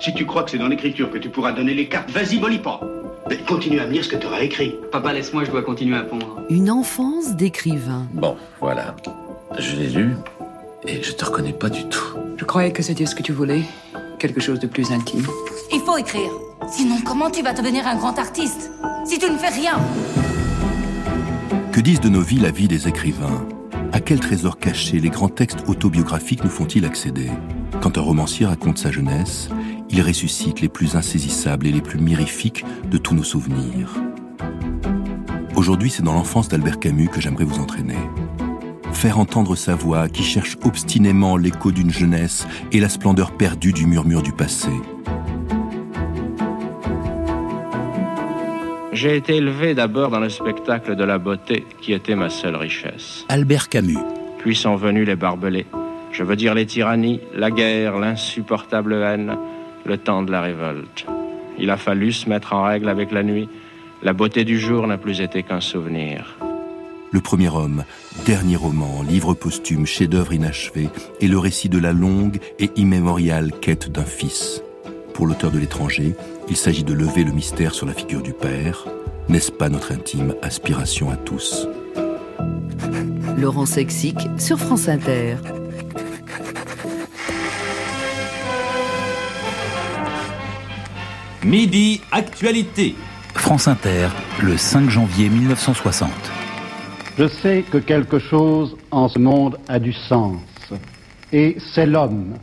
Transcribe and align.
Si 0.00 0.14
tu 0.14 0.24
crois 0.24 0.44
que 0.44 0.50
c'est 0.50 0.56
dans 0.56 0.68
l'écriture 0.68 1.10
que 1.10 1.18
tu 1.18 1.28
pourras 1.28 1.52
donner 1.52 1.74
les 1.74 1.86
cartes, 1.86 2.10
vas-y, 2.10 2.38
pas. 2.58 2.80
Mais 3.28 3.36
continue 3.36 3.80
à 3.80 3.86
me 3.86 3.92
lire 3.92 4.02
ce 4.02 4.08
que 4.08 4.16
tu 4.16 4.26
auras 4.26 4.40
écrit. 4.40 4.74
Papa, 4.90 5.12
laisse-moi, 5.12 5.44
je 5.44 5.50
dois 5.50 5.62
continuer 5.62 5.98
à 5.98 6.02
pondre. 6.04 6.40
Une 6.48 6.70
enfance 6.70 7.36
d'écrivain. 7.36 8.06
Bon, 8.14 8.34
voilà. 8.60 8.96
Je 9.58 9.76
l'ai 9.76 9.88
lu 9.88 10.16
et 10.86 11.02
je 11.02 11.12
te 11.12 11.22
reconnais 11.26 11.52
pas 11.52 11.68
du 11.68 11.84
tout. 11.84 12.16
Je 12.38 12.44
croyais 12.46 12.72
que 12.72 12.82
c'était 12.82 13.04
ce 13.04 13.14
que 13.14 13.22
tu 13.22 13.32
voulais. 13.32 13.60
Quelque 14.18 14.40
chose 14.40 14.58
de 14.58 14.66
plus 14.66 14.90
intime. 14.90 15.26
Il 15.70 15.80
faut 15.80 15.98
écrire. 15.98 16.30
Sinon, 16.66 16.96
comment 17.04 17.30
tu 17.30 17.42
vas 17.42 17.52
devenir 17.52 17.86
un 17.86 17.96
grand 17.96 18.18
artiste 18.18 18.70
Si 19.04 19.18
tu 19.18 19.30
ne 19.30 19.36
fais 19.36 19.50
rien? 19.50 19.78
Que 21.72 21.80
disent 21.80 22.00
de 22.00 22.08
nos 22.08 22.22
vies 22.22 22.40
la 22.40 22.50
vie 22.50 22.68
des 22.68 22.88
écrivains? 22.88 23.46
À 23.92 24.00
quel 24.00 24.20
trésor 24.20 24.58
caché 24.58 24.98
les 24.98 25.10
grands 25.10 25.28
textes 25.28 25.64
autobiographiques 25.66 26.42
nous 26.42 26.50
font-ils 26.50 26.86
accéder? 26.86 27.28
Quand 27.80 27.98
un 27.98 28.02
romancier 28.02 28.46
raconte 28.46 28.78
sa 28.78 28.90
jeunesse, 28.90 29.48
il 29.92 30.02
ressuscite 30.02 30.60
les 30.60 30.68
plus 30.68 30.96
insaisissables 30.96 31.66
et 31.66 31.72
les 31.72 31.80
plus 31.80 31.98
mirifiques 31.98 32.64
de 32.90 32.98
tous 32.98 33.14
nos 33.14 33.22
souvenirs. 33.22 33.94
Aujourd'hui, 35.56 35.90
c'est 35.90 36.02
dans 36.02 36.14
l'enfance 36.14 36.48
d'Albert 36.48 36.78
Camus 36.78 37.08
que 37.08 37.20
j'aimerais 37.20 37.44
vous 37.44 37.60
entraîner. 37.60 37.98
Faire 38.92 39.18
entendre 39.18 39.56
sa 39.56 39.74
voix 39.74 40.08
qui 40.08 40.22
cherche 40.22 40.56
obstinément 40.62 41.36
l'écho 41.36 41.72
d'une 41.72 41.90
jeunesse 41.90 42.46
et 42.72 42.80
la 42.80 42.88
splendeur 42.88 43.32
perdue 43.32 43.72
du 43.72 43.86
murmure 43.86 44.22
du 44.22 44.32
passé. 44.32 44.70
J'ai 48.92 49.16
été 49.16 49.36
élevé 49.36 49.74
d'abord 49.74 50.10
dans 50.10 50.20
le 50.20 50.28
spectacle 50.28 50.96
de 50.96 51.04
la 51.04 51.18
beauté 51.18 51.64
qui 51.80 51.92
était 51.92 52.16
ma 52.16 52.28
seule 52.28 52.56
richesse. 52.56 53.24
Albert 53.28 53.68
Camus. 53.68 53.98
Puis 54.38 54.56
sont 54.56 54.76
venus 54.76 55.06
les 55.06 55.16
barbelés. 55.16 55.66
Je 56.12 56.24
veux 56.24 56.36
dire 56.36 56.54
les 56.54 56.66
tyrannies, 56.66 57.20
la 57.34 57.50
guerre, 57.50 57.98
l'insupportable 57.98 58.94
haine, 58.94 59.36
le 59.84 59.98
temps 59.98 60.22
de 60.22 60.30
la 60.30 60.40
révolte. 60.40 61.06
Il 61.58 61.70
a 61.70 61.76
fallu 61.76 62.12
se 62.12 62.28
mettre 62.28 62.54
en 62.54 62.64
règle 62.64 62.88
avec 62.88 63.12
la 63.12 63.22
nuit. 63.22 63.48
La 64.02 64.12
beauté 64.12 64.44
du 64.44 64.58
jour 64.58 64.86
n'a 64.86 64.96
plus 64.96 65.20
été 65.20 65.42
qu'un 65.42 65.60
souvenir. 65.60 66.38
Le 67.12 67.20
premier 67.20 67.48
homme, 67.48 67.84
dernier 68.24 68.56
roman, 68.56 69.02
livre 69.02 69.34
posthume, 69.34 69.84
chef-d'œuvre 69.84 70.32
inachevé, 70.32 70.88
est 71.20 71.26
le 71.26 71.38
récit 71.38 71.68
de 71.68 71.78
la 71.78 71.92
longue 71.92 72.38
et 72.58 72.70
immémoriale 72.76 73.50
quête 73.60 73.90
d'un 73.90 74.04
fils. 74.04 74.62
Pour 75.12 75.26
l'auteur 75.26 75.50
de 75.50 75.58
l'étranger, 75.58 76.14
il 76.48 76.56
s'agit 76.56 76.84
de 76.84 76.94
lever 76.94 77.24
le 77.24 77.32
mystère 77.32 77.74
sur 77.74 77.86
la 77.86 77.94
figure 77.94 78.22
du 78.22 78.32
père. 78.32 78.86
N'est-ce 79.28 79.52
pas 79.52 79.68
notre 79.68 79.92
intime 79.92 80.34
aspiration 80.40 81.10
à 81.10 81.16
tous? 81.16 81.68
Laurent 83.36 83.66
Sexic 83.66 84.16
sur 84.38 84.58
France 84.58 84.88
Inter. 84.88 85.36
Midi 91.44 92.02
Actualité. 92.12 92.94
France 93.34 93.66
Inter, 93.66 94.08
le 94.42 94.58
5 94.58 94.90
janvier 94.90 95.30
1960. 95.30 96.10
Je 97.16 97.26
sais 97.28 97.64
que 97.70 97.78
quelque 97.78 98.18
chose 98.18 98.76
en 98.90 99.08
ce 99.08 99.18
monde 99.18 99.58
a 99.66 99.78
du 99.78 99.94
sens. 99.94 100.42
Et 101.32 101.56
c'est 101.72 101.86
l'homme, 101.86 102.34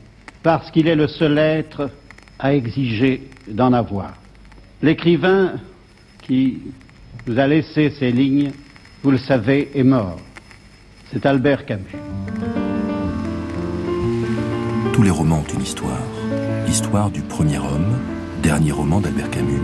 parce 0.42 0.72
qu'il 0.72 0.88
est 0.88 0.96
le 0.96 1.08
seul 1.08 1.38
être 1.38 1.92
à 2.40 2.56
exiger 2.56 3.30
d'en 3.48 3.72
avoir. 3.72 4.14
L'écrivain 4.82 5.54
qui 6.24 6.58
nous 7.28 7.38
a 7.38 7.46
laissé 7.46 7.94
ces 8.00 8.12
lignes, 8.12 8.52
vous 9.04 9.12
le 9.12 9.20
savez, 9.20 9.70
est 9.76 9.84
mort. 9.84 10.18
C'est 11.14 11.28
Albert 11.28 11.68
Camus. 11.68 11.86
Tous 14.92 15.04
les 15.04 15.12
romans 15.12 15.44
ont 15.48 15.54
une 15.54 15.62
histoire. 15.62 16.02
L'histoire 16.66 17.12
du 17.12 17.22
premier 17.22 17.60
homme, 17.60 17.96
dernier 18.48 18.72
roman 18.72 19.02
d'Albert 19.02 19.30
Camus, 19.30 19.60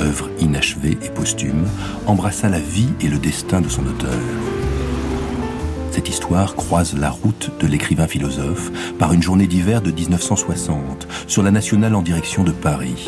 œuvre 0.00 0.30
inachevée 0.40 0.96
et 1.02 1.10
posthume, 1.10 1.66
embrassa 2.06 2.48
la 2.48 2.60
vie 2.60 2.88
et 3.02 3.08
le 3.08 3.18
destin 3.18 3.60
de 3.60 3.68
son 3.68 3.84
auteur. 3.84 4.18
Cette 5.90 6.08
histoire 6.08 6.54
croise 6.54 6.96
la 6.96 7.10
route 7.10 7.50
de 7.60 7.66
l'écrivain 7.66 8.06
philosophe 8.06 8.72
par 8.98 9.12
une 9.12 9.22
journée 9.22 9.46
d'hiver 9.46 9.82
de 9.82 9.90
1960 9.90 11.06
sur 11.26 11.42
la 11.42 11.50
nationale 11.50 11.94
en 11.94 12.00
direction 12.00 12.42
de 12.42 12.52
Paris. 12.52 13.06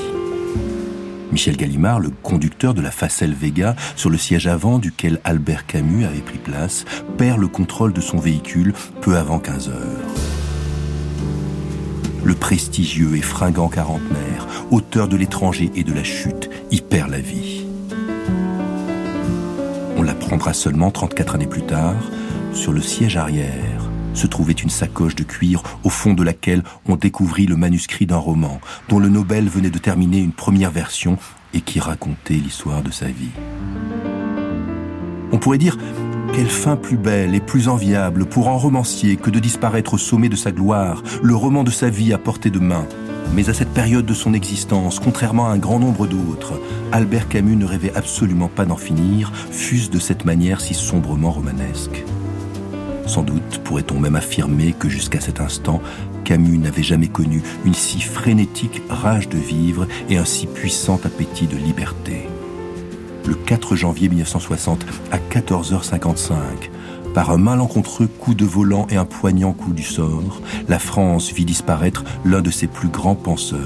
Michel 1.32 1.56
Gallimard, 1.56 2.00
le 2.00 2.10
conducteur 2.10 2.74
de 2.74 2.82
la 2.82 2.90
Facelle 2.90 3.32
Vega, 3.32 3.76
sur 3.96 4.10
le 4.10 4.18
siège 4.18 4.46
avant 4.46 4.78
duquel 4.78 5.20
Albert 5.24 5.64
Camus 5.64 6.04
avait 6.04 6.18
pris 6.18 6.36
place, 6.36 6.84
perd 7.16 7.40
le 7.40 7.48
contrôle 7.48 7.94
de 7.94 8.02
son 8.02 8.18
véhicule 8.18 8.74
peu 9.00 9.16
avant 9.16 9.38
15 9.38 9.70
heures 9.70 10.33
le 12.24 12.34
prestigieux 12.34 13.16
et 13.16 13.22
fringant 13.22 13.68
quarantenaire, 13.68 14.46
auteur 14.70 15.08
de 15.08 15.16
l'étranger 15.16 15.70
et 15.74 15.84
de 15.84 15.92
la 15.92 16.04
chute, 16.04 16.50
y 16.70 16.80
perd 16.80 17.10
la 17.10 17.20
vie. 17.20 17.66
On 19.96 20.02
l'apprendra 20.02 20.52
seulement 20.52 20.90
34 20.90 21.34
années 21.34 21.46
plus 21.46 21.66
tard, 21.66 21.96
sur 22.52 22.72
le 22.72 22.80
siège 22.80 23.16
arrière 23.16 23.90
se 24.14 24.26
trouvait 24.26 24.52
une 24.52 24.70
sacoche 24.70 25.16
de 25.16 25.24
cuir 25.24 25.62
au 25.82 25.90
fond 25.90 26.14
de 26.14 26.22
laquelle 26.22 26.62
on 26.88 26.96
découvrit 26.96 27.46
le 27.46 27.56
manuscrit 27.56 28.06
d'un 28.06 28.16
roman 28.16 28.60
dont 28.88 28.98
le 29.00 29.08
Nobel 29.08 29.48
venait 29.48 29.70
de 29.70 29.78
terminer 29.78 30.18
une 30.18 30.32
première 30.32 30.70
version 30.70 31.18
et 31.52 31.60
qui 31.60 31.80
racontait 31.80 32.34
l'histoire 32.34 32.82
de 32.82 32.90
sa 32.90 33.06
vie. 33.06 33.32
On 35.32 35.38
pourrait 35.38 35.58
dire 35.58 35.76
quelle 36.34 36.48
fin 36.48 36.74
plus 36.74 36.96
belle 36.96 37.34
et 37.36 37.40
plus 37.40 37.68
enviable 37.68 38.26
pour 38.26 38.48
un 38.48 38.56
romancier 38.56 39.16
que 39.16 39.30
de 39.30 39.38
disparaître 39.38 39.94
au 39.94 39.98
sommet 39.98 40.28
de 40.28 40.34
sa 40.34 40.50
gloire, 40.50 41.02
le 41.22 41.36
roman 41.36 41.62
de 41.62 41.70
sa 41.70 41.90
vie 41.90 42.12
à 42.12 42.18
portée 42.18 42.50
de 42.50 42.58
main. 42.58 42.86
Mais 43.34 43.48
à 43.50 43.54
cette 43.54 43.72
période 43.72 44.04
de 44.04 44.14
son 44.14 44.34
existence, 44.34 44.98
contrairement 44.98 45.46
à 45.46 45.50
un 45.50 45.58
grand 45.58 45.78
nombre 45.78 46.08
d'autres, 46.08 46.60
Albert 46.90 47.28
Camus 47.28 47.54
ne 47.54 47.64
rêvait 47.64 47.94
absolument 47.94 48.48
pas 48.48 48.64
d'en 48.64 48.76
finir, 48.76 49.32
fût-ce 49.52 49.90
de 49.90 50.00
cette 50.00 50.24
manière 50.24 50.60
si 50.60 50.74
sombrement 50.74 51.30
romanesque. 51.30 52.04
Sans 53.06 53.22
doute 53.22 53.60
pourrait-on 53.62 54.00
même 54.00 54.16
affirmer 54.16 54.74
que 54.76 54.88
jusqu'à 54.88 55.20
cet 55.20 55.40
instant, 55.40 55.80
Camus 56.24 56.58
n'avait 56.58 56.82
jamais 56.82 57.08
connu 57.08 57.42
une 57.64 57.74
si 57.74 58.00
frénétique 58.00 58.82
rage 58.88 59.28
de 59.28 59.38
vivre 59.38 59.86
et 60.10 60.16
un 60.16 60.24
si 60.24 60.46
puissant 60.46 60.98
appétit 61.04 61.46
de 61.46 61.56
liberté 61.56 62.28
le 63.26 63.34
4 63.34 63.76
janvier 63.76 64.08
1960 64.08 64.84
à 65.12 65.18
14h55. 65.18 66.34
Par 67.14 67.30
un 67.30 67.36
malencontreux 67.36 68.06
coup 68.06 68.34
de 68.34 68.44
volant 68.44 68.86
et 68.90 68.96
un 68.96 69.04
poignant 69.04 69.52
coup 69.52 69.72
du 69.72 69.84
sort, 69.84 70.40
la 70.68 70.78
France 70.78 71.32
vit 71.32 71.44
disparaître 71.44 72.04
l'un 72.24 72.40
de 72.40 72.50
ses 72.50 72.66
plus 72.66 72.88
grands 72.88 73.14
penseurs. 73.14 73.60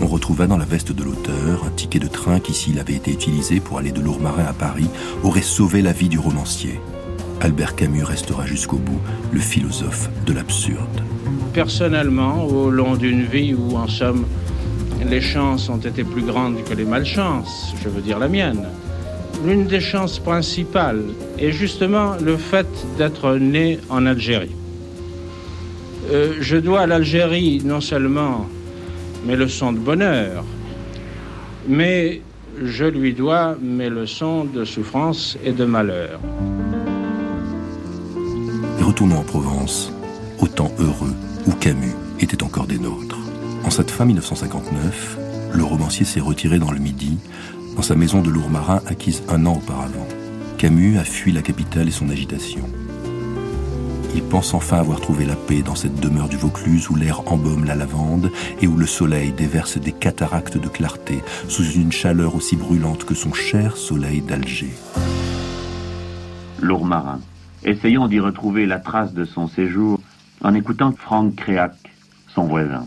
On 0.00 0.06
retrouva 0.06 0.46
dans 0.46 0.58
la 0.58 0.64
veste 0.64 0.92
de 0.92 1.04
l'auteur 1.04 1.64
un 1.64 1.70
ticket 1.70 2.00
de 2.00 2.08
train 2.08 2.40
qui, 2.40 2.52
s'il 2.52 2.78
avait 2.78 2.94
été 2.94 3.12
utilisé 3.12 3.60
pour 3.60 3.78
aller 3.78 3.92
de 3.92 4.00
Lourmarin 4.00 4.44
à 4.44 4.52
Paris, 4.52 4.88
aurait 5.22 5.42
sauvé 5.42 5.80
la 5.80 5.92
vie 5.92 6.08
du 6.08 6.18
romancier. 6.18 6.80
Albert 7.40 7.74
Camus 7.74 8.04
restera 8.04 8.44
jusqu'au 8.44 8.78
bout 8.78 9.00
le 9.32 9.40
philosophe 9.40 10.10
de 10.26 10.32
l'absurde. 10.32 11.02
Personnellement, 11.54 12.44
au 12.44 12.70
long 12.70 12.96
d'une 12.96 13.24
vie 13.24 13.54
où, 13.54 13.76
en 13.76 13.88
somme, 13.88 14.26
les 15.04 15.20
chances 15.20 15.68
ont 15.68 15.78
été 15.78 16.04
plus 16.04 16.22
grandes 16.22 16.62
que 16.64 16.74
les 16.74 16.84
malchances, 16.84 17.74
je 17.82 17.88
veux 17.88 18.00
dire 18.00 18.18
la 18.18 18.28
mienne. 18.28 18.66
L'une 19.44 19.66
des 19.66 19.80
chances 19.80 20.18
principales 20.18 21.04
est 21.38 21.52
justement 21.52 22.16
le 22.22 22.36
fait 22.36 22.68
d'être 22.98 23.34
né 23.36 23.78
en 23.90 24.06
Algérie. 24.06 24.54
Euh, 26.10 26.34
je 26.40 26.56
dois 26.56 26.80
à 26.80 26.86
l'Algérie 26.86 27.62
non 27.64 27.80
seulement 27.80 28.46
mes 29.24 29.36
leçons 29.36 29.72
de 29.72 29.78
bonheur, 29.78 30.44
mais 31.66 32.20
je 32.62 32.84
lui 32.84 33.14
dois 33.14 33.56
mes 33.60 33.88
leçons 33.88 34.44
de 34.44 34.64
souffrance 34.64 35.38
et 35.44 35.52
de 35.52 35.64
malheur. 35.64 36.20
Et 38.78 38.82
retournons 38.82 39.18
en 39.18 39.24
Provence, 39.24 39.92
autant 40.40 40.70
heureux 40.78 41.14
où 41.46 41.52
Camus 41.52 41.94
était 42.20 42.42
encore 42.42 42.66
des 42.66 42.78
nôtres. 42.78 43.21
En 43.64 43.70
cette 43.70 43.90
fin 43.90 44.04
1959, 44.04 45.18
le 45.54 45.64
romancier 45.64 46.04
s'est 46.04 46.20
retiré 46.20 46.58
dans 46.58 46.72
le 46.72 46.78
Midi, 46.78 47.18
dans 47.76 47.82
sa 47.82 47.94
maison 47.94 48.20
de 48.20 48.28
Lourmarin 48.28 48.82
acquise 48.86 49.22
un 49.28 49.46
an 49.46 49.54
auparavant. 49.54 50.06
Camus 50.58 50.98
a 50.98 51.04
fui 51.04 51.32
la 51.32 51.42
capitale 51.42 51.88
et 51.88 51.92
son 51.92 52.08
agitation. 52.10 52.68
Il 54.14 54.22
pense 54.22 54.52
enfin 54.52 54.78
avoir 54.78 55.00
trouvé 55.00 55.24
la 55.24 55.36
paix 55.36 55.62
dans 55.62 55.74
cette 55.74 55.98
demeure 56.00 56.28
du 56.28 56.36
Vaucluse 56.36 56.90
où 56.90 56.96
l'air 56.96 57.22
embaume 57.32 57.64
la 57.64 57.74
lavande 57.74 58.30
et 58.60 58.66
où 58.66 58.76
le 58.76 58.86
soleil 58.86 59.32
déverse 59.32 59.78
des 59.78 59.92
cataractes 59.92 60.58
de 60.58 60.68
clarté 60.68 61.22
sous 61.48 61.64
une 61.64 61.92
chaleur 61.92 62.34
aussi 62.34 62.56
brûlante 62.56 63.04
que 63.04 63.14
son 63.14 63.32
cher 63.32 63.76
soleil 63.76 64.20
d'Alger. 64.20 64.72
Lourmarin. 66.60 67.20
Essayons 67.64 68.08
d'y 68.08 68.20
retrouver 68.20 68.66
la 68.66 68.80
trace 68.80 69.14
de 69.14 69.24
son 69.24 69.46
séjour 69.46 70.00
en 70.42 70.52
écoutant 70.54 70.92
Franck 70.92 71.36
Créac, 71.36 71.74
son 72.34 72.44
voisin. 72.44 72.86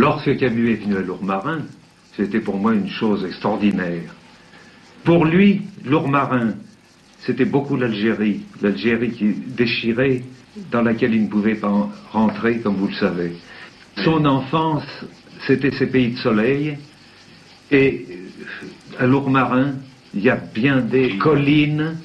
Lorsque 0.00 0.34
Camus 0.38 0.72
est 0.72 0.76
venu 0.76 0.96
à 0.96 1.02
Lourmarin, 1.02 1.60
c'était 2.16 2.40
pour 2.40 2.56
moi 2.56 2.72
une 2.72 2.88
chose 2.88 3.22
extraordinaire. 3.22 4.14
Pour 5.04 5.26
lui, 5.26 5.60
Lourmarin, 5.84 6.54
c'était 7.26 7.44
beaucoup 7.44 7.76
l'Algérie, 7.76 8.40
l'Algérie 8.62 9.10
qui 9.10 9.34
déchirait, 9.34 10.22
dans 10.70 10.80
laquelle 10.80 11.12
il 11.12 11.24
ne 11.24 11.28
pouvait 11.28 11.56
pas 11.56 11.90
rentrer, 12.12 12.60
comme 12.60 12.76
vous 12.76 12.86
le 12.86 12.94
savez. 12.94 13.32
Son 14.02 14.24
enfance, 14.24 14.88
c'était 15.46 15.72
ces 15.72 15.88
pays 15.88 16.12
de 16.12 16.18
soleil. 16.18 16.78
Et 17.70 18.06
à 18.98 19.04
Lourmarin, 19.04 19.74
il 20.14 20.22
y 20.22 20.30
a 20.30 20.36
bien 20.36 20.78
des 20.78 21.18
collines 21.18 21.98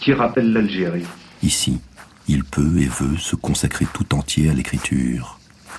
qui 0.00 0.12
rappellent 0.14 0.52
l'Algérie. 0.52 1.06
Ici, 1.44 1.78
il 2.26 2.42
peut 2.42 2.76
et 2.80 2.88
veut 2.88 3.18
se 3.18 3.36
consacrer 3.36 3.86
tout 3.94 4.16
entier 4.16 4.50
à 4.50 4.52
l'écriture. 4.52 5.37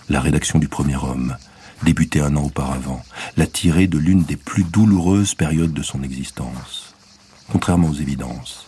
La 0.09 0.21
rédaction 0.21 0.57
du 0.57 0.67
premier 0.67 0.95
homme, 0.95 1.35
débutée 1.83 2.19
un 2.19 2.35
an 2.35 2.45
auparavant, 2.45 3.03
l'a 3.37 3.45
tiré 3.45 3.85
de 3.85 3.99
l'une 3.99 4.23
des 4.23 4.37
plus 4.37 4.63
douloureuses 4.63 5.35
périodes 5.35 5.71
de 5.71 5.83
son 5.83 6.01
existence. 6.01 6.95
Contrairement 7.51 7.89
aux 7.89 7.93
évidences, 7.93 8.65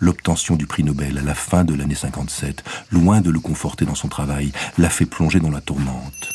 l'obtention 0.00 0.54
du 0.54 0.66
prix 0.66 0.84
Nobel 0.84 1.16
à 1.16 1.22
la 1.22 1.34
fin 1.34 1.64
de 1.64 1.72
l'année 1.72 1.94
57, 1.94 2.62
loin 2.90 3.22
de 3.22 3.30
le 3.30 3.40
conforter 3.40 3.86
dans 3.86 3.94
son 3.94 4.08
travail, 4.08 4.52
l'a 4.76 4.90
fait 4.90 5.06
plonger 5.06 5.40
dans 5.40 5.50
la 5.50 5.62
tourmente. 5.62 6.28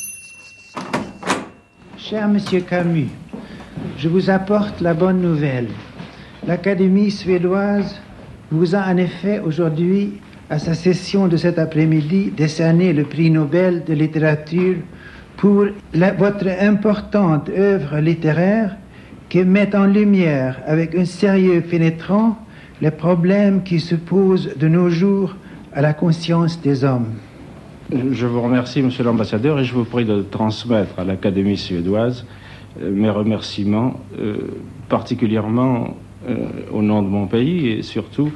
Cher 1.96 2.28
Monsieur 2.28 2.62
Camus, 2.62 3.10
je 4.00 4.10
vous 4.10 4.32
apporte 4.32 4.82
la 4.82 4.96
bonne 4.96 5.22
nouvelle. 5.22 5.70
L'Académie 6.48 7.12
suédoise 7.12 7.96
vous 8.50 8.74
a 8.74 8.80
en 8.80 8.98
effet 8.98 9.38
aujourd'hui, 9.38 10.20
à 10.50 10.60
sa 10.60 10.74
session 10.74 11.28
de 11.28 11.36
cet 11.36 11.60
après-midi, 11.60 12.32
décerné 12.36 12.94
le 12.94 13.04
prix 13.04 13.30
Nobel 13.30 13.84
de 13.84 13.94
littérature 13.94 14.78
pour 15.36 15.66
votre 15.94 16.48
importante 16.62 17.50
œuvre 17.50 18.00
littéraire 18.00 18.76
qui 19.30 19.44
met 19.44 19.76
en 19.76 19.86
lumière 19.86 20.60
avec 20.66 20.96
un 20.96 21.06
sérieux 21.06 21.62
pénétrant 21.62 22.38
les 22.82 22.92
problèmes 22.92 23.64
qui 23.64 23.80
se 23.80 23.96
posent 23.96 24.56
de 24.58 24.68
nos 24.68 24.90
jours 24.90 25.36
à 25.74 25.82
la 25.82 25.94
conscience 25.94 26.62
des 26.62 26.84
hommes. 26.84 27.14
Je 27.92 28.26
vous 28.26 28.42
remercie, 28.42 28.82
monsieur 28.82 29.04
l'ambassadeur, 29.04 29.60
et 29.60 29.64
je 29.64 29.74
vous 29.74 29.86
prie 29.86 30.06
de 30.06 30.22
transmettre 30.22 31.00
à 31.00 31.04
l'Académie 31.04 31.58
suédoise 31.58 32.26
euh, 32.82 32.92
mes 32.92 33.10
remerciements, 33.10 34.00
euh, 34.20 34.38
particulièrement 34.90 35.96
euh, 36.28 36.36
au 36.72 36.82
nom 36.82 37.02
de 37.02 37.08
mon 37.08 37.28
pays 37.28 37.70
et 37.70 37.82
surtout 37.82 38.32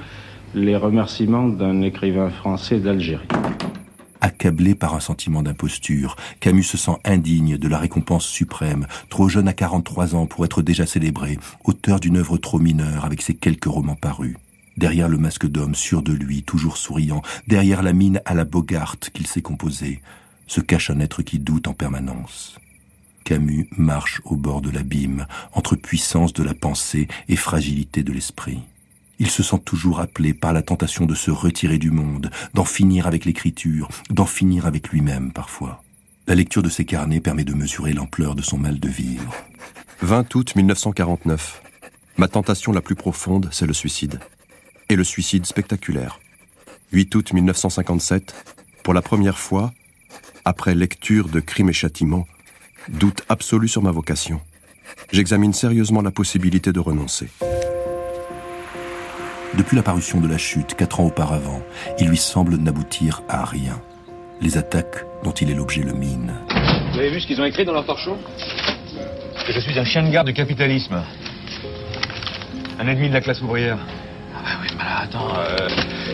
les 0.54 0.76
remerciements 0.76 1.48
d'un 1.48 1.82
écrivain 1.82 2.30
français 2.30 2.80
d'Algérie. 2.80 3.28
Accablé 4.22 4.76
par 4.76 4.94
un 4.94 5.00
sentiment 5.00 5.42
d'imposture, 5.42 6.16
Camus 6.40 6.64
se 6.64 6.78
sent 6.78 6.98
indigne 7.06 7.58
de 7.58 7.68
la 7.68 7.80
récompense 7.80 8.26
suprême, 8.26 8.86
trop 9.10 9.30
jeune 9.30 9.48
à 9.48 9.54
43 9.54 10.16
ans 10.16 10.28
pour 10.28 10.46
être 10.46 10.62
déjà 10.62 10.86
célébré, 10.86 11.40
auteur 11.64 12.00
d'une 12.00 12.18
œuvre 12.18 12.38
trop 12.38 12.60
mineure 12.60 13.06
avec 13.06 13.22
ses 13.22 13.34
quelques 13.34 13.66
romans 13.66 13.96
parus. 13.96 14.36
Derrière 14.78 15.10
le 15.10 15.18
masque 15.18 15.48
d'homme 15.48 15.76
sûr 15.76 16.04
de 16.04 16.14
lui, 16.14 16.44
toujours 16.44 16.78
souriant, 16.78 17.22
derrière 17.48 17.82
la 17.82 17.94
mine 17.94 18.22
à 18.26 18.36
la 18.36 18.46
Bogart 18.46 18.98
qu'il 19.00 19.28
s'est 19.28 19.42
composée, 19.42 20.02
se 20.48 20.62
cache 20.62 20.92
un 20.92 21.00
être 21.00 21.24
qui 21.24 21.40
doute 21.40 21.68
en 21.68 21.74
permanence. 21.74 22.58
Camus 23.24 23.68
marche 23.76 24.22
au 24.26 24.36
bord 24.36 24.62
de 24.62 24.70
l'abîme, 24.70 25.26
entre 25.54 25.76
puissance 25.76 26.34
de 26.34 26.44
la 26.44 26.54
pensée 26.54 27.08
et 27.28 27.36
fragilité 27.36 28.04
de 28.04 28.14
l'esprit. 28.14 28.60
Il 29.22 29.30
se 29.30 29.44
sent 29.44 29.60
toujours 29.64 30.00
appelé 30.00 30.34
par 30.34 30.52
la 30.52 30.64
tentation 30.64 31.06
de 31.06 31.14
se 31.14 31.30
retirer 31.30 31.78
du 31.78 31.92
monde, 31.92 32.32
d'en 32.56 32.66
finir 32.66 33.06
avec 33.06 33.24
l'écriture, 33.24 33.88
d'en 34.10 34.26
finir 34.26 34.66
avec 34.66 34.90
lui-même 34.90 35.32
parfois. 35.32 35.84
La 36.26 36.34
lecture 36.34 36.64
de 36.64 36.70
ses 36.70 36.86
carnets 36.86 37.20
permet 37.20 37.44
de 37.44 37.54
mesurer 37.54 37.94
l'ampleur 37.94 38.34
de 38.34 38.42
son 38.42 38.58
mal 38.58 38.80
de 38.80 38.90
vivre. 38.90 39.36
20 40.02 40.34
août 40.34 40.56
1949. 40.56 41.62
Ma 42.18 42.28
tentation 42.28 42.72
la 42.72 42.82
plus 42.82 42.96
profonde, 42.96 43.48
c'est 43.52 43.68
le 43.68 43.74
suicide. 43.74 44.20
Et 44.90 44.96
le 44.96 45.04
suicide 45.04 45.46
spectaculaire. 45.46 46.20
8 46.92 47.14
août 47.14 47.34
1957. 47.34 48.34
Pour 48.82 48.96
la 48.96 49.04
première 49.04 49.38
fois, 49.38 49.72
après 50.46 50.74
lecture 50.74 51.30
de 51.30 51.42
Crimes 51.42 51.70
et 51.70 51.74
Châtiments, 51.74 52.26
doute 52.90 53.22
absolu 53.30 53.68
sur 53.68 53.84
ma 53.84 53.92
vocation. 53.92 54.42
J'examine 55.12 55.54
sérieusement 55.54 56.02
la 56.02 56.10
possibilité 56.10 56.74
de 56.74 56.80
renoncer. 56.80 57.28
Depuis 59.58 59.76
la 59.76 59.84
parution 59.84 60.22
de 60.22 60.30
La 60.30 60.38
Chute, 60.38 60.76
quatre 60.76 61.02
ans 61.02 61.08
auparavant, 61.08 61.62
il 62.00 62.08
lui 62.08 62.18
semble 62.18 62.56
n'aboutir 62.56 63.22
à 63.28 63.44
rien. 63.44 63.82
Les 64.40 64.58
attaques 64.58 65.06
dont 65.24 65.32
il 65.32 65.52
est 65.52 65.54
l'objet 65.54 65.82
le 65.82 65.92
minent. 65.92 66.34
Vous 66.94 67.00
avez 67.00 67.10
vu 67.10 67.20
ce 67.20 67.28
qu'ils 67.28 67.42
ont 67.42 67.46
écrit 67.46 67.66
dans 67.66 67.74
leur 67.74 67.86
torchon? 67.86 68.18
Que 69.46 69.52
je 69.52 69.60
suis 69.60 69.78
un 69.78 69.84
chien 69.84 70.04
de 70.04 70.10
garde 70.10 70.28
du 70.28 70.34
capitalisme. 70.34 71.04
Un 72.80 72.88
ennemi 72.88 73.10
de 73.10 73.14
la 73.14 73.20
classe 73.20 73.42
ouvrière. 73.42 73.78
Ah 74.34 74.40
bah 74.42 74.50
oui, 74.62 74.70
mais 74.78 74.84
là, 74.84 75.00
attends, 75.04 75.36
euh, 75.36 75.68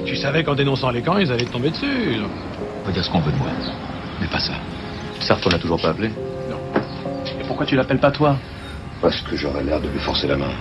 tu 0.03 0.15
savais 0.15 0.43
qu'en 0.43 0.55
dénonçant 0.55 0.89
les 0.89 1.03
camps, 1.03 1.17
ils 1.17 1.31
allaient 1.31 1.45
te 1.45 1.51
tomber 1.51 1.69
dessus. 1.69 2.17
On 2.81 2.85
peut 2.85 2.91
dire 2.91 3.05
ce 3.05 3.11
qu'on 3.11 3.19
veut 3.19 3.31
de 3.31 3.37
moi, 3.37 3.49
mais 4.19 4.27
pas 4.27 4.39
ça. 4.39 4.53
Sartre, 5.19 5.47
on 5.47 5.51
l'a 5.51 5.59
toujours 5.59 5.79
pas 5.79 5.89
appelé? 5.89 6.09
Non. 6.49 6.59
Et 7.39 7.43
pourquoi 7.45 7.67
tu 7.67 7.75
l'appelles 7.75 7.99
pas 7.99 8.11
toi? 8.11 8.37
Parce 8.99 9.21
que 9.21 9.37
j'aurais 9.37 9.63
l'air 9.63 9.79
de 9.79 9.89
lui 9.89 9.99
forcer 9.99 10.25
la 10.25 10.37
main. 10.37 10.51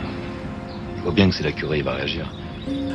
Je 0.98 1.02
vois 1.02 1.12
bien 1.12 1.28
que 1.30 1.34
c'est 1.34 1.44
la 1.44 1.52
curée, 1.52 1.78
il 1.78 1.84
va 1.84 1.94
réagir. 1.94 2.30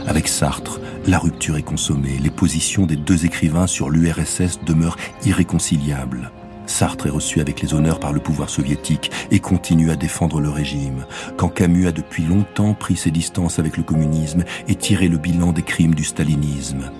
Avec 0.07 0.27
Sartre, 0.27 0.79
la 1.05 1.19
rupture 1.19 1.57
est 1.57 1.61
consommée. 1.61 2.17
Les 2.21 2.29
positions 2.29 2.85
des 2.85 2.95
deux 2.95 3.25
écrivains 3.25 3.67
sur 3.67 3.89
l'URSS 3.89 4.59
demeurent 4.65 4.97
irréconciliables. 5.25 6.31
Sartre 6.65 7.07
est 7.07 7.11
reçu 7.11 7.41
avec 7.41 7.61
les 7.61 7.73
honneurs 7.73 7.99
par 7.99 8.13
le 8.13 8.19
pouvoir 8.19 8.49
soviétique 8.49 9.11
et 9.29 9.39
continue 9.39 9.91
à 9.91 9.95
défendre 9.95 10.39
le 10.39 10.49
régime, 10.49 11.05
quand 11.37 11.49
Camus 11.49 11.87
a 11.87 11.91
depuis 11.91 12.23
longtemps 12.23 12.73
pris 12.73 12.95
ses 12.95 13.11
distances 13.11 13.59
avec 13.59 13.77
le 13.77 13.83
communisme 13.83 14.43
et 14.67 14.75
tiré 14.75 15.07
le 15.07 15.17
bilan 15.17 15.51
des 15.51 15.63
crimes 15.63 15.95
du 15.95 16.03
stalinisme. 16.03 16.91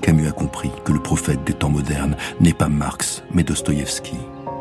Camus 0.00 0.28
a 0.28 0.32
compris 0.32 0.70
que 0.84 0.92
le 0.92 1.00
prophète 1.00 1.44
des 1.44 1.54
temps 1.54 1.70
modernes 1.70 2.16
n'est 2.40 2.52
pas 2.52 2.68
Marx, 2.68 3.22
mais 3.32 3.44
Dostoïevski. 3.44 4.16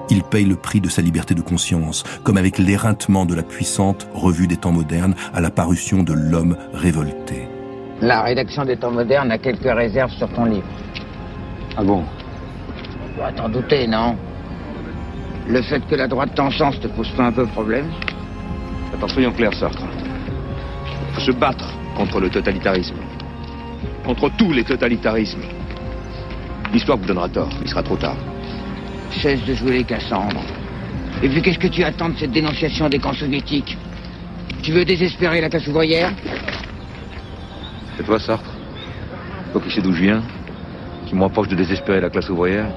Il 0.10 0.24
paye 0.24 0.46
le 0.46 0.56
prix 0.56 0.82
de 0.82 0.90
sa 0.90 1.02
liberté 1.02 1.34
de 1.34 1.42
conscience, 1.42 2.04
comme 2.24 2.38
avec 2.38 2.58
l'éreintement 2.58 3.26
de 3.26 3.36
la 3.36 3.44
puissante 3.44 4.08
revue 4.14 4.48
des 4.48 4.58
temps 4.58 4.72
modernes 4.72 5.16
à 5.34 5.42
la 5.42 5.52
parution 5.52 6.04
de 6.04 6.14
L'homme 6.14 6.58
révolté. 6.74 7.48
La 8.04 8.22
rédaction 8.22 8.66
des 8.66 8.76
temps 8.76 8.92
modernes 8.92 9.32
a 9.32 9.38
quelques 9.38 9.64
réserves 9.64 10.12
sur 10.12 10.28
ton 10.28 10.44
livre. 10.44 10.68
Ah 11.78 11.84
bon 11.84 12.04
dois 13.16 13.32
t'en 13.32 13.48
douter, 13.48 13.88
non 13.88 14.18
Le 15.48 15.62
fait 15.62 15.80
que 15.88 15.96
la 15.96 16.10
droite 16.10 16.36
t'encense 16.36 16.82
te 16.82 16.88
pose 16.88 17.08
pas 17.12 17.24
un 17.24 17.32
peu 17.32 17.46
problème 17.46 17.90
Attends, 18.94 19.08
soyons 19.08 19.32
clairs, 19.32 19.54
Sartre. 19.54 19.84
Il 21.08 21.14
faut 21.14 21.22
se 21.22 21.32
battre 21.32 21.74
contre 21.96 22.20
le 22.20 22.30
totalitarisme. 22.30 22.98
Contre 24.04 24.30
tous 24.38 24.52
les 24.52 24.66
totalitarismes. 24.66 25.44
L'histoire 26.74 26.98
vous 26.98 27.06
donnera 27.06 27.30
tort, 27.30 27.52
il 27.62 27.70
sera 27.70 27.84
trop 27.84 27.96
tard. 27.96 28.18
Cesse 29.12 29.46
de 29.46 29.54
jouer 29.54 29.78
les 29.78 29.84
Cassandres. 29.86 30.44
Et 31.22 31.30
puis 31.30 31.42
qu'est-ce 31.42 31.60
que 31.60 31.68
tu 31.68 31.86
attends 31.86 32.10
de 32.10 32.18
cette 32.18 32.32
dénonciation 32.32 32.90
des 32.90 33.00
camps 33.00 33.14
soviétiques? 33.14 33.78
Tu 34.62 34.74
veux 34.74 34.84
désespérer 34.84 35.40
la 35.40 35.48
classe 35.48 35.68
ouvrière? 35.68 36.12
C'est 37.98 38.04
toi, 38.04 38.20
Sartre 38.20 38.50
Toi 39.52 39.62
qui 39.62 39.70
sais 39.70 39.82
d'où 39.82 39.94
je 39.94 40.02
viens 40.02 40.24
Qui 41.06 41.16
m'empêche 41.16 41.48
de 41.48 41.56
désespérer 41.56 42.02
la 42.02 42.10
classe 42.10 42.28
ouvrière 42.30 42.68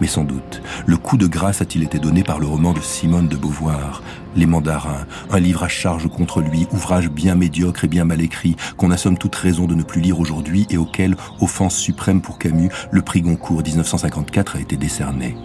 Mais 0.00 0.08
sans 0.08 0.24
doute, 0.24 0.60
le 0.86 0.96
coup 0.96 1.16
de 1.16 1.28
grâce 1.28 1.62
a-t-il 1.62 1.84
été 1.84 2.00
donné 2.00 2.24
par 2.24 2.40
le 2.40 2.46
roman 2.46 2.72
de 2.72 2.80
Simone 2.80 3.28
de 3.28 3.36
Beauvoir, 3.36 4.02
Les 4.34 4.46
Mandarins, 4.46 5.06
un 5.30 5.38
livre 5.38 5.62
à 5.62 5.68
charge 5.68 6.08
contre 6.08 6.40
lui, 6.40 6.66
ouvrage 6.72 7.08
bien 7.08 7.36
médiocre 7.36 7.84
et 7.84 7.88
bien 7.88 8.04
mal 8.04 8.20
écrit, 8.20 8.56
qu'on 8.76 8.90
a 8.90 8.96
somme 8.96 9.18
toute 9.18 9.36
raison 9.36 9.66
de 9.66 9.76
ne 9.76 9.84
plus 9.84 10.00
lire 10.00 10.18
aujourd'hui 10.18 10.66
et 10.68 10.78
auquel, 10.78 11.16
offense 11.40 11.76
suprême 11.76 12.20
pour 12.20 12.38
Camus, 12.38 12.70
le 12.90 13.02
prix 13.02 13.22
Goncourt 13.22 13.62
1954 13.62 14.56
a 14.56 14.60
été 14.60 14.76
décerné. 14.76 15.36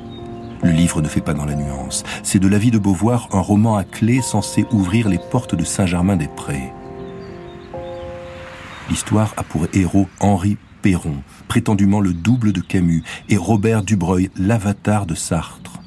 Le 0.64 0.72
livre 0.72 1.04
ne 1.04 1.08
fait 1.08 1.22
pas 1.22 1.36
dans 1.36 1.46
la 1.46 1.54
nuance. 1.54 2.04
C'est 2.24 2.40
de 2.40 2.48
la 2.48 2.58
vie 2.58 2.72
de 2.72 2.80
Beauvoir 2.80 3.28
un 3.34 3.42
roman 3.42 3.76
à 3.76 3.84
clé 3.84 4.22
censé 4.22 4.66
ouvrir 4.72 5.10
les 5.10 5.20
portes 5.20 5.54
de 5.54 5.64
Saint-Germain-des-Prés. 5.64 6.74
L'histoire 8.90 9.34
a 9.38 9.44
pour 9.44 9.68
héros 9.74 10.08
Henri 10.20 10.58
Perron, 10.82 11.24
prétendument 11.48 12.00
le 12.00 12.14
double 12.14 12.54
de 12.54 12.62
Camus, 12.62 13.04
et 13.30 13.38
Robert 13.38 13.84
Dubreuil, 13.84 14.30
l'avatar 14.38 15.06
de 15.06 15.16
Sartre. 15.16 15.80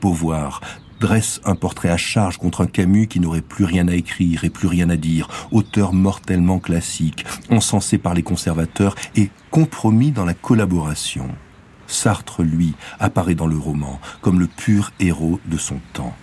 Beauvoir 0.00 0.60
dresse 1.00 1.40
un 1.44 1.56
portrait 1.56 1.88
à 1.88 1.96
charge 1.96 2.36
contre 2.36 2.60
un 2.60 2.66
Camus 2.66 3.08
qui 3.08 3.18
n'aurait 3.18 3.40
plus 3.40 3.64
rien 3.64 3.88
à 3.88 3.94
écrire 3.94 4.44
et 4.44 4.50
plus 4.50 4.68
rien 4.68 4.88
à 4.90 4.96
dire, 4.96 5.28
auteur 5.50 5.92
mortellement 5.92 6.60
classique, 6.60 7.24
encensé 7.50 7.98
par 7.98 8.14
les 8.14 8.22
conservateurs 8.22 8.94
et 9.16 9.30
compromis 9.50 10.12
dans 10.12 10.24
la 10.24 10.34
collaboration. 10.34 11.28
Sartre, 11.86 12.42
lui, 12.42 12.74
apparaît 13.00 13.34
dans 13.34 13.48
le 13.48 13.58
roman 13.58 14.00
comme 14.20 14.38
le 14.38 14.46
pur 14.46 14.92
héros 15.00 15.40
de 15.46 15.56
son 15.56 15.80
temps. 15.92 16.14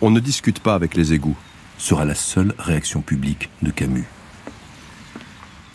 On 0.00 0.10
ne 0.10 0.20
discute 0.20 0.60
pas 0.60 0.74
avec 0.74 0.94
les 0.94 1.12
égouts. 1.12 1.36
Sera 1.78 2.04
la 2.04 2.14
seule 2.14 2.54
réaction 2.58 3.00
publique 3.00 3.48
de 3.62 3.70
Camus. 3.70 4.06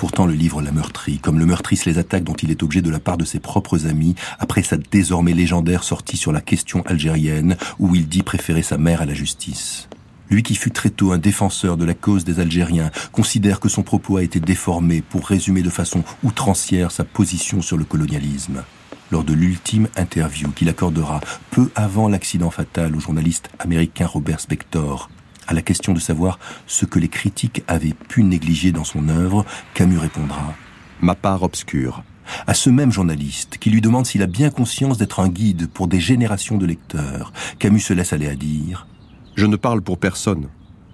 Pourtant, 0.03 0.25
le 0.25 0.33
livre 0.33 0.61
l'a 0.61 0.73
meurtri, 0.73 1.17
comme 1.19 1.39
le 1.39 1.45
meurtrissent 1.45 1.85
les 1.85 1.97
attaques 1.97 2.25
dont 2.25 2.33
il 2.33 2.51
est 2.51 2.61
objet 2.61 2.81
de 2.81 2.89
la 2.89 2.99
part 2.99 3.15
de 3.15 3.23
ses 3.23 3.39
propres 3.39 3.87
amis, 3.87 4.15
après 4.37 4.61
sa 4.61 4.75
désormais 4.75 5.31
légendaire 5.31 5.85
sortie 5.85 6.17
sur 6.17 6.33
la 6.33 6.41
question 6.41 6.81
algérienne, 6.85 7.55
où 7.79 7.95
il 7.95 8.09
dit 8.09 8.21
préférer 8.21 8.63
sa 8.63 8.77
mère 8.77 9.01
à 9.01 9.05
la 9.05 9.13
justice. 9.13 9.87
Lui 10.29 10.43
qui 10.43 10.55
fut 10.55 10.71
très 10.71 10.89
tôt 10.89 11.13
un 11.13 11.17
défenseur 11.17 11.77
de 11.77 11.85
la 11.85 11.93
cause 11.93 12.25
des 12.25 12.41
Algériens, 12.41 12.91
considère 13.13 13.61
que 13.61 13.69
son 13.69 13.81
propos 13.81 14.17
a 14.17 14.23
été 14.23 14.41
déformé 14.41 15.01
pour 15.01 15.25
résumer 15.25 15.61
de 15.61 15.69
façon 15.69 16.03
outrancière 16.21 16.91
sa 16.91 17.05
position 17.05 17.61
sur 17.61 17.77
le 17.77 17.85
colonialisme. 17.85 18.65
lors 19.09 19.23
de 19.23 19.33
l'ultime 19.33 19.87
interview 19.95 20.49
qu'il 20.51 20.67
accordera 20.67 21.21
peu 21.49 21.71
avant 21.75 22.09
l'accident 22.09 22.49
fatal 22.49 22.93
au 22.97 22.99
journaliste 22.99 23.49
américain 23.57 24.07
Robert 24.07 24.41
Spector. 24.41 25.09
À 25.47 25.53
la 25.53 25.61
question 25.61 25.93
de 25.93 25.99
savoir 25.99 26.39
ce 26.67 26.85
que 26.85 26.99
les 26.99 27.09
critiques 27.09 27.63
avaient 27.67 27.93
pu 27.93 28.23
négliger 28.23 28.71
dans 28.71 28.83
son 28.83 29.09
œuvre, 29.09 29.45
Camus 29.73 29.97
répondra 29.97 30.53
Ma 31.01 31.15
part 31.15 31.43
obscure. 31.43 32.03
À 32.47 32.53
ce 32.53 32.69
même 32.69 32.91
journaliste 32.91 33.57
qui 33.57 33.69
lui 33.69 33.81
demande 33.81 34.05
s'il 34.05 34.21
a 34.21 34.27
bien 34.27 34.49
conscience 34.49 34.97
d'être 34.97 35.19
un 35.19 35.27
guide 35.27 35.67
pour 35.67 35.87
des 35.87 35.99
générations 35.99 36.57
de 36.57 36.65
lecteurs, 36.65 37.33
Camus 37.59 37.81
se 37.81 37.93
laisse 37.93 38.13
aller 38.13 38.29
à 38.29 38.35
dire 38.35 38.87
Je 39.35 39.45
ne 39.45 39.57
parle 39.57 39.81
pour 39.81 39.97
personne. 39.97 40.47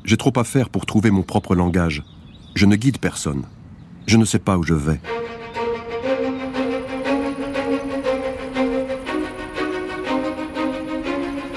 J'ai 0.04 0.18
trop 0.18 0.34
à 0.38 0.44
faire 0.44 0.70
pour 0.70 0.86
trouver 0.86 1.12
mon 1.12 1.22
propre 1.22 1.56
langage. 1.56 2.04
Je 2.56 2.66
ne 2.66 2.76
guide 2.76 2.98
personne. 2.98 3.44
Je 4.08 4.18
ne 4.18 4.26
sais 4.26 4.40
pas 4.40 4.58
où 4.58 4.64
je 4.64 4.74
vais. 4.74 5.00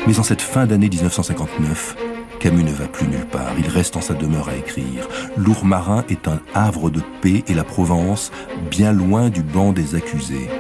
Mais 0.07 0.19
en 0.19 0.23
cette 0.23 0.43
fin 0.43 0.67
d'année 0.67 0.89
1959, 0.89 1.97
Camus 2.43 2.65
ne 2.65 2.73
va 2.73 2.89
plus 2.89 3.07
nulle 3.07 3.25
part, 3.25 3.55
il 3.57 3.69
reste 3.69 3.97
en 3.97 4.01
sa 4.01 4.15
demeure 4.15 4.49
à 4.49 4.57
écrire. 4.57 5.07
Lourmarin 5.37 6.05
est 6.09 6.27
un 6.27 6.41
havre 6.55 6.91
de 6.91 7.01
paix 7.21 7.45
et 7.47 7.55
la 7.55 7.63
Provence, 7.63 8.33
bien 8.69 8.93
loin 8.93 9.31
du 9.31 9.45
banc 9.45 9.73
des 9.73 9.95
accusés. 9.95 10.51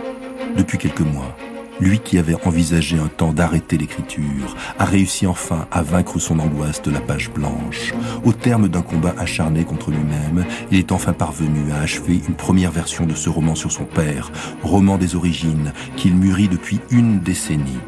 Depuis 0.57 0.79
quelques 0.79 1.01
mois, 1.01 1.37
lui 1.81 1.99
qui 1.99 2.19
avait 2.19 2.37
envisagé 2.47 3.01
un 3.01 3.09
temps 3.09 3.33
d'arrêter 3.33 3.79
l'écriture, 3.79 4.55
a 4.79 4.85
réussi 4.85 5.27
enfin 5.27 5.67
à 5.73 5.83
vaincre 5.83 6.21
son 6.21 6.39
angoisse 6.39 6.83
de 6.83 6.93
la 6.93 7.01
page 7.01 7.33
blanche. 7.33 7.93
Au 8.23 8.33
terme 8.33 8.69
d'un 8.69 8.83
combat 8.83 9.17
acharné 9.19 9.65
contre 9.65 9.91
lui-même, 9.91 10.45
il 10.71 10.79
est 10.79 10.93
enfin 10.93 11.12
parvenu 11.12 11.73
à 11.73 11.81
achever 11.81 12.23
une 12.29 12.37
première 12.37 12.71
version 12.71 13.07
de 13.07 13.17
ce 13.17 13.29
roman 13.29 13.57
sur 13.57 13.73
son 13.73 13.87
père, 13.87 14.31
roman 14.62 14.99
des 14.99 15.17
origines, 15.17 15.73
qu'il 15.97 16.15
mûrit 16.15 16.49
depuis 16.49 16.79
une 16.93 17.19
décennie. 17.19 17.81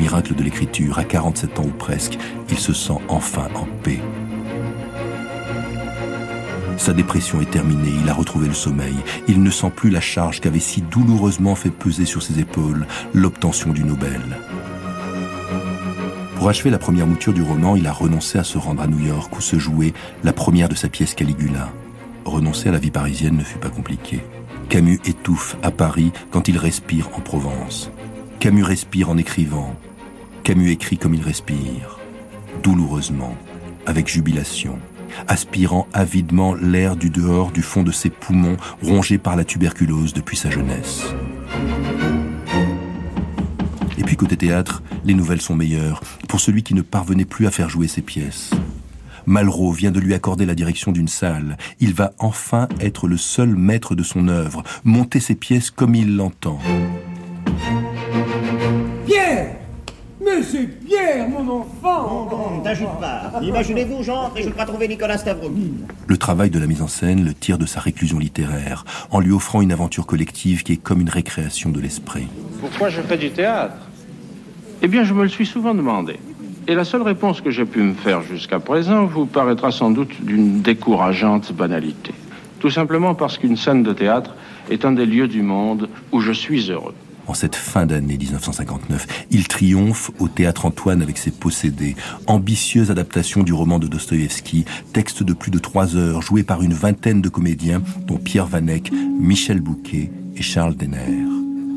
Miracle 0.00 0.34
de 0.34 0.42
l'écriture, 0.42 0.98
à 0.98 1.04
47 1.04 1.58
ans 1.58 1.66
ou 1.66 1.76
presque, 1.76 2.16
il 2.48 2.58
se 2.58 2.72
sent 2.72 2.96
enfin 3.08 3.48
en 3.54 3.66
paix. 3.82 4.00
Sa 6.78 6.94
dépression 6.94 7.42
est 7.42 7.50
terminée, 7.50 7.92
il 8.02 8.08
a 8.08 8.14
retrouvé 8.14 8.48
le 8.48 8.54
sommeil. 8.54 8.96
Il 9.28 9.42
ne 9.42 9.50
sent 9.50 9.70
plus 9.76 9.90
la 9.90 10.00
charge 10.00 10.40
qu'avait 10.40 10.58
si 10.58 10.80
douloureusement 10.80 11.54
fait 11.54 11.68
peser 11.68 12.06
sur 12.06 12.22
ses 12.22 12.40
épaules 12.40 12.86
l'obtention 13.12 13.72
du 13.72 13.84
Nobel. 13.84 14.22
Pour 16.36 16.48
achever 16.48 16.70
la 16.70 16.78
première 16.78 17.06
mouture 17.06 17.34
du 17.34 17.42
roman, 17.42 17.76
il 17.76 17.86
a 17.86 17.92
renoncé 17.92 18.38
à 18.38 18.44
se 18.44 18.56
rendre 18.56 18.80
à 18.80 18.86
New 18.86 19.06
York 19.06 19.36
où 19.36 19.42
se 19.42 19.58
jouait 19.58 19.92
la 20.24 20.32
première 20.32 20.70
de 20.70 20.74
sa 20.74 20.88
pièce 20.88 21.14
Caligula. 21.14 21.68
Renoncer 22.24 22.70
à 22.70 22.72
la 22.72 22.78
vie 22.78 22.90
parisienne 22.90 23.36
ne 23.36 23.44
fut 23.44 23.58
pas 23.58 23.68
compliqué. 23.68 24.20
Camus 24.70 25.00
étouffe 25.04 25.58
à 25.62 25.70
Paris 25.70 26.10
quand 26.30 26.48
il 26.48 26.56
respire 26.56 27.10
en 27.18 27.20
Provence. 27.20 27.90
Camus 28.38 28.62
respire 28.62 29.10
en 29.10 29.18
écrivant. 29.18 29.76
Camus 30.44 30.70
écrit 30.70 30.98
comme 30.98 31.14
il 31.14 31.22
respire, 31.22 31.98
douloureusement, 32.62 33.36
avec 33.86 34.08
jubilation, 34.08 34.78
aspirant 35.28 35.86
avidement 35.92 36.54
l'air 36.54 36.96
du 36.96 37.10
dehors 37.10 37.50
du 37.50 37.62
fond 37.62 37.82
de 37.82 37.92
ses 37.92 38.10
poumons 38.10 38.56
rongés 38.82 39.18
par 39.18 39.36
la 39.36 39.44
tuberculose 39.44 40.14
depuis 40.14 40.36
sa 40.36 40.50
jeunesse. 40.50 41.04
Et 43.98 44.02
puis 44.02 44.16
côté 44.16 44.36
théâtre, 44.36 44.82
les 45.04 45.14
nouvelles 45.14 45.42
sont 45.42 45.56
meilleures 45.56 46.00
pour 46.28 46.40
celui 46.40 46.62
qui 46.62 46.74
ne 46.74 46.82
parvenait 46.82 47.24
plus 47.24 47.46
à 47.46 47.50
faire 47.50 47.68
jouer 47.68 47.86
ses 47.86 48.02
pièces. 48.02 48.50
Malraux 49.26 49.72
vient 49.72 49.90
de 49.90 50.00
lui 50.00 50.14
accorder 50.14 50.46
la 50.46 50.54
direction 50.54 50.92
d'une 50.92 51.08
salle. 51.08 51.58
Il 51.78 51.92
va 51.92 52.12
enfin 52.18 52.68
être 52.80 53.06
le 53.06 53.18
seul 53.18 53.54
maître 53.54 53.94
de 53.94 54.02
son 54.02 54.28
œuvre, 54.28 54.62
monter 54.84 55.20
ses 55.20 55.34
pièces 55.34 55.70
comme 55.70 55.94
il 55.94 56.16
l'entend. 56.16 56.58
Bon, 61.90 62.62
pas. 63.00 63.32
Imaginez-vous, 63.42 64.02
j'entre 64.02 64.36
et 64.36 64.42
je 64.42 64.50
crois 64.50 64.64
trouver 64.64 64.86
Nicolas 64.86 65.18
Stavroguine. 65.18 65.86
Le 66.06 66.16
travail 66.16 66.50
de 66.50 66.58
la 66.58 66.66
mise 66.66 66.82
en 66.82 66.88
scène 66.88 67.24
le 67.24 67.34
tire 67.34 67.58
de 67.58 67.66
sa 67.66 67.80
réclusion 67.80 68.18
littéraire, 68.18 68.84
en 69.10 69.20
lui 69.20 69.32
offrant 69.32 69.60
une 69.60 69.72
aventure 69.72 70.06
collective 70.06 70.62
qui 70.62 70.72
est 70.72 70.76
comme 70.76 71.00
une 71.00 71.08
récréation 71.08 71.70
de 71.70 71.80
l'esprit. 71.80 72.28
Pourquoi 72.60 72.90
je 72.90 73.00
fais 73.00 73.16
du 73.16 73.30
théâtre? 73.30 73.76
Eh 74.82 74.88
bien, 74.88 75.04
je 75.04 75.14
me 75.14 75.22
le 75.22 75.28
suis 75.28 75.46
souvent 75.46 75.74
demandé. 75.74 76.18
Et 76.68 76.74
la 76.74 76.84
seule 76.84 77.02
réponse 77.02 77.40
que 77.40 77.50
j'ai 77.50 77.64
pu 77.64 77.80
me 77.80 77.94
faire 77.94 78.22
jusqu'à 78.22 78.60
présent 78.60 79.06
vous 79.06 79.26
paraîtra 79.26 79.72
sans 79.72 79.90
doute 79.90 80.22
d'une 80.22 80.60
décourageante 80.62 81.52
banalité. 81.52 82.12
Tout 82.60 82.70
simplement 82.70 83.14
parce 83.14 83.38
qu'une 83.38 83.56
scène 83.56 83.82
de 83.82 83.92
théâtre 83.92 84.34
est 84.70 84.84
un 84.84 84.92
des 84.92 85.06
lieux 85.06 85.28
du 85.28 85.42
monde 85.42 85.88
où 86.12 86.20
je 86.20 86.32
suis 86.32 86.70
heureux. 86.70 86.94
En 87.30 87.34
cette 87.34 87.54
fin 87.54 87.86
d'année 87.86 88.18
1959, 88.18 89.26
il 89.30 89.46
triomphe 89.46 90.10
au 90.18 90.26
théâtre 90.26 90.66
Antoine 90.66 91.00
avec 91.00 91.16
ses 91.16 91.30
possédés, 91.30 91.94
ambitieuse 92.26 92.90
adaptation 92.90 93.44
du 93.44 93.52
roman 93.52 93.78
de 93.78 93.86
Dostoïevski, 93.86 94.64
texte 94.92 95.22
de 95.22 95.32
plus 95.32 95.52
de 95.52 95.60
trois 95.60 95.94
heures, 95.94 96.22
joué 96.22 96.42
par 96.42 96.60
une 96.60 96.72
vingtaine 96.72 97.22
de 97.22 97.28
comédiens, 97.28 97.82
dont 98.04 98.16
Pierre 98.16 98.48
Vanek, 98.48 98.90
Michel 98.92 99.60
Bouquet 99.60 100.10
et 100.34 100.42
Charles 100.42 100.74
Denner. 100.74 101.06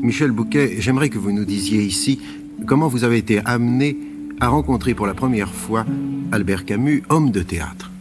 Michel 0.02 0.32
Bouquet, 0.32 0.74
j'aimerais 0.80 1.08
que 1.08 1.18
vous 1.18 1.30
nous 1.30 1.44
disiez 1.44 1.84
ici 1.84 2.20
comment 2.66 2.88
vous 2.88 3.04
avez 3.04 3.18
été 3.18 3.40
amené 3.44 3.96
à 4.40 4.48
rencontrer 4.48 4.94
pour 4.94 5.06
la 5.06 5.14
première 5.14 5.54
fois 5.54 5.86
Albert 6.32 6.64
Camus, 6.64 7.04
homme 7.10 7.30
de 7.30 7.44
théâtre. 7.44 7.92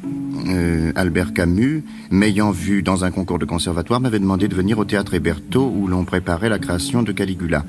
Euh, 0.48 0.92
Albert 0.96 1.34
Camus, 1.34 1.84
m'ayant 2.12 2.52
vu 2.52 2.84
dans 2.84 3.06
un 3.06 3.12
concours 3.12 3.40
de 3.40 3.46
conservatoire, 3.46 4.02
m'avait 4.02 4.20
demandé 4.20 4.48
de 4.48 4.56
venir 4.56 4.78
au 4.78 4.86
théâtre 4.86 5.14
Héberto 5.14 5.72
où 5.74 5.88
l'on 5.88 6.04
préparait 6.04 6.50
la 6.50 6.60
création 6.60 7.02
de 7.02 7.12
Caligula. 7.12 7.66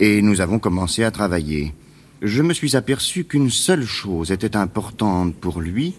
Et 0.00 0.22
nous 0.22 0.40
avons 0.40 0.58
commencé 0.58 1.04
à 1.04 1.10
travailler. 1.10 1.74
Je 2.20 2.42
me 2.42 2.52
suis 2.52 2.76
aperçu 2.76 3.24
qu'une 3.24 3.50
seule 3.50 3.84
chose 3.84 4.32
était 4.32 4.56
importante 4.56 5.34
pour 5.34 5.60
lui, 5.60 5.94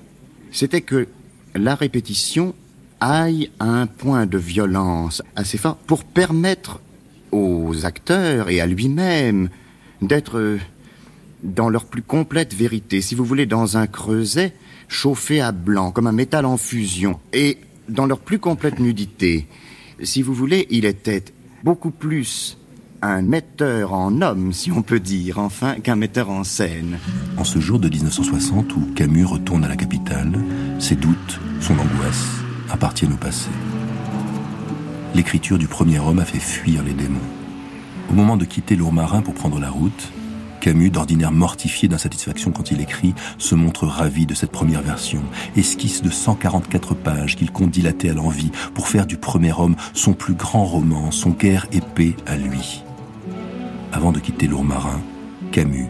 c'était 0.51 0.81
que 0.81 1.07
la 1.55 1.75
répétition 1.75 2.53
aille 2.99 3.49
à 3.59 3.65
un 3.65 3.87
point 3.87 4.25
de 4.25 4.37
violence 4.37 5.21
assez 5.35 5.57
fort 5.57 5.77
pour 5.77 6.03
permettre 6.03 6.81
aux 7.31 7.85
acteurs 7.85 8.49
et 8.49 8.59
à 8.59 8.67
lui-même 8.67 9.49
d'être 10.01 10.57
dans 11.43 11.69
leur 11.69 11.85
plus 11.85 12.01
complète 12.01 12.53
vérité, 12.53 12.99
si 12.99 13.15
vous 13.15 13.23
voulez, 13.23 13.45
dans 13.45 13.77
un 13.77 13.87
creuset 13.87 14.53
chauffé 14.89 15.39
à 15.39 15.53
blanc, 15.53 15.91
comme 15.91 16.07
un 16.07 16.11
métal 16.11 16.45
en 16.45 16.57
fusion, 16.57 17.19
et 17.31 17.59
dans 17.87 18.05
leur 18.05 18.19
plus 18.19 18.39
complète 18.39 18.79
nudité. 18.79 19.47
Si 20.03 20.21
vous 20.21 20.33
voulez, 20.33 20.67
il 20.69 20.83
était 20.83 21.23
beaucoup 21.63 21.91
plus 21.91 22.57
un 23.01 23.21
metteur 23.21 23.93
en 23.93 24.21
homme, 24.21 24.51
si 24.51 24.71
on 24.71 24.81
peut 24.81 24.99
dire, 24.99 25.39
enfin, 25.39 25.75
qu'un 25.75 25.95
metteur 25.95 26.29
en 26.29 26.43
scène. 26.43 26.97
En 27.37 27.45
ce 27.45 27.59
jour 27.59 27.79
de 27.79 27.87
1960 27.87 28.75
où 28.75 28.81
Camus 28.95 29.25
retourne 29.25 29.63
à 29.63 29.69
la 29.69 29.77
capitale, 29.77 30.33
ses 30.79 30.95
doutes, 30.95 31.39
son 31.61 31.73
angoisse 31.73 32.27
appartiennent 32.69 33.13
au 33.13 33.17
passé. 33.17 33.49
L'écriture 35.15 35.57
du 35.57 35.67
premier 35.67 35.99
homme 35.99 36.19
a 36.19 36.25
fait 36.25 36.39
fuir 36.39 36.83
les 36.83 36.93
démons. 36.93 37.19
Au 38.09 38.13
moment 38.13 38.37
de 38.37 38.45
quitter 38.45 38.75
l'Ourmarin 38.75 39.21
pour 39.21 39.33
prendre 39.33 39.59
la 39.59 39.69
route, 39.69 40.11
Camus, 40.59 40.89
d'ordinaire 40.89 41.31
mortifié 41.31 41.87
d'insatisfaction 41.87 42.51
quand 42.51 42.71
il 42.71 42.81
écrit, 42.81 43.13
se 43.37 43.55
montre 43.55 43.85
ravi 43.85 44.25
de 44.25 44.33
cette 44.33 44.51
première 44.51 44.81
version, 44.81 45.21
esquisse 45.55 46.01
de 46.01 46.09
144 46.09 46.95
pages 46.95 47.35
qu'il 47.35 47.51
compte 47.51 47.71
dilater 47.71 48.09
à 48.09 48.13
l'envie 48.13 48.51
pour 48.73 48.87
faire 48.87 49.05
du 49.05 49.17
premier 49.17 49.53
homme 49.53 49.75
son 49.93 50.13
plus 50.13 50.33
grand 50.33 50.65
roman, 50.65 51.11
son 51.11 51.31
guerre 51.31 51.67
épée 51.71 52.15
à 52.25 52.35
lui. 52.35 52.83
Avant 53.91 54.11
de 54.11 54.19
quitter 54.19 54.47
l'Ourmarin, 54.47 55.01
Camus 55.51 55.87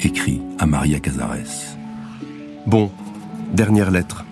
écrit 0.00 0.40
à 0.58 0.66
Maria 0.66 1.00
Casares. 1.00 1.76
Bon, 2.66 2.90
dernière 3.52 3.90
lettre. 3.90 4.24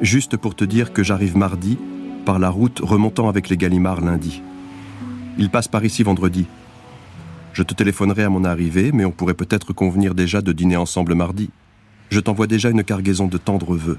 Juste 0.00 0.36
pour 0.36 0.54
te 0.54 0.64
dire 0.64 0.92
que 0.92 1.02
j'arrive 1.02 1.36
mardi, 1.36 1.78
par 2.24 2.38
la 2.38 2.50
route 2.50 2.80
remontant 2.80 3.28
avec 3.28 3.48
les 3.48 3.56
Gallimards 3.56 4.00
lundi. 4.00 4.42
Ils 5.38 5.50
passent 5.50 5.68
par 5.68 5.84
ici 5.84 6.02
vendredi. 6.02 6.46
Je 7.58 7.64
te 7.64 7.74
téléphonerai 7.74 8.22
à 8.22 8.28
mon 8.28 8.44
arrivée, 8.44 8.92
mais 8.92 9.04
on 9.04 9.10
pourrait 9.10 9.34
peut-être 9.34 9.72
convenir 9.72 10.14
déjà 10.14 10.42
de 10.42 10.52
dîner 10.52 10.76
ensemble 10.76 11.16
mardi. 11.16 11.50
Je 12.08 12.20
t'envoie 12.20 12.46
déjà 12.46 12.70
une 12.70 12.84
cargaison 12.84 13.26
de 13.26 13.36
tendres 13.36 13.74
vœux, 13.74 13.98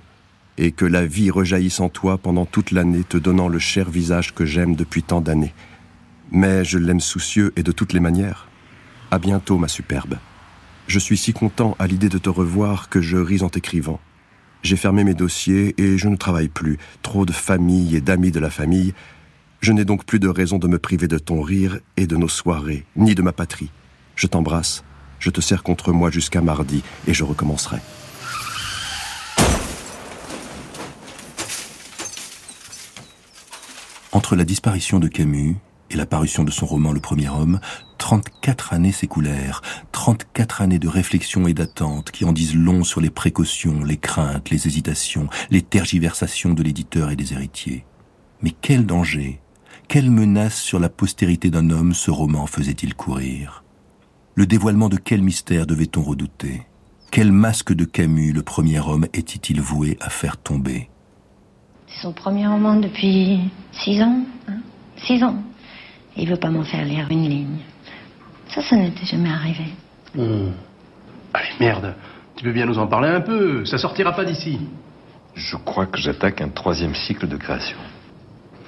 et 0.57 0.71
que 0.71 0.85
la 0.85 1.05
vie 1.05 1.29
rejaillisse 1.29 1.81
en 1.81 1.89
toi 1.89 2.17
pendant 2.17 2.45
toute 2.45 2.71
l'année, 2.71 3.03
te 3.03 3.17
donnant 3.17 3.49
le 3.49 3.59
cher 3.59 3.89
visage 3.89 4.33
que 4.33 4.45
j'aime 4.45 4.75
depuis 4.75 5.03
tant 5.03 5.19
d'années. 5.19 5.53
Mais 6.31 6.63
je 6.63 6.77
l'aime 6.77 7.01
soucieux 7.01 7.51
et 7.57 7.63
de 7.63 7.73
toutes 7.73 7.91
les 7.91 7.99
manières. 7.99 8.47
À 9.11 9.19
bientôt, 9.19 9.57
ma 9.57 9.67
superbe. 9.67 10.19
Je 10.87 10.97
suis 10.97 11.17
si 11.17 11.33
content 11.33 11.75
à 11.79 11.87
l'idée 11.87 12.07
de 12.07 12.17
te 12.17 12.29
revoir 12.29 12.87
que 12.87 13.01
je 13.01 13.17
ris 13.17 13.43
en 13.43 13.49
t'écrivant. 13.49 13.99
J'ai 14.63 14.77
fermé 14.77 15.03
mes 15.03 15.15
dossiers 15.15 15.75
et 15.77 15.97
je 15.97 16.07
ne 16.07 16.15
travaille 16.15 16.47
plus. 16.47 16.77
Trop 17.01 17.25
de 17.25 17.33
famille 17.33 17.97
et 17.97 17.99
d'amis 17.99 18.31
de 18.31 18.39
la 18.39 18.51
famille. 18.51 18.93
Je 19.61 19.73
n'ai 19.73 19.83
donc 19.83 20.05
plus 20.05 20.19
de 20.19 20.29
raison 20.29 20.57
de 20.57 20.67
me 20.67 20.79
priver 20.79 21.07
de 21.07 21.17
ton 21.17 21.41
rire 21.41 21.79
et 21.97 22.07
de 22.07 22.15
nos 22.15 22.29
soirées, 22.29 22.85
ni 22.95 23.13
de 23.13 23.21
ma 23.21 23.33
patrie. 23.33 23.71
Je 24.15 24.25
t'embrasse, 24.25 24.85
je 25.19 25.29
te 25.29 25.41
serre 25.41 25.63
contre 25.63 25.91
moi 25.91 26.09
jusqu'à 26.09 26.41
mardi 26.41 26.81
et 27.07 27.13
je 27.13 27.25
recommencerai. 27.25 27.79
Entre 34.13 34.35
la 34.37 34.45
disparition 34.45 34.99
de 34.99 35.09
Camus 35.09 35.57
et 35.89 35.97
la 35.97 36.05
parution 36.05 36.43
de 36.45 36.51
son 36.51 36.65
roman 36.65 36.93
Le 36.93 37.01
Premier 37.01 37.29
Homme, 37.29 37.59
34 37.97 38.73
années 38.73 38.93
s'écoulèrent, 38.93 39.61
34 39.91 40.61
années 40.61 40.79
de 40.79 40.87
réflexion 40.87 41.47
et 41.47 41.53
d'attente 41.53 42.11
qui 42.11 42.23
en 42.23 42.31
disent 42.31 42.55
long 42.55 42.85
sur 42.85 43.01
les 43.01 43.09
précautions, 43.09 43.83
les 43.83 43.97
craintes, 43.97 44.51
les 44.51 44.67
hésitations, 44.67 45.27
les 45.49 45.61
tergiversations 45.61 46.53
de 46.53 46.63
l'éditeur 46.63 47.11
et 47.11 47.17
des 47.17 47.33
héritiers. 47.33 47.85
Mais 48.41 48.51
quel 48.61 48.85
danger, 48.85 49.41
quelle 49.89 50.11
menace 50.11 50.61
sur 50.61 50.79
la 50.79 50.87
postérité 50.87 51.49
d'un 51.49 51.71
homme 51.71 51.95
ce 51.95 52.11
roman 52.11 52.45
faisait-il 52.45 52.93
courir? 52.93 53.63
Le 54.35 54.45
dévoilement 54.45 54.87
de 54.87 54.97
quel 54.97 55.23
mystère 55.23 55.65
devait-on 55.65 56.03
redouter? 56.03 56.61
Quel 57.11 57.31
masque 57.31 57.73
de 57.73 57.85
Camus 57.85 58.31
le 58.31 58.43
premier 58.43 58.79
homme 58.79 59.07
était-il 59.13 59.59
voué 59.59 59.97
à 59.99 60.11
faire 60.11 60.37
tomber? 60.37 60.89
C'est 61.87 62.03
son 62.03 62.13
premier 62.13 62.45
roman 62.45 62.75
depuis 62.75 63.39
six 63.71 63.99
ans. 64.03 64.23
Hein? 64.47 64.59
Six 64.95 65.23
ans. 65.23 65.41
Il 66.15 66.29
veut 66.29 66.37
pas 66.37 66.51
m'en 66.51 66.63
faire 66.63 66.85
lire 66.85 67.07
une 67.09 67.27
ligne. 67.27 67.57
Ça, 68.49 68.61
ça 68.61 68.75
n'était 68.75 69.07
jamais 69.07 69.31
arrivé. 69.31 69.73
Hmm. 70.13 70.51
Allez, 71.33 71.49
merde. 71.59 71.95
Tu 72.35 72.43
peux 72.43 72.53
bien 72.53 72.67
nous 72.67 72.77
en 72.77 72.85
parler 72.85 73.09
un 73.09 73.21
peu. 73.21 73.65
Ça 73.65 73.79
sortira 73.79 74.11
pas 74.11 74.23
d'ici. 74.23 74.59
Je 75.33 75.55
crois 75.57 75.87
que 75.87 75.97
j'attaque 75.97 76.41
un 76.41 76.49
troisième 76.49 76.93
cycle 76.93 77.27
de 77.27 77.37
création. 77.37 77.77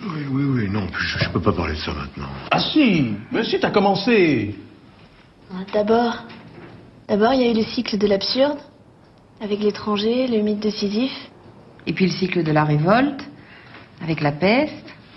Oui, 0.04 0.26
oui, 0.32 0.44
oui. 0.46 0.70
Non, 0.70 0.88
je, 0.98 1.20
je 1.20 1.30
peux 1.30 1.40
pas 1.42 1.52
parler 1.54 1.74
de 1.74 1.80
ça 1.80 1.94
maintenant. 1.94 2.30
Ah 2.50 2.60
si 2.60 3.14
Mais 3.32 3.44
si, 3.44 3.60
t'as 3.60 3.70
commencé 3.72 4.56
Ah, 5.54 5.58
D'abord, 5.74 6.16
d'abord, 7.08 7.34
il 7.34 7.42
y 7.42 7.44
a 7.48 7.52
eu 7.52 7.56
le 7.56 7.64
cycle 7.64 7.98
de 7.98 8.08
l'absurde, 8.08 8.58
avec 9.42 9.60
l'étranger, 9.60 10.28
le 10.28 10.42
mythe 10.42 10.60
de 10.62 10.70
Sisyphe. 10.70 11.30
Et 11.88 11.94
puis 11.94 12.06
le 12.06 12.12
cycle 12.12 12.44
de 12.44 12.52
la 12.52 12.64
révolte, 12.64 13.24
avec 14.02 14.22
la 14.22 14.32
peste, 14.32 14.74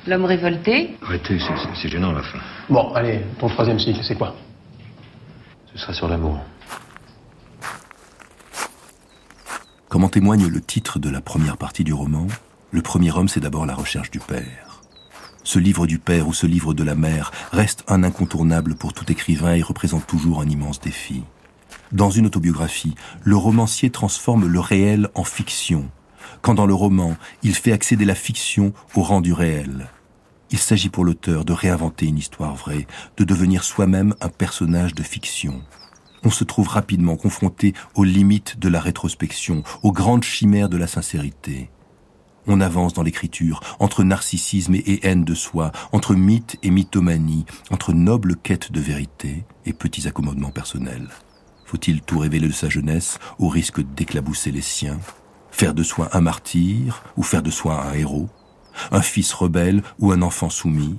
l'homme 0.07 0.25
révolté. 0.25 0.97
Arrêtez, 1.03 1.39
c'est- 1.39 1.57
c'est 1.57 1.81
c'est 1.83 1.89
gênant 1.89 2.11
à 2.11 2.15
la 2.15 2.23
fin. 2.23 2.39
Bon, 2.69 2.93
allez, 2.95 3.21
ton 3.39 3.49
troisième 3.49 3.79
cycle, 3.79 4.01
c'est 4.03 4.17
quoi? 4.17 4.35
Ce 5.73 5.79
sera 5.79 5.93
sur 5.93 6.09
l'amour. 6.09 6.39
Comme 9.89 10.05
en 10.05 10.09
témoigne 10.09 10.47
le 10.47 10.61
titre 10.61 10.99
de 10.99 11.09
la 11.11 11.21
première 11.21 11.57
partie 11.57 11.85
du 11.85 11.93
roman, 11.93 12.27
le 12.71 12.83
premier 12.83 13.13
homme, 13.13 13.29
c'est 13.29 13.41
d'abord 13.41 13.67
la 13.67 13.75
recherche 13.75 14.11
du 14.11 14.19
père. 14.21 14.64
Ce 15.45 15.59
livre 15.59 15.87
du 15.87 15.99
père 15.99 16.27
ou 16.27 16.33
ce 16.33 16.47
livre 16.47 16.73
de 16.73 16.83
la 16.83 16.95
mère 16.95 17.31
reste 17.53 17.85
un 17.87 18.03
incontournable 18.03 18.75
pour 18.75 18.95
tout 18.95 19.13
écrivain 19.13 19.55
et 19.55 19.63
représente 19.63 20.07
toujours 20.07 20.41
un 20.41 20.49
immense 20.49 20.81
défi. 20.81 21.23
Dans 21.93 22.11
une 22.11 22.27
autobiographie, 22.27 22.95
le 23.23 23.37
romancier 23.37 23.91
transforme 23.91 24.47
le 24.47 24.59
réel 24.59 25.11
en 25.15 25.23
fiction, 25.23 25.91
quand 26.41 26.55
dans 26.55 26.67
le 26.67 26.75
roman, 26.75 27.15
il 27.43 27.55
fait 27.55 27.73
accéder 27.73 28.07
la 28.07 28.15
fiction 28.15 28.73
au 28.95 29.03
rang 29.03 29.21
du 29.21 29.35
réel. 29.35 29.89
Il 30.51 30.59
s'agit 30.59 30.89
pour 30.89 31.05
l'auteur 31.05 31.45
de 31.45 31.53
réinventer 31.53 32.07
une 32.07 32.19
histoire 32.19 32.55
vraie, 32.55 32.87
de 33.19 33.25
devenir 33.25 33.65
soi-même 33.65 34.15
un 34.23 34.31
personnage 34.31 34.95
de 34.95 35.03
fiction. 35.03 35.63
On 36.25 36.31
se 36.31 36.45
trouve 36.45 36.69
rapidement 36.69 37.17
confronté 37.17 37.75
aux 37.95 38.05
limites 38.05 38.59
de 38.59 38.71
la 38.71 38.81
rétrospection, 38.81 39.63
aux 39.83 39.93
grandes 39.93 40.25
chimères 40.25 40.71
de 40.71 40.79
la 40.79 40.87
sincérité. 40.87 41.69
On 42.47 42.61
avance 42.61 42.93
dans 42.93 43.03
l'écriture 43.03 43.61
entre 43.79 44.05
narcissisme 44.05 44.75
et 44.75 45.07
haine 45.07 45.25
de 45.25 45.35
soi, 45.35 45.73
entre 45.93 46.15
mythe 46.15 46.57
et 46.63 46.71
mythomanie, 46.71 47.47
entre 47.71 47.93
noble 47.93 48.37
quête 48.37 48.71
de 48.71 48.81
vérité 48.81 49.45
et 49.65 49.73
petits 49.73 50.07
accommodements 50.07 50.51
personnels. 50.51 51.09
Faut-il 51.65 52.03
tout 52.03 52.19
révéler 52.19 52.49
de 52.49 52.53
sa 52.53 52.69
jeunesse 52.69 53.19
au 53.39 53.49
risque 53.49 53.81
d'éclabousser 53.81 54.51
les 54.51 54.61
siens 54.61 55.01
Faire 55.51 55.73
de 55.73 55.83
soi 55.83 56.11
un 56.13 56.21
martyr 56.21 57.03
ou 57.17 57.23
faire 57.23 57.43
de 57.43 57.51
soi 57.51 57.87
un 57.87 57.95
héros 57.95 58.29
Un 58.91 59.03
fils 59.03 59.33
rebelle 59.33 59.83
ou 59.99 60.13
un 60.13 60.21
enfant 60.21 60.51
soumis 60.51 60.99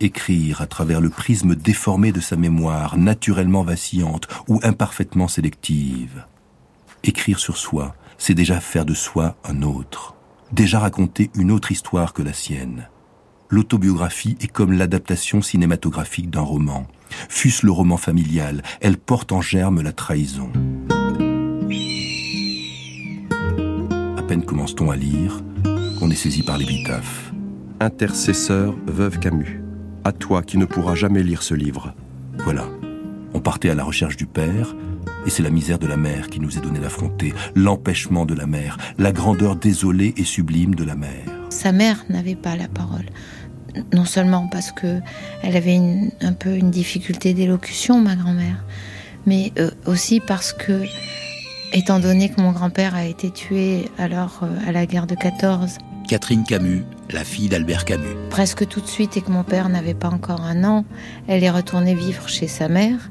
Écrire 0.00 0.60
à 0.62 0.66
travers 0.66 1.00
le 1.00 1.10
prisme 1.10 1.56
déformé 1.56 2.12
de 2.12 2.20
sa 2.20 2.36
mémoire, 2.36 2.96
naturellement 2.96 3.64
vacillante 3.64 4.28
ou 4.46 4.60
imparfaitement 4.62 5.28
sélective? 5.28 6.24
Écrire 7.02 7.40
sur 7.40 7.56
soi, 7.56 7.94
c'est 8.16 8.34
déjà 8.34 8.60
faire 8.60 8.84
de 8.84 8.94
soi 8.94 9.36
un 9.44 9.62
autre, 9.62 10.14
déjà 10.52 10.78
raconter 10.78 11.30
une 11.34 11.50
autre 11.50 11.72
histoire 11.72 12.12
que 12.12 12.22
la 12.22 12.32
sienne. 12.32 12.88
L'autobiographie 13.50 14.36
est 14.40 14.52
comme 14.52 14.72
l'adaptation 14.72 15.40
cinématographique 15.40 16.30
d'un 16.30 16.42
roman. 16.42 16.86
Fût-ce 17.28 17.64
le 17.64 17.72
roman 17.72 17.96
familial, 17.96 18.62
elle 18.80 18.98
porte 18.98 19.32
en 19.32 19.40
germe 19.40 19.80
la 19.80 19.92
trahison. 19.92 20.50
À 24.16 24.22
peine 24.22 24.44
commence-t-on 24.44 24.90
à 24.90 24.96
lire 24.96 25.40
qu'on 25.98 26.10
est 26.10 26.14
saisi 26.14 26.42
par 26.42 26.58
l'épitaphe. 26.58 27.32
Intercesseur, 27.80 28.74
veuve 28.86 29.18
Camus. 29.18 29.62
À 30.04 30.12
toi 30.12 30.42
qui 30.42 30.58
ne 30.58 30.64
pourras 30.64 30.94
jamais 30.94 31.22
lire 31.22 31.42
ce 31.42 31.54
livre. 31.54 31.94
Voilà. 32.38 32.66
On 33.34 33.40
partait 33.40 33.70
à 33.70 33.74
la 33.74 33.84
recherche 33.84 34.16
du 34.16 34.26
père, 34.26 34.74
et 35.28 35.30
c'est 35.30 35.42
la 35.42 35.50
misère 35.50 35.78
de 35.78 35.86
la 35.86 35.98
mère 35.98 36.28
qui 36.28 36.40
nous 36.40 36.56
est 36.56 36.60
donnée 36.62 36.78
d'affronter, 36.78 37.34
l'empêchement 37.54 38.24
de 38.24 38.32
la 38.32 38.46
mère, 38.46 38.78
la 38.96 39.12
grandeur 39.12 39.56
désolée 39.56 40.14
et 40.16 40.24
sublime 40.24 40.74
de 40.74 40.84
la 40.84 40.94
mère. 40.94 41.26
Sa 41.50 41.70
mère 41.70 42.02
n'avait 42.08 42.34
pas 42.34 42.56
la 42.56 42.66
parole. 42.66 43.04
Non 43.92 44.06
seulement 44.06 44.48
parce 44.48 44.72
que 44.72 45.00
elle 45.42 45.54
avait 45.54 45.74
une- 45.74 46.10
un 46.22 46.32
peu 46.32 46.56
une 46.56 46.70
difficulté 46.70 47.34
d'élocution, 47.34 48.00
ma 48.00 48.16
grand-mère, 48.16 48.64
mais 49.26 49.52
euh, 49.58 49.70
aussi 49.84 50.20
parce 50.20 50.54
que, 50.54 50.82
étant 51.74 52.00
donné 52.00 52.30
que 52.30 52.40
mon 52.40 52.52
grand-père 52.52 52.94
a 52.94 53.04
été 53.04 53.30
tué 53.30 53.84
alors 53.98 54.40
euh, 54.44 54.48
à 54.66 54.72
la 54.72 54.86
guerre 54.86 55.06
de 55.06 55.14
14, 55.14 55.76
Catherine 56.08 56.44
Camus, 56.44 56.84
la 57.10 57.22
fille 57.22 57.50
d'Albert 57.50 57.84
Camus. 57.84 58.16
presque 58.30 58.66
tout 58.66 58.80
de 58.80 58.86
suite 58.86 59.18
et 59.18 59.20
que 59.20 59.30
mon 59.30 59.44
père 59.44 59.68
n'avait 59.68 59.92
pas 59.92 60.08
encore 60.08 60.40
un 60.40 60.64
an, 60.64 60.86
elle 61.26 61.44
est 61.44 61.50
retournée 61.50 61.94
vivre 61.94 62.30
chez 62.30 62.48
sa 62.48 62.68
mère 62.68 63.10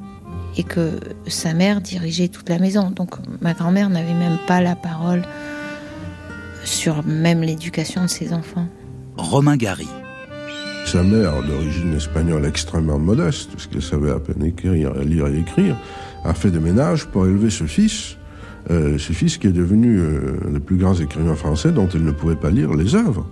et 0.58 0.64
que 0.64 1.00
sa 1.28 1.54
mère 1.54 1.82
dirigeait 1.82 2.28
toute 2.28 2.50
la 2.50 2.60
maison. 2.60 2.90
Donc 2.90 3.16
ma 3.42 3.54
grand-mère 3.54 3.90
n'avait 3.90 4.14
même 4.14 4.38
pas 4.48 4.62
la 4.62 4.76
parole 4.76 5.22
sur 6.64 7.06
même 7.06 7.42
l'éducation 7.42 8.04
de 8.04 8.08
ses 8.08 8.34
enfants. 8.34 8.68
Romain 9.16 9.56
Gary. 9.56 9.88
Sa 10.86 11.04
mère, 11.04 11.44
d'origine 11.44 11.96
espagnole 11.96 12.46
extrêmement 12.46 12.98
modeste, 12.98 13.52
parce 13.52 13.68
qu'elle 13.68 13.82
savait 13.82 14.12
à 14.12 14.20
peine 14.20 14.44
écrire, 14.44 14.94
lire 14.96 15.28
et 15.28 15.40
écrire, 15.40 15.76
a 16.24 16.34
fait 16.34 16.50
des 16.50 16.60
ménages 16.60 17.06
pour 17.06 17.26
élever 17.26 17.50
ce 17.50 17.66
fils, 17.66 18.16
euh, 18.70 18.98
ce 18.98 19.12
fils 19.14 19.38
qui 19.38 19.48
est 19.48 19.52
devenu 19.52 19.98
euh, 19.98 20.38
le 20.50 20.60
plus 20.60 20.78
grand 20.78 20.94
écrivain 20.94 21.36
français 21.36 21.72
dont 21.72 21.90
elle 21.94 22.04
ne 22.04 22.12
pouvait 22.12 22.36
pas 22.36 22.52
lire 22.52 22.74
les 22.74 22.96
œuvres. 22.96 23.28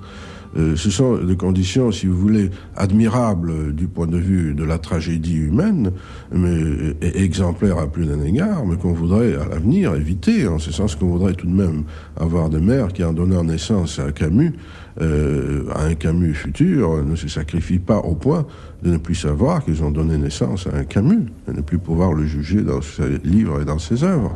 Euh, 0.57 0.75
ce 0.75 0.89
sont 0.89 1.17
des 1.17 1.35
conditions, 1.35 1.91
si 1.91 2.07
vous 2.07 2.17
voulez, 2.17 2.49
admirables 2.75 3.51
euh, 3.51 3.71
du 3.71 3.87
point 3.87 4.07
de 4.07 4.17
vue 4.17 4.53
de 4.53 4.63
la 4.63 4.77
tragédie 4.77 5.35
humaine, 5.35 5.91
mais 6.31 6.95
et 7.01 7.23
exemplaires 7.23 7.77
à 7.77 7.87
plus 7.87 8.05
d'un 8.05 8.21
égard, 8.21 8.65
mais 8.65 8.77
qu'on 8.77 8.93
voudrait 8.93 9.35
à 9.35 9.45
l'avenir 9.47 9.95
éviter, 9.95 10.47
en 10.47 10.59
ce 10.59 10.71
sens 10.71 10.95
qu'on 10.95 11.07
voudrait 11.07 11.33
tout 11.33 11.47
de 11.47 11.53
même 11.53 11.83
avoir 12.15 12.49
des 12.49 12.61
mères 12.61 12.93
qui, 12.93 13.03
en 13.03 13.11
donnant 13.11 13.43
naissance 13.43 13.99
à 13.99 14.11
Camus, 14.11 14.53
euh, 15.01 15.65
à 15.73 15.85
un 15.85 15.95
Camus 15.95 16.33
futur, 16.33 17.03
ne 17.03 17.15
se 17.15 17.27
sacrifient 17.27 17.79
pas 17.79 17.99
au 17.99 18.15
point 18.15 18.45
de 18.81 18.91
ne 18.91 18.97
plus 18.97 19.15
savoir 19.15 19.63
qu'ils 19.65 19.83
ont 19.83 19.91
donné 19.91 20.17
naissance 20.17 20.67
à 20.67 20.77
un 20.77 20.85
Camus, 20.85 21.25
et 21.49 21.53
ne 21.53 21.61
plus 21.61 21.79
pouvoir 21.79 22.13
le 22.13 22.25
juger 22.25 22.61
dans 22.61 22.81
ses 22.81 23.17
livres 23.25 23.61
et 23.61 23.65
dans 23.65 23.79
ses 23.79 24.03
œuvres. 24.03 24.33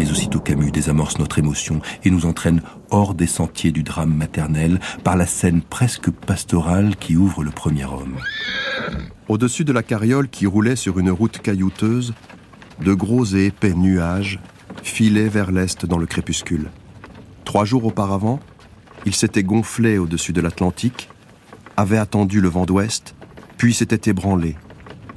Mais 0.00 0.10
aussitôt 0.10 0.40
Camus 0.40 0.70
désamorce 0.70 1.18
notre 1.18 1.38
émotion 1.38 1.82
et 2.04 2.10
nous 2.10 2.24
entraîne 2.24 2.62
hors 2.88 3.12
des 3.12 3.26
sentiers 3.26 3.70
du 3.70 3.82
drame 3.82 4.14
maternel 4.14 4.80
par 5.04 5.14
la 5.14 5.26
scène 5.26 5.60
presque 5.60 6.10
pastorale 6.10 6.96
qui 6.96 7.16
ouvre 7.16 7.44
le 7.44 7.50
premier 7.50 7.84
homme. 7.84 8.16
Au-dessus 9.28 9.66
de 9.66 9.74
la 9.74 9.82
carriole 9.82 10.30
qui 10.30 10.46
roulait 10.46 10.74
sur 10.74 10.98
une 10.98 11.10
route 11.10 11.40
caillouteuse, 11.40 12.14
de 12.82 12.94
gros 12.94 13.26
et 13.26 13.48
épais 13.48 13.74
nuages 13.74 14.40
filaient 14.82 15.28
vers 15.28 15.52
l'est 15.52 15.84
dans 15.84 15.98
le 15.98 16.06
crépuscule. 16.06 16.70
Trois 17.44 17.66
jours 17.66 17.84
auparavant, 17.84 18.40
il 19.04 19.14
s'était 19.14 19.42
gonflé 19.42 19.98
au-dessus 19.98 20.32
de 20.32 20.40
l'Atlantique, 20.40 21.10
avait 21.76 21.98
attendu 21.98 22.40
le 22.40 22.48
vent 22.48 22.64
d'ouest, 22.64 23.14
puis 23.58 23.74
s'était 23.74 24.08
ébranlé, 24.08 24.56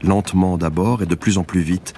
lentement 0.02 0.58
d'abord 0.58 1.02
et 1.02 1.06
de 1.06 1.16
plus 1.16 1.38
en 1.38 1.46
plus 1.46 1.62
vite, 1.62 1.94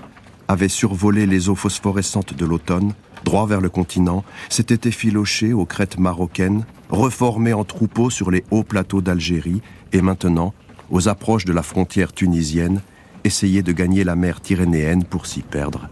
avait 0.48 0.70
survolé 0.70 1.26
les 1.26 1.50
eaux 1.50 1.56
phosphorescentes 1.56 2.34
de 2.34 2.46
l'automne, 2.46 2.94
droit 3.24 3.48
vers 3.48 3.62
le 3.62 3.70
continent, 3.70 4.24
s'était 4.50 4.88
effiloché 4.88 5.54
aux 5.54 5.66
crêtes 5.66 5.98
marocaines, 5.98 6.66
reformé 6.90 7.54
en 7.54 7.64
troupeau 7.64 8.10
sur 8.10 8.32
les 8.32 8.44
hauts 8.52 8.64
plateaux 8.64 9.02
d'Algérie, 9.02 9.62
et 9.94 10.02
maintenant, 10.02 10.54
aux 10.92 11.08
approches 11.08 11.46
de 11.46 11.54
la 11.54 11.64
frontière 11.64 12.14
tunisienne, 12.14 12.82
essayait 13.24 13.64
de 13.64 13.72
gagner 13.72 14.04
la 14.04 14.16
mer 14.16 14.40
Tyrrhénéenne 14.40 15.04
pour 15.04 15.26
s'y 15.26 15.42
perdre. 15.42 15.90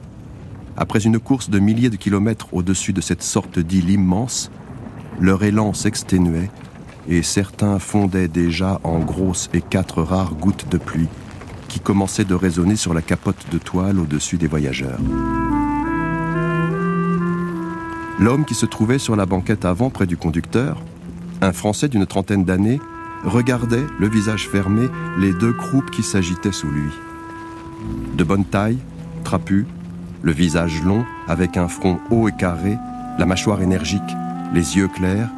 Après 0.78 1.04
une 1.04 1.20
course 1.20 1.50
de 1.50 1.60
milliers 1.60 1.90
de 1.90 1.96
kilomètres 1.96 2.54
au-dessus 2.54 2.94
de 2.94 3.02
cette 3.02 3.24
sorte 3.24 3.60
d'île 3.60 3.90
immense, 3.90 4.52
leur 5.20 5.44
élan 5.44 5.74
s'exténuait 5.74 6.50
et 7.08 7.22
certains 7.22 7.80
fondaient 7.80 8.28
déjà 8.28 8.80
en 8.84 9.00
grosses 9.00 9.50
et 9.54 9.62
quatre 9.62 10.02
rares 10.02 10.36
gouttes 10.36 10.70
de 10.70 10.78
pluie 10.78 11.10
qui 11.74 11.80
commençaient 11.80 12.24
de 12.24 12.36
résonner 12.36 12.76
sur 12.76 12.94
la 12.94 13.02
capote 13.02 13.48
de 13.52 13.58
toile 13.58 14.00
au-dessus 14.00 14.38
des 14.38 14.46
voyageurs. 14.46 15.00
L'homme 18.20 18.46
qui 18.46 18.54
se 18.54 18.68
trouvait 18.68 19.00
sur 19.00 19.16
la 19.16 19.26
banquette 19.26 19.66
avant 19.66 19.90
près 19.90 20.06
du 20.06 20.16
conducteur, 20.16 20.84
un 21.42 21.52
Français 21.52 21.88
d'une 21.88 22.06
trentaine 22.06 22.46
d'années, 22.46 22.80
regardaient, 23.26 23.88
le 24.00 24.08
visage 24.08 24.48
fermé, 24.48 24.88
les 25.18 25.34
deux 25.34 25.52
croupes 25.52 25.90
qui 25.90 26.04
s'agitaient 26.04 26.52
sous 26.52 26.70
lui. 26.70 26.92
De 28.16 28.24
bonne 28.24 28.46
taille, 28.46 28.78
trapu, 29.24 29.66
le 30.22 30.32
visage 30.32 30.84
long, 30.84 31.04
avec 31.28 31.58
un 31.58 31.68
front 31.68 32.00
haut 32.12 32.28
et 32.28 32.34
carré, 32.34 32.78
la 33.18 33.26
mâchoire 33.26 33.64
énergique, 33.64 34.02
les 34.54 34.78
yeux 34.78 34.90
clairs, 34.90 35.30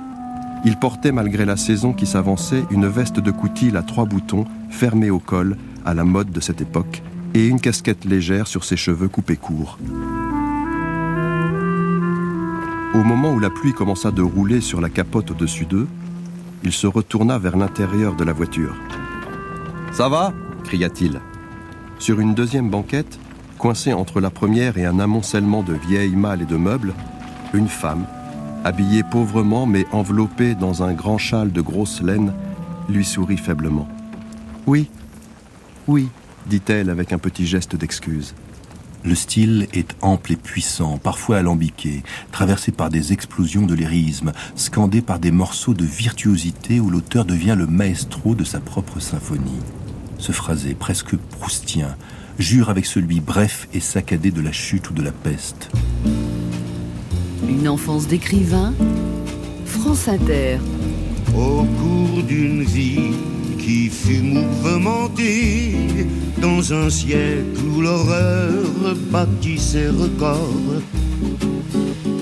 il 0.65 0.75
portait, 0.75 1.13
malgré 1.13 1.45
la 1.45 1.55
saison 1.55 1.93
qui 1.93 2.05
s'avançait, 2.05 2.65
une 2.71 2.87
veste 2.87 3.21
de 3.21 3.31
coutil 3.31 3.71
à 3.77 3.83
trois 3.83 4.05
boutons, 4.05 4.43
fermée 4.69 5.11
au 5.11 5.19
col, 5.19 5.55
à 5.85 5.93
la 5.93 6.03
mode 6.03 6.31
de 6.31 6.39
cette 6.39 6.61
époque, 6.61 7.01
et 7.33 7.47
une 7.47 7.61
casquette 7.61 8.05
légère 8.05 8.47
sur 8.47 8.63
ses 8.63 8.77
cheveux 8.77 9.07
coupés 9.07 9.37
courts. 9.37 9.77
Au 12.93 13.03
moment 13.03 13.33
où 13.33 13.39
la 13.39 13.49
pluie 13.49 13.73
commença 13.73 14.11
de 14.11 14.21
rouler 14.21 14.61
sur 14.61 14.81
la 14.81 14.89
capote 14.89 15.31
au-dessus 15.31 15.65
d'eux, 15.65 15.87
il 16.63 16.71
se 16.71 16.87
retourna 16.87 17.37
vers 17.37 17.57
l'intérieur 17.57 18.15
de 18.15 18.23
la 18.23 18.33
voiture. 18.33 18.75
Ça 19.91 20.09
va? 20.09 20.33
cria-t-il. 20.63 21.21
Sur 21.99 22.19
une 22.19 22.33
deuxième 22.33 22.69
banquette, 22.69 23.19
coincée 23.57 23.93
entre 23.93 24.19
la 24.21 24.29
première 24.29 24.77
et 24.77 24.85
un 24.85 24.99
amoncellement 24.99 25.61
de 25.61 25.73
vieilles 25.73 26.15
malles 26.15 26.41
et 26.41 26.45
de 26.45 26.57
meubles, 26.57 26.93
une 27.53 27.67
femme, 27.67 28.05
habillée 28.63 29.03
pauvrement 29.03 29.65
mais 29.65 29.85
enveloppée 29.91 30.55
dans 30.55 30.81
un 30.81 30.93
grand 30.93 31.17
châle 31.17 31.51
de 31.51 31.61
grosse 31.61 32.01
laine, 32.01 32.33
lui 32.89 33.05
sourit 33.05 33.37
faiblement. 33.37 33.87
Oui, 34.67 34.89
oui, 35.87 36.07
dit-elle 36.47 36.89
avec 36.89 37.13
un 37.13 37.17
petit 37.17 37.45
geste 37.45 37.75
d'excuse. 37.75 38.33
Le 39.03 39.13
style 39.13 39.67
est 39.71 39.95
ample 40.01 40.33
et 40.33 40.35
puissant, 40.35 40.97
parfois 40.97 41.37
alambiqué, 41.37 42.01
traversé 42.31 42.71
par 42.71 42.89
des 42.89 43.13
explosions 43.13 43.67
de 43.67 43.75
lyrisme, 43.75 44.31
scandé 44.55 45.01
par 45.01 45.19
des 45.19 45.29
morceaux 45.29 45.75
de 45.75 45.85
virtuosité 45.85 46.79
où 46.79 46.89
l'auteur 46.89 47.23
devient 47.23 47.55
le 47.55 47.67
maestro 47.67 48.33
de 48.33 48.43
sa 48.43 48.59
propre 48.59 48.99
symphonie. 48.99 49.61
Ce 50.17 50.31
phrasé, 50.31 50.73
presque 50.73 51.15
proustien, 51.17 51.95
jure 52.39 52.71
avec 52.71 52.87
celui 52.87 53.19
bref 53.19 53.67
et 53.73 53.79
saccadé 53.79 54.31
de 54.31 54.41
la 54.41 54.51
chute 54.51 54.89
ou 54.89 54.93
de 54.93 55.03
la 55.03 55.11
peste. 55.11 55.69
Une 57.47 57.67
enfance 57.67 58.07
d'écrivain, 58.07 58.73
France 59.67 60.07
Inter. 60.07 60.57
Au 61.37 61.63
cours 61.63 62.23
d'une 62.23 62.63
vie 62.63 63.11
qui 63.65 63.89
fut 63.89 64.21
mouvementée 64.21 65.73
dans 66.39 66.71
un 66.71 66.87
siècle 66.87 67.59
où 67.75 67.81
l'horreur 67.81 68.61
bâtit 69.11 69.57
ses 69.57 69.87
records. 69.87 70.83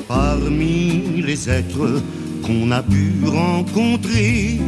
Parmi 0.08 1.22
les 1.22 1.50
êtres 1.50 2.02
qu'on 2.44 2.72
a 2.72 2.82
pu 2.82 3.12
rencontrer 3.26 4.62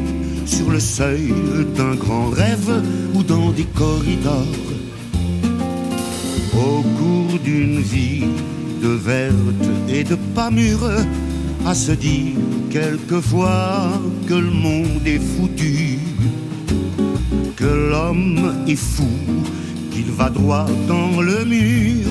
sur 0.45 0.69
le 0.69 0.81
seuil 0.81 1.33
d'un 1.77 1.95
grand 1.95 2.29
rêve 2.31 2.83
ou 3.13 3.23
dans 3.23 3.51
des 3.51 3.67
corridors. 3.81 4.67
Au 6.53 6.81
cours 6.97 7.39
d'une 7.41 7.79
vie 7.79 8.25
de 8.83 8.89
verte 8.89 9.69
et 9.87 10.03
de 10.03 10.15
pas 10.35 10.51
mûre, 10.51 10.89
à 11.65 11.73
se 11.73 11.93
dire 11.93 12.35
quelquefois 12.69 13.93
que 14.27 14.33
le 14.33 14.51
monde 14.51 15.05
est 15.05 15.19
foutu 15.19 15.99
que 17.55 17.65
l'homme 17.65 18.53
est 18.67 18.75
fou, 18.75 19.07
qu'il 19.91 20.11
va 20.11 20.29
droit 20.29 20.65
dans 20.87 21.21
le 21.21 21.45
mur. 21.45 22.09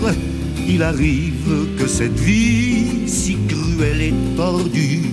Il 0.66 0.82
arrive 0.82 1.76
que 1.78 1.86
cette 1.86 2.18
vie 2.18 3.06
si 3.06 3.36
cruelle 3.48 4.00
et 4.00 4.14
tordue 4.36 5.10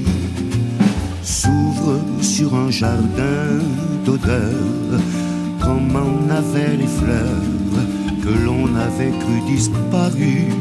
s'ouvre 1.23 1.99
sur 2.21 2.55
un 2.55 2.71
jardin 2.71 3.59
d'odeurs, 4.05 4.99
comme 5.59 5.95
en 5.95 6.29
avaient 6.29 6.77
les 6.77 6.87
fleurs 6.87 7.85
que 8.23 8.45
l'on 8.45 8.75
avait 8.75 9.11
cru 9.19 9.41
disparues. 9.47 10.53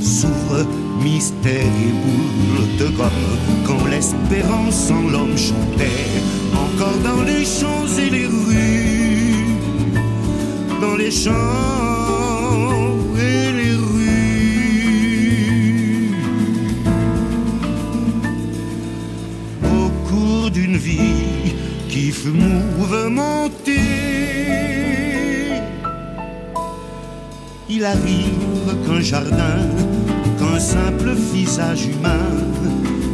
S'ouvre 0.00 0.66
mystère 1.02 1.72
et 1.86 1.92
boule 2.02 2.76
de 2.78 2.96
gomme 2.96 3.36
quand 3.66 3.86
l'espérance 3.86 4.90
en 4.90 5.08
l'homme 5.08 5.36
chantait 5.36 6.10
encore 6.74 6.98
dans 7.04 7.22
les 7.22 7.44
champs 7.44 7.86
et 7.98 8.10
les 8.10 8.26
rues, 8.26 9.46
dans 10.80 10.96
les 10.96 11.10
champs 11.10 11.32
et 13.16 13.52
les 13.52 13.74
rues. 13.74 14.14
Au 19.62 19.88
cours 20.08 20.50
d'une 20.50 20.76
vie 20.76 21.54
qui 21.88 22.10
fut 22.10 22.30
mouvementée, 22.30 23.72
il 27.68 27.84
arrive 27.84 28.74
qu'un 28.86 29.00
jardin, 29.00 29.58
qu'un 30.38 30.58
simple 30.58 31.12
visage 31.32 31.86
humain, 31.86 32.30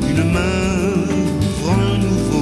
une 0.09 0.25
main 0.33 1.05
ouvre 1.61 1.73
un 1.73 1.99
nouveau 1.99 2.40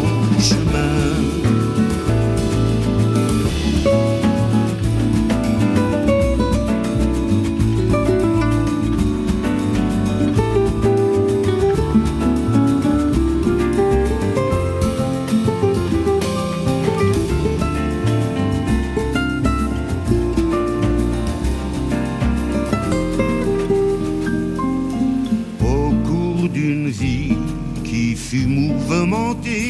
Au 25.60 25.92
cours 26.06 26.48
d'une 26.48 26.88
vie 26.88 27.36
qui 27.84 28.14
fut 28.14 28.46
mouvementée, 28.46 29.67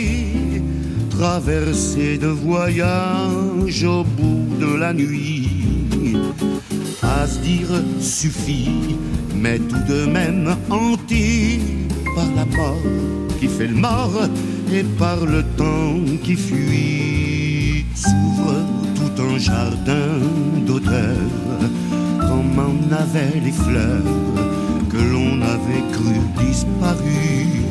traversée 1.40 2.18
de 2.18 2.26
voyages 2.26 3.84
au 3.84 4.02
bout 4.02 4.56
de 4.58 4.74
la 4.74 4.92
nuit, 4.92 6.16
à 7.00 7.28
se 7.28 7.38
dire 7.38 7.70
suffit, 8.00 8.96
mais 9.36 9.60
tout 9.60 9.84
de 9.88 10.06
même 10.06 10.56
hanté 10.68 11.60
par 12.16 12.26
la 12.34 12.44
mort 12.44 12.82
qui 13.38 13.46
fait 13.46 13.68
le 13.68 13.76
mort 13.76 14.20
et 14.72 14.82
par 14.98 15.24
le 15.24 15.44
temps 15.56 16.00
qui 16.24 16.34
fuit. 16.34 17.86
S'ouvre 17.94 18.56
tout 18.96 19.22
un 19.22 19.38
jardin 19.38 20.18
d'odeurs, 20.66 21.62
comme 22.18 22.58
en 22.58 22.96
avaient 23.02 23.40
les 23.44 23.52
fleurs 23.52 24.14
que 24.90 25.00
l'on 25.12 25.40
avait 25.42 25.86
cru 25.92 26.16
disparues. 26.44 27.62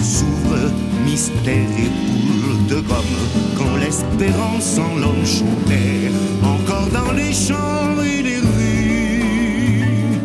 S'ouvre 0.00 0.70
mystère 1.18 1.68
et 1.76 1.90
boule 2.06 2.66
de 2.68 2.80
gomme 2.86 3.18
quand 3.56 3.74
l'espérance 3.76 4.78
en 4.78 4.94
l'homme 5.00 5.26
chantait 5.26 6.12
encore 6.44 6.86
dans 6.92 7.10
les 7.12 7.32
champs 7.32 8.00
et 8.04 8.22
les 8.22 8.38
rues, 8.38 10.20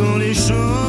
dans 0.00 0.18
les 0.18 0.34
champs 0.34 0.83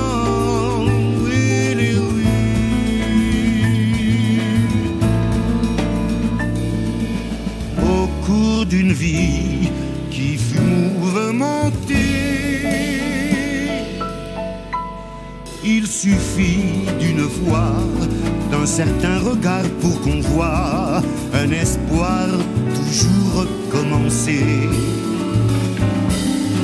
d'un 18.65 18.71
certain 18.71 19.19
regard 19.19 19.67
pour 19.79 20.01
qu'on 20.01 20.21
voit 20.21 20.99
un 21.35 21.51
espoir 21.51 22.25
toujours 22.73 23.45
recommencer. 23.45 24.43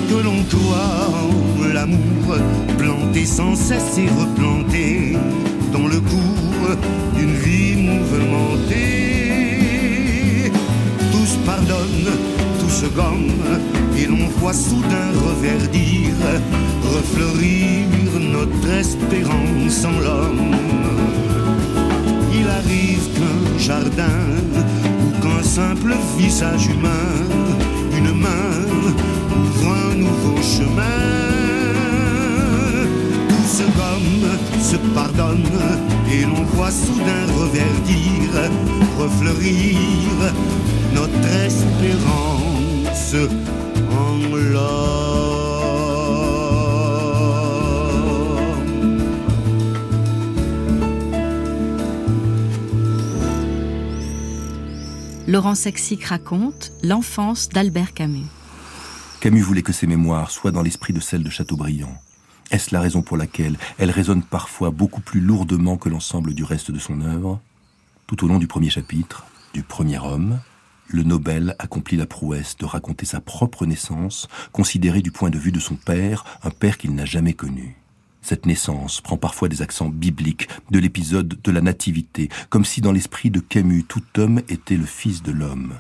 Que 0.10 0.16
l'on 0.16 0.42
doit 0.50 1.72
l'amour 1.72 2.40
planté 2.80 3.24
sans 3.26 3.56
cesse 3.56 4.00
et 4.00 4.10
replanté 4.20 5.16
dans 5.72 5.88
le 5.88 6.00
cours 6.00 6.76
d'une 7.16 7.36
vie 7.36 7.76
mouvementée. 7.76 8.82
Tout 11.12 11.28
se 11.28 11.38
pardonne, 11.46 12.10
tout 12.60 12.74
se 12.82 12.88
gomme, 12.88 13.44
et 13.96 14.08
l'on 14.08 14.28
voit 14.40 14.54
soudain 14.54 15.12
reverdir, 15.28 16.10
refleurir 16.96 17.86
notre 18.20 18.72
espérance 18.72 19.86
en 19.86 20.00
l'homme. 20.00 21.31
Jardin 23.62 24.26
ou 25.06 25.22
qu'un 25.22 25.44
simple 25.44 25.94
visage 26.18 26.66
humain, 26.66 27.14
une 27.96 28.12
main 28.12 28.56
ouvre 29.38 29.72
un 29.72 29.96
nouveau 29.96 30.38
chemin. 30.42 30.82
Tout 33.30 33.48
se 33.58 33.64
gomme, 33.78 34.30
se 34.60 34.78
pardonne, 34.96 35.46
et 36.12 36.24
l'on 36.24 36.44
voit 36.56 36.72
soudain 36.72 37.26
reverdir, 37.40 38.50
refleurir 38.98 39.78
notre 40.96 41.28
espérance 41.46 43.16
en 43.92 44.36
l'homme. 44.36 45.31
Laurent 55.32 55.56
Sexic 55.56 56.04
raconte 56.04 56.74
l'enfance 56.84 57.48
d'Albert 57.48 57.94
Camus. 57.94 58.28
Camus 59.22 59.40
voulait 59.40 59.62
que 59.62 59.72
ses 59.72 59.88
mémoires 59.88 60.30
soient 60.30 60.52
dans 60.52 60.62
l'esprit 60.62 60.92
de 60.92 61.00
celle 61.00 61.24
de 61.24 61.30
Chateaubriand. 61.30 61.96
Est-ce 62.52 62.76
la 62.76 62.82
raison 62.82 63.02
pour 63.02 63.16
laquelle 63.16 63.58
elle 63.78 63.92
résonne 63.92 64.24
parfois 64.24 64.72
beaucoup 64.72 65.00
plus 65.00 65.22
lourdement 65.22 65.78
que 65.78 65.88
l'ensemble 65.88 66.34
du 66.34 66.44
reste 66.44 66.70
de 66.72 66.80
son 66.80 67.00
œuvre? 67.00 67.40
Tout 68.08 68.26
au 68.26 68.28
long 68.28 68.40
du 68.40 68.48
premier 68.48 68.70
chapitre, 68.70 69.26
du 69.54 69.64
premier 69.64 70.00
homme, 70.00 70.42
le 70.90 71.04
Nobel 71.04 71.56
accomplit 71.60 71.96
la 71.96 72.08
prouesse 72.08 72.58
de 72.58 72.66
raconter 72.66 73.06
sa 73.06 73.22
propre 73.22 73.66
naissance, 73.66 74.28
considérée 74.52 75.02
du 75.02 75.12
point 75.12 75.30
de 75.30 75.40
vue 75.40 75.54
de 75.54 75.62
son 75.62 75.76
père, 75.76 76.26
un 76.44 76.50
père 76.50 76.78
qu'il 76.78 76.94
n'a 76.94 77.06
jamais 77.06 77.36
connu. 77.36 77.81
Cette 78.22 78.46
naissance 78.46 79.02
prend 79.02 79.18
parfois 79.18 79.50
des 79.50 79.62
accents 79.62 79.90
bibliques 79.90 80.48
de 80.70 80.80
l'épisode 80.80 81.40
de 81.44 81.52
la 81.52 81.62
Nativité, 81.62 82.30
comme 82.50 82.66
si 82.66 82.80
dans 82.80 82.92
l'esprit 82.92 83.32
de 83.32 83.40
Camus 83.40 83.84
tout 83.84 84.04
homme 84.18 84.42
était 84.48 84.78
le 84.78 84.86
fils 84.86 85.24
de 85.24 85.32
l'homme. 85.32 85.74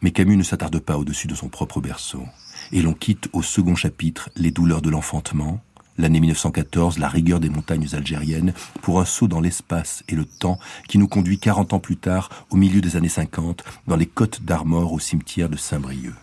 Mais 0.00 0.10
Camus 0.10 0.36
ne 0.36 0.42
s'attarde 0.42 0.78
pas 0.78 0.96
au-dessus 0.98 1.26
de 1.26 1.34
son 1.34 1.48
propre 1.48 1.80
berceau, 1.80 2.24
et 2.72 2.82
l'on 2.82 2.94
quitte 2.94 3.28
au 3.32 3.42
second 3.42 3.74
chapitre 3.74 4.30
les 4.36 4.50
douleurs 4.50 4.82
de 4.82 4.90
l'enfantement, 4.90 5.60
l'année 5.98 6.20
1914, 6.20 6.98
la 6.98 7.08
rigueur 7.08 7.40
des 7.40 7.50
montagnes 7.50 7.88
algériennes, 7.92 8.54
pour 8.82 9.00
un 9.00 9.04
saut 9.04 9.28
dans 9.28 9.40
l'espace 9.40 10.02
et 10.08 10.14
le 10.14 10.24
temps 10.24 10.58
qui 10.88 10.98
nous 10.98 11.08
conduit 11.08 11.38
40 11.38 11.74
ans 11.74 11.80
plus 11.80 11.96
tard, 11.96 12.30
au 12.50 12.56
milieu 12.56 12.80
des 12.80 12.96
années 12.96 13.08
50, 13.08 13.64
dans 13.86 13.96
les 13.96 14.06
côtes 14.06 14.42
d'Armor 14.42 14.92
au 14.92 14.98
cimetière 14.98 15.48
de 15.48 15.56
Saint-Brieuc. 15.56 16.14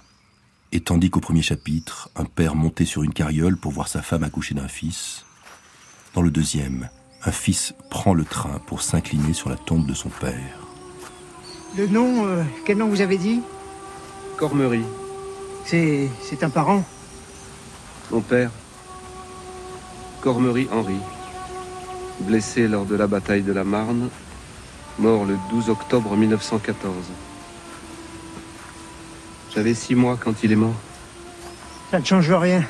Et 0.71 0.79
tandis 0.79 1.11
qu'au 1.11 1.19
premier 1.19 1.43
chapitre, 1.43 2.09
un 2.15 2.25
père 2.25 2.55
montait 2.55 2.85
sur 2.85 3.03
une 3.03 3.13
carriole 3.13 3.57
pour 3.57 3.71
voir 3.71 3.87
sa 3.87 4.01
femme 4.01 4.23
accoucher 4.23 4.55
d'un 4.55 4.67
fils, 4.67 5.23
dans 6.13 6.21
le 6.21 6.29
deuxième, 6.29 6.89
un 7.25 7.31
fils 7.31 7.73
prend 7.89 8.13
le 8.13 8.25
train 8.25 8.59
pour 8.67 8.81
s'incliner 8.81 9.33
sur 9.33 9.49
la 9.49 9.55
tombe 9.55 9.85
de 9.85 9.93
son 9.93 10.09
père. 10.09 10.59
Le 11.77 11.87
nom, 11.87 12.25
euh, 12.27 12.43
quel 12.65 12.77
nom 12.77 12.87
vous 12.87 13.01
avez 13.01 13.17
dit? 13.17 13.41
Cormery. 14.37 14.83
C'est. 15.65 16.09
c'est 16.21 16.43
un 16.43 16.49
parent 16.49 16.83
Mon 18.11 18.21
père. 18.21 18.51
Cormery 20.21 20.67
Henri. 20.71 20.97
Blessé 22.19 22.67
lors 22.67 22.85
de 22.85 22.95
la 22.95 23.07
bataille 23.07 23.41
de 23.41 23.53
la 23.53 23.63
Marne, 23.63 24.09
mort 24.99 25.25
le 25.25 25.35
12 25.49 25.69
octobre 25.69 26.15
1914. 26.15 26.93
J'avais 29.53 29.73
six 29.73 29.95
mois 29.95 30.17
quand 30.17 30.43
il 30.43 30.51
est 30.51 30.57
mort. 30.57 30.75
Ça 31.89 31.99
ne 31.99 32.05
change 32.05 32.31
rien. 32.31 32.63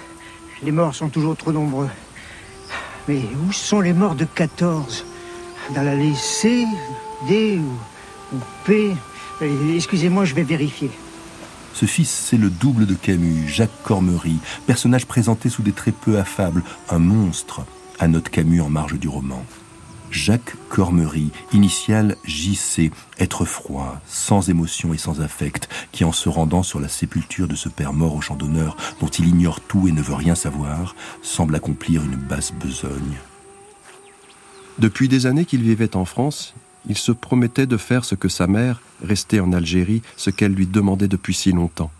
Les 0.61 0.71
morts 0.71 0.95
sont 0.95 1.09
toujours 1.09 1.35
trop 1.35 1.51
nombreux. 1.51 1.89
Mais 3.07 3.21
où 3.45 3.51
sont 3.51 3.81
les 3.81 3.93
morts 3.93 4.15
de 4.15 4.25
14 4.25 5.05
Dans 5.75 5.81
la 5.83 5.93
C, 6.15 6.65
D 7.27 7.59
ou, 7.59 8.37
P 8.65 8.93
euh, 9.41 9.75
Excusez-moi, 9.75 10.25
je 10.25 10.35
vais 10.35 10.43
vérifier. 10.43 10.89
Ce 11.73 11.85
fils, 11.85 12.09
c'est 12.09 12.37
le 12.37 12.49
double 12.49 12.85
de 12.85 12.93
Camus, 12.93 13.47
Jacques 13.47 13.83
Cormery, 13.83 14.37
personnage 14.67 15.05
présenté 15.05 15.49
sous 15.49 15.63
des 15.63 15.71
traits 15.71 15.95
peu 15.95 16.17
affables, 16.17 16.63
un 16.89 16.99
monstre, 16.99 17.61
à 17.99 18.07
note 18.07 18.29
Camus 18.29 18.61
en 18.61 18.69
marge 18.69 18.99
du 18.99 19.07
roman. 19.07 19.43
Jacques 20.13 20.55
Cormery, 20.69 21.31
initial 21.53 22.15
JC, 22.23 22.91
être 23.19 23.45
froid, 23.45 23.99
sans 24.07 24.47
émotion 24.47 24.93
et 24.93 24.99
sans 24.99 25.21
affect, 25.21 25.67
qui 25.91 26.03
en 26.03 26.11
se 26.11 26.29
rendant 26.29 26.61
sur 26.61 26.79
la 26.79 26.87
sépulture 26.87 27.47
de 27.47 27.55
ce 27.55 27.67
père 27.67 27.93
mort 27.93 28.15
au 28.15 28.21
champ 28.21 28.35
d'honneur, 28.35 28.77
dont 29.01 29.07
il 29.07 29.27
ignore 29.27 29.59
tout 29.59 29.87
et 29.87 29.91
ne 29.91 30.03
veut 30.03 30.13
rien 30.13 30.35
savoir, 30.35 30.95
semble 31.23 31.55
accomplir 31.55 32.03
une 32.03 32.15
basse 32.15 32.53
besogne. 32.53 33.17
Depuis 34.77 35.07
des 35.07 35.25
années 35.25 35.45
qu'il 35.45 35.63
vivait 35.63 35.95
en 35.95 36.05
France, 36.05 36.53
il 36.87 36.97
se 36.97 37.11
promettait 37.11 37.67
de 37.67 37.77
faire 37.77 38.05
ce 38.05 38.13
que 38.13 38.29
sa 38.29 38.45
mère, 38.45 38.81
restée 39.03 39.39
en 39.39 39.51
Algérie, 39.51 40.03
ce 40.15 40.29
qu'elle 40.29 40.53
lui 40.53 40.67
demandait 40.67 41.07
depuis 41.07 41.33
si 41.33 41.51
longtemps. 41.51 41.91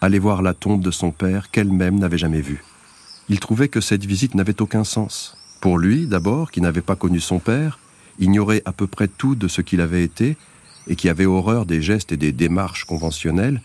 Aller 0.00 0.18
voir 0.18 0.42
la 0.42 0.54
tombe 0.54 0.82
de 0.82 0.90
son 0.90 1.12
père 1.12 1.52
qu'elle-même 1.52 2.00
n'avait 2.00 2.18
jamais 2.18 2.40
vue. 2.40 2.64
Il 3.28 3.38
trouvait 3.38 3.68
que 3.68 3.80
cette 3.80 4.04
visite 4.04 4.34
n'avait 4.34 4.60
aucun 4.60 4.82
sens. 4.82 5.36
Pour 5.62 5.78
lui, 5.78 6.08
d'abord, 6.08 6.50
qui 6.50 6.60
n'avait 6.60 6.82
pas 6.82 6.96
connu 6.96 7.20
son 7.20 7.38
père, 7.38 7.78
ignorait 8.18 8.62
à 8.64 8.72
peu 8.72 8.88
près 8.88 9.06
tout 9.06 9.36
de 9.36 9.46
ce 9.46 9.60
qu'il 9.60 9.80
avait 9.80 10.02
été, 10.02 10.36
et 10.88 10.96
qui 10.96 11.08
avait 11.08 11.24
horreur 11.24 11.66
des 11.66 11.80
gestes 11.80 12.10
et 12.10 12.16
des 12.16 12.32
démarches 12.32 12.84
conventionnelles, 12.84 13.62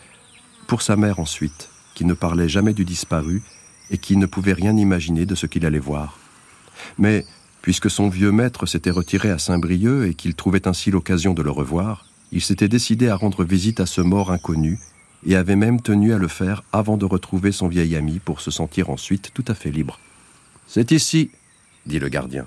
pour 0.68 0.84
sa 0.84 0.96
mère 0.96 1.20
ensuite, 1.20 1.70
qui 1.96 2.06
ne 2.06 2.14
parlait 2.14 2.48
jamais 2.48 2.76
du 2.76 2.86
disparu, 2.86 3.42
et 3.90 3.98
qui 3.98 4.16
ne 4.16 4.28
pouvait 4.28 4.54
rien 4.54 4.78
imaginer 4.78 5.26
de 5.26 5.34
ce 5.34 5.48
qu'il 5.48 5.66
allait 5.66 5.80
voir. 5.80 6.20
Mais, 7.00 7.26
puisque 7.64 7.90
son 7.90 8.10
vieux 8.10 8.32
maître 8.32 8.68
s'était 8.68 8.92
retiré 8.92 9.32
à 9.32 9.40
Saint-Brieuc 9.40 10.08
et 10.08 10.14
qu'il 10.14 10.36
trouvait 10.36 10.68
ainsi 10.68 10.92
l'occasion 10.92 11.34
de 11.34 11.42
le 11.42 11.50
revoir, 11.50 12.06
il 12.32 12.44
s'était 12.44 12.68
décidé 12.68 13.10
à 13.10 13.16
rendre 13.16 13.44
visite 13.44 13.80
à 13.80 13.88
ce 13.88 14.02
mort 14.02 14.32
inconnu, 14.32 14.78
et 15.26 15.36
avait 15.36 15.56
même 15.56 15.82
tenu 15.82 16.14
à 16.14 16.20
le 16.20 16.28
faire 16.28 16.62
avant 16.72 16.96
de 16.96 17.06
retrouver 17.06 17.52
son 17.52 17.68
vieil 17.68 17.96
ami 17.96 18.20
pour 18.20 18.40
se 18.40 18.52
sentir 18.52 18.92
ensuite 18.92 19.32
tout 19.34 19.46
à 19.48 19.56
fait 19.56 19.72
libre. 19.72 20.00
C'est 20.68 20.92
ici, 20.92 21.32
dit 21.88 22.00
le 22.00 22.10
gardien. 22.10 22.46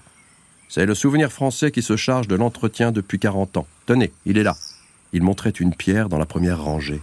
C'est 0.69 0.87
le 0.87 0.95
souvenir 0.95 1.33
français 1.33 1.73
qui 1.73 1.83
se 1.83 1.97
charge 1.97 2.29
de 2.29 2.37
l'entretien 2.37 2.93
depuis 2.93 3.19
quarante 3.19 3.57
ans. 3.57 3.67
Tenez, 3.87 4.13
il 4.25 4.39
est 4.39 4.45
là. 4.45 4.57
Il 5.13 5.25
montrait 5.25 5.51
une 5.51 5.75
pierre 5.75 6.09
dans 6.09 6.19
la 6.19 6.27
première 6.27 6.63
rangée. 6.63 7.01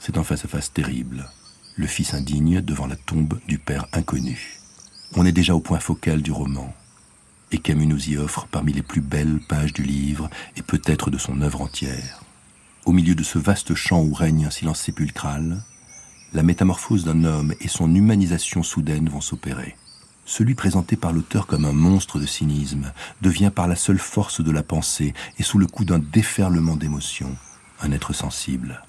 C'est 0.00 0.18
un 0.18 0.24
face-à-face 0.24 0.72
terrible. 0.72 1.30
Le 1.76 1.86
fils 1.86 2.14
indigne 2.14 2.60
devant 2.60 2.88
la 2.88 2.96
tombe 2.96 3.38
du 3.46 3.58
père 3.58 3.86
inconnu. 3.92 4.58
On 5.14 5.24
est 5.24 5.32
déjà 5.32 5.54
au 5.54 5.60
point 5.60 5.78
focal 5.78 6.22
du 6.22 6.32
roman. 6.32 6.74
Et 7.52 7.58
Camus 7.58 7.86
nous 7.86 8.10
y 8.10 8.16
offre 8.16 8.48
parmi 8.50 8.72
les 8.72 8.82
plus 8.82 9.00
belles 9.00 9.40
pages 9.48 9.72
du 9.72 9.82
livre 9.82 10.28
et 10.56 10.62
peut-être 10.62 11.10
de 11.10 11.18
son 11.18 11.42
œuvre 11.42 11.60
entière. 11.60 12.24
Au 12.84 12.92
milieu 12.92 13.14
de 13.14 13.22
ce 13.22 13.38
vaste 13.38 13.74
champ 13.74 14.02
où 14.02 14.12
règne 14.12 14.46
un 14.46 14.50
silence 14.50 14.80
sépulcral, 14.80 15.62
la 16.32 16.42
métamorphose 16.42 17.04
d'un 17.04 17.24
homme 17.24 17.54
et 17.60 17.68
son 17.68 17.94
humanisation 17.94 18.62
soudaine 18.62 19.08
vont 19.08 19.20
s'opérer 19.20 19.76
celui 20.30 20.54
présenté 20.54 20.94
par 20.94 21.12
l'auteur 21.12 21.48
comme 21.48 21.64
un 21.64 21.72
monstre 21.72 22.20
de 22.20 22.24
cynisme 22.24 22.92
devient 23.20 23.50
par 23.52 23.66
la 23.66 23.74
seule 23.74 23.98
force 23.98 24.40
de 24.40 24.52
la 24.52 24.62
pensée 24.62 25.12
et 25.40 25.42
sous 25.42 25.58
le 25.58 25.66
coup 25.66 25.84
d'un 25.84 25.98
déferlement 25.98 26.76
d'émotions 26.76 27.36
un 27.82 27.90
être 27.90 28.12
sensible. 28.12 28.84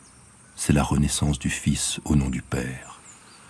C'est 0.56 0.72
la 0.72 0.84
renaissance 0.84 1.40
du 1.40 1.50
Fils 1.50 2.00
au 2.06 2.16
nom 2.16 2.30
du 2.30 2.44
Père. 2.44 3.02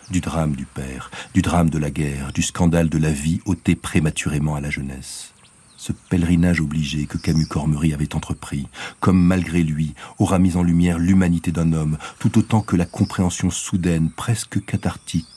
Du 0.10 0.22
drame 0.22 0.56
du 0.56 0.66
Père, 0.66 1.12
du 1.34 1.42
drame 1.42 1.70
de 1.70 1.78
la 1.78 1.92
guerre, 1.92 2.32
du 2.32 2.44
scandale 2.44 2.88
de 2.88 2.98
la 2.98 3.12
vie 3.12 3.42
ôté 3.46 3.76
prématurément 3.76 4.56
à 4.56 4.62
la 4.62 4.70
jeunesse. 4.70 5.34
Ce 5.76 5.92
pèlerinage 5.92 6.62
obligé 6.62 7.08
que 7.08 7.18
Camus 7.18 7.48
Cormery 7.48 7.94
avait 7.94 8.16
entrepris, 8.16 8.68
comme 9.02 9.22
malgré 9.22 9.64
lui, 9.64 9.96
aura 10.18 10.40
mis 10.40 10.56
en 10.56 10.64
lumière 10.64 10.98
l'humanité 10.98 11.52
d'un 11.52 11.74
homme, 11.74 11.98
tout 12.20 12.38
autant 12.38 12.62
que 12.62 12.78
la 12.78 12.86
compréhension 12.86 13.50
soudaine, 13.50 14.12
presque 14.12 14.64
cathartique, 14.64 15.28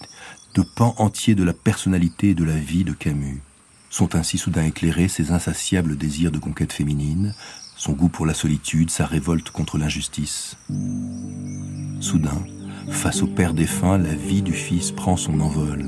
de 0.55 0.63
pans 0.63 0.95
entiers 0.99 1.35
de 1.35 1.43
la 1.43 1.53
personnalité 1.53 2.31
et 2.31 2.35
de 2.35 2.45
la 2.45 2.57
vie 2.57 2.85
de 2.85 2.93
Camus. 2.93 3.43
Sont 3.91 4.15
ainsi 4.15 4.39
soudain 4.39 4.65
éclairés 4.65 5.09
ses 5.09 5.33
insatiables 5.33 5.97
désirs 5.97 6.31
de 6.31 6.39
conquête 6.39 6.73
féminine, 6.73 7.35
son 7.77 7.93
goût 7.93 8.09
pour 8.09 8.25
la 8.25 8.35
solitude, 8.35 8.91
sa 8.91 9.05
révolte 9.05 9.51
contre 9.51 9.79
l'injustice. 9.79 10.57
Soudain, 12.01 12.41
face 12.91 13.23
au 13.23 13.27
père 13.27 13.53
défunt, 13.53 13.99
la 13.99 14.15
vie 14.15 14.43
du 14.43 14.53
fils 14.53 14.93
prend 14.93 15.17
son 15.17 15.41
envol. 15.41 15.85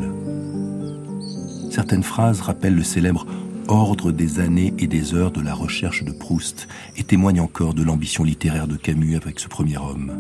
Certaines 1.71 2.03
phrases 2.03 2.41
rappellent 2.41 2.75
le 2.75 2.83
célèbre 2.83 3.27
ordre 3.69 4.13
des 4.13 4.41
années 4.41 4.75
et 4.79 4.87
des 4.87 5.15
heures 5.15 5.33
de 5.33 5.41
la 5.41 5.55
recherche 5.55 6.05
de 6.05 6.13
Proust 6.13 6.69
et 6.97 7.05
témoignent 7.05 7.41
encore 7.41 7.75
de 7.75 7.83
l'ambition 7.83 8.25
littéraire 8.25 8.69
de 8.69 8.77
Camus 8.77 9.17
avec 9.17 9.41
ce 9.41 9.49
premier 9.49 9.77
homme 9.77 10.13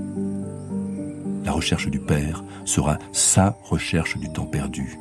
la 1.46 1.52
recherche 1.52 1.88
du 1.88 2.00
Père 2.00 2.42
sera 2.64 2.98
sa 3.12 3.56
recherche 3.62 4.18
du 4.18 4.28
temps 4.28 4.46
perdu. 4.46 4.98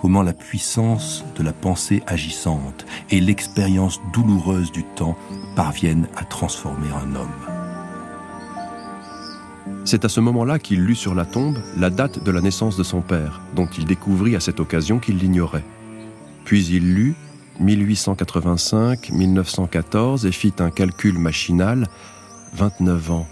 Comment 0.00 0.22
la 0.22 0.34
puissance 0.34 1.24
de 1.36 1.42
la 1.42 1.54
pensée 1.54 2.02
agissante 2.06 2.84
et 3.10 3.18
l'expérience 3.18 3.98
douloureuse 4.12 4.70
du 4.70 4.84
temps 4.84 5.16
parviennent 5.56 6.06
à 6.14 6.24
transformer 6.24 6.90
un 6.90 7.14
homme. 7.14 7.30
C'est 9.86 10.04
à 10.04 10.10
ce 10.10 10.20
moment-là 10.20 10.58
qu'il 10.58 10.84
lut 10.84 10.96
sur 10.96 11.14
la 11.14 11.24
tombe 11.24 11.56
la 11.78 11.88
date 11.88 12.22
de 12.22 12.30
la 12.30 12.42
naissance 12.42 12.76
de 12.76 12.82
son 12.82 13.00
père, 13.00 13.40
dont 13.54 13.68
il 13.78 13.86
découvrit 13.86 14.36
à 14.36 14.40
cette 14.40 14.60
occasion 14.60 14.98
qu'il 14.98 15.16
l'ignorait. 15.16 15.64
Puis 16.44 16.66
il 16.66 16.92
lut 16.94 17.14
1885-1914 17.62 20.26
et 20.26 20.32
fit 20.32 20.52
un 20.58 20.68
calcul 20.70 21.18
machinal 21.18 21.88
29 22.52 23.12
ans. 23.12 23.26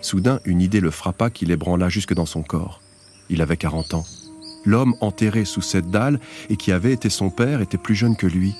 Soudain, 0.00 0.40
une 0.44 0.60
idée 0.60 0.80
le 0.80 0.90
frappa 0.90 1.30
qui 1.30 1.44
l'ébranla 1.46 1.88
jusque 1.88 2.14
dans 2.14 2.26
son 2.26 2.42
corps. 2.42 2.80
Il 3.30 3.42
avait 3.42 3.56
40 3.56 3.94
ans. 3.94 4.06
L'homme 4.64 4.94
enterré 5.00 5.44
sous 5.44 5.60
cette 5.60 5.90
dalle 5.90 6.20
et 6.50 6.56
qui 6.56 6.72
avait 6.72 6.92
été 6.92 7.10
son 7.10 7.30
père 7.30 7.60
était 7.60 7.78
plus 7.78 7.94
jeune 7.94 8.16
que 8.16 8.26
lui. 8.26 8.54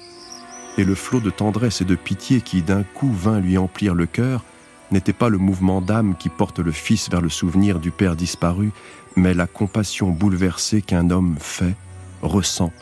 et 0.77 0.85
le 0.85 0.95
flot 0.95 1.19
de 1.19 1.31
tendresse 1.31 1.81
et 1.81 1.85
de 1.85 1.97
pitié 1.97 2.41
qui 2.41 2.63
d'un 2.63 2.85
coup 2.85 3.13
vint 3.13 3.41
lui 3.41 3.59
emplir 3.59 3.95
le 3.95 4.07
cœur 4.07 4.45
n'était 4.93 5.13
pas 5.13 5.29
le 5.29 5.37
mouvement 5.37 5.81
d'âme 5.81 6.15
qui 6.17 6.29
porte 6.29 6.61
le 6.61 6.71
Fils 6.71 7.11
vers 7.11 7.21
le 7.21 7.29
souvenir 7.29 7.81
du 7.81 7.91
Père 7.91 8.17
disparu, 8.17 8.71
mais 9.17 9.35
la 9.35 9.47
compassion 9.47 10.11
bouleversée 10.11 10.81
qu'un 10.81 11.11
homme 11.11 11.37
fait, 11.39 11.75
ressent, 12.23 12.73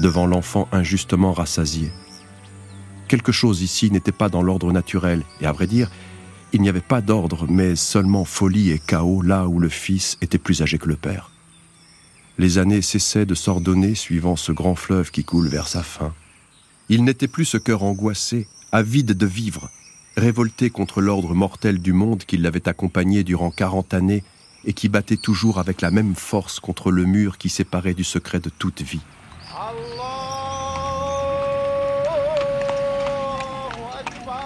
devant 0.00 0.26
l'enfant 0.26 0.68
injustement 0.72 1.32
rassasié. 1.32 1.92
Quelque 3.08 3.30
chose 3.30 3.62
ici 3.62 3.90
n'était 3.90 4.10
pas 4.10 4.28
dans 4.28 4.42
l'ordre 4.42 4.72
naturel, 4.72 5.22
et 5.40 5.46
à 5.46 5.52
vrai 5.52 5.66
dire, 5.66 5.90
il 6.54 6.62
n'y 6.62 6.68
avait 6.68 6.80
pas 6.80 7.00
d'ordre, 7.00 7.46
mais 7.48 7.74
seulement 7.74 8.24
folie 8.24 8.70
et 8.70 8.78
chaos 8.78 9.22
là 9.22 9.48
où 9.48 9.58
le 9.58 9.68
Fils 9.68 10.16
était 10.22 10.38
plus 10.38 10.62
âgé 10.62 10.78
que 10.78 10.86
le 10.86 10.94
Père. 10.94 11.32
Les 12.38 12.58
années 12.58 12.80
cessaient 12.80 13.26
de 13.26 13.34
s'ordonner 13.34 13.96
suivant 13.96 14.36
ce 14.36 14.52
grand 14.52 14.76
fleuve 14.76 15.10
qui 15.10 15.24
coule 15.24 15.48
vers 15.48 15.66
sa 15.66 15.82
fin. 15.82 16.14
Il 16.88 17.02
n'était 17.02 17.26
plus 17.26 17.44
ce 17.44 17.56
cœur 17.56 17.82
angoissé, 17.82 18.46
avide 18.70 19.14
de 19.14 19.26
vivre, 19.26 19.68
révolté 20.16 20.70
contre 20.70 21.00
l'ordre 21.00 21.34
mortel 21.34 21.80
du 21.80 21.92
monde 21.92 22.22
qui 22.22 22.36
l'avait 22.36 22.68
accompagné 22.68 23.24
durant 23.24 23.50
quarante 23.50 23.92
années 23.92 24.22
et 24.64 24.74
qui 24.74 24.88
battait 24.88 25.16
toujours 25.16 25.58
avec 25.58 25.80
la 25.80 25.90
même 25.90 26.14
force 26.14 26.60
contre 26.60 26.92
le 26.92 27.04
mur 27.04 27.36
qui 27.36 27.48
séparait 27.48 27.94
du 27.94 28.04
secret 28.04 28.38
de 28.38 28.50
toute 28.50 28.80
vie. 28.80 29.02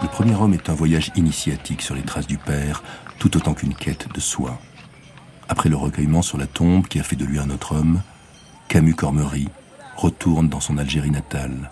Le 0.01 0.07
premier 0.07 0.35
homme 0.37 0.55
est 0.55 0.71
un 0.71 0.75
voyage 0.75 1.11
initiatique 1.17 1.83
sur 1.83 1.97
les 1.97 2.03
traces 2.03 2.29
du 2.29 2.39
père, 2.39 2.83
tout 3.19 3.37
autant 3.37 3.55
qu'une 3.55 3.75
quête 3.75 4.07
de 4.15 4.21
soi. 4.21 4.59
Après 5.49 5.69
le 5.69 5.77
recueillement 5.77 6.23
sur 6.23 6.39
la 6.39 6.47
tombe 6.47 6.87
qui 6.87 7.01
a 7.01 7.03
fait 7.03 7.17
de 7.17 7.25
lui 7.25 7.41
un 7.41 7.51
autre 7.51 7.75
homme, 7.75 8.01
Camus 8.69 8.95
Cormery 8.95 9.49
retourne 9.97 10.49
dans 10.49 10.61
son 10.61 10.79
Algérie 10.79 11.11
natale. 11.11 11.71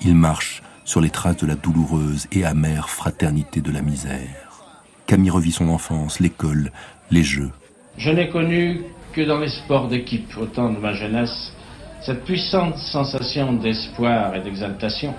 Il 0.00 0.16
marche 0.16 0.62
sur 0.84 1.00
les 1.00 1.10
traces 1.10 1.36
de 1.36 1.46
la 1.46 1.54
douloureuse 1.54 2.26
et 2.32 2.44
amère 2.44 2.88
fraternité 2.88 3.60
de 3.60 3.70
la 3.70 3.82
misère. 3.82 4.64
Camille 5.06 5.30
revit 5.30 5.52
son 5.52 5.68
enfance, 5.68 6.18
l'école, 6.18 6.72
les 7.10 7.22
jeux. 7.22 7.50
Je 7.98 8.10
n'ai 8.10 8.30
connu 8.30 8.82
que 9.12 9.20
dans 9.20 9.38
les 9.38 9.48
sports 9.48 9.88
d'équipe, 9.88 10.36
au 10.38 10.46
temps 10.46 10.72
de 10.72 10.78
ma 10.78 10.92
jeunesse, 10.92 11.52
cette 12.00 12.24
puissante 12.24 12.76
sensation 12.78 13.52
d'espoir 13.52 14.34
et 14.34 14.40
d'exaltation 14.40 15.14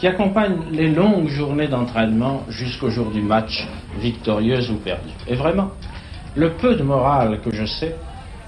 qui 0.00 0.06
accompagne 0.06 0.56
les 0.72 0.88
longues 0.88 1.28
journées 1.28 1.68
d'entraînement 1.68 2.44
jusqu'au 2.48 2.88
jour 2.88 3.10
du 3.10 3.20
match, 3.20 3.68
victorieuse 4.00 4.70
ou 4.70 4.76
perdue. 4.76 5.10
Et 5.28 5.34
vraiment, 5.34 5.72
le 6.34 6.54
peu 6.54 6.74
de 6.74 6.82
morale 6.82 7.42
que 7.42 7.54
je 7.54 7.66
sais, 7.66 7.94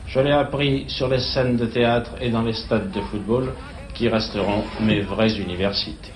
je 0.07 0.19
l'ai 0.21 0.33
appris 0.33 0.87
sur 0.89 1.09
les 1.09 1.21
scènes 1.21 1.59
de 1.59 1.67
théâtre 1.67 2.13
et 2.23 2.31
dans 2.31 2.41
les 2.41 2.55
stades 2.55 2.91
de 2.91 3.03
football 3.03 3.53
qui 3.93 4.09
resteront 4.09 4.65
mes 4.81 5.03
vraies 5.03 5.39
universités. 5.39 6.13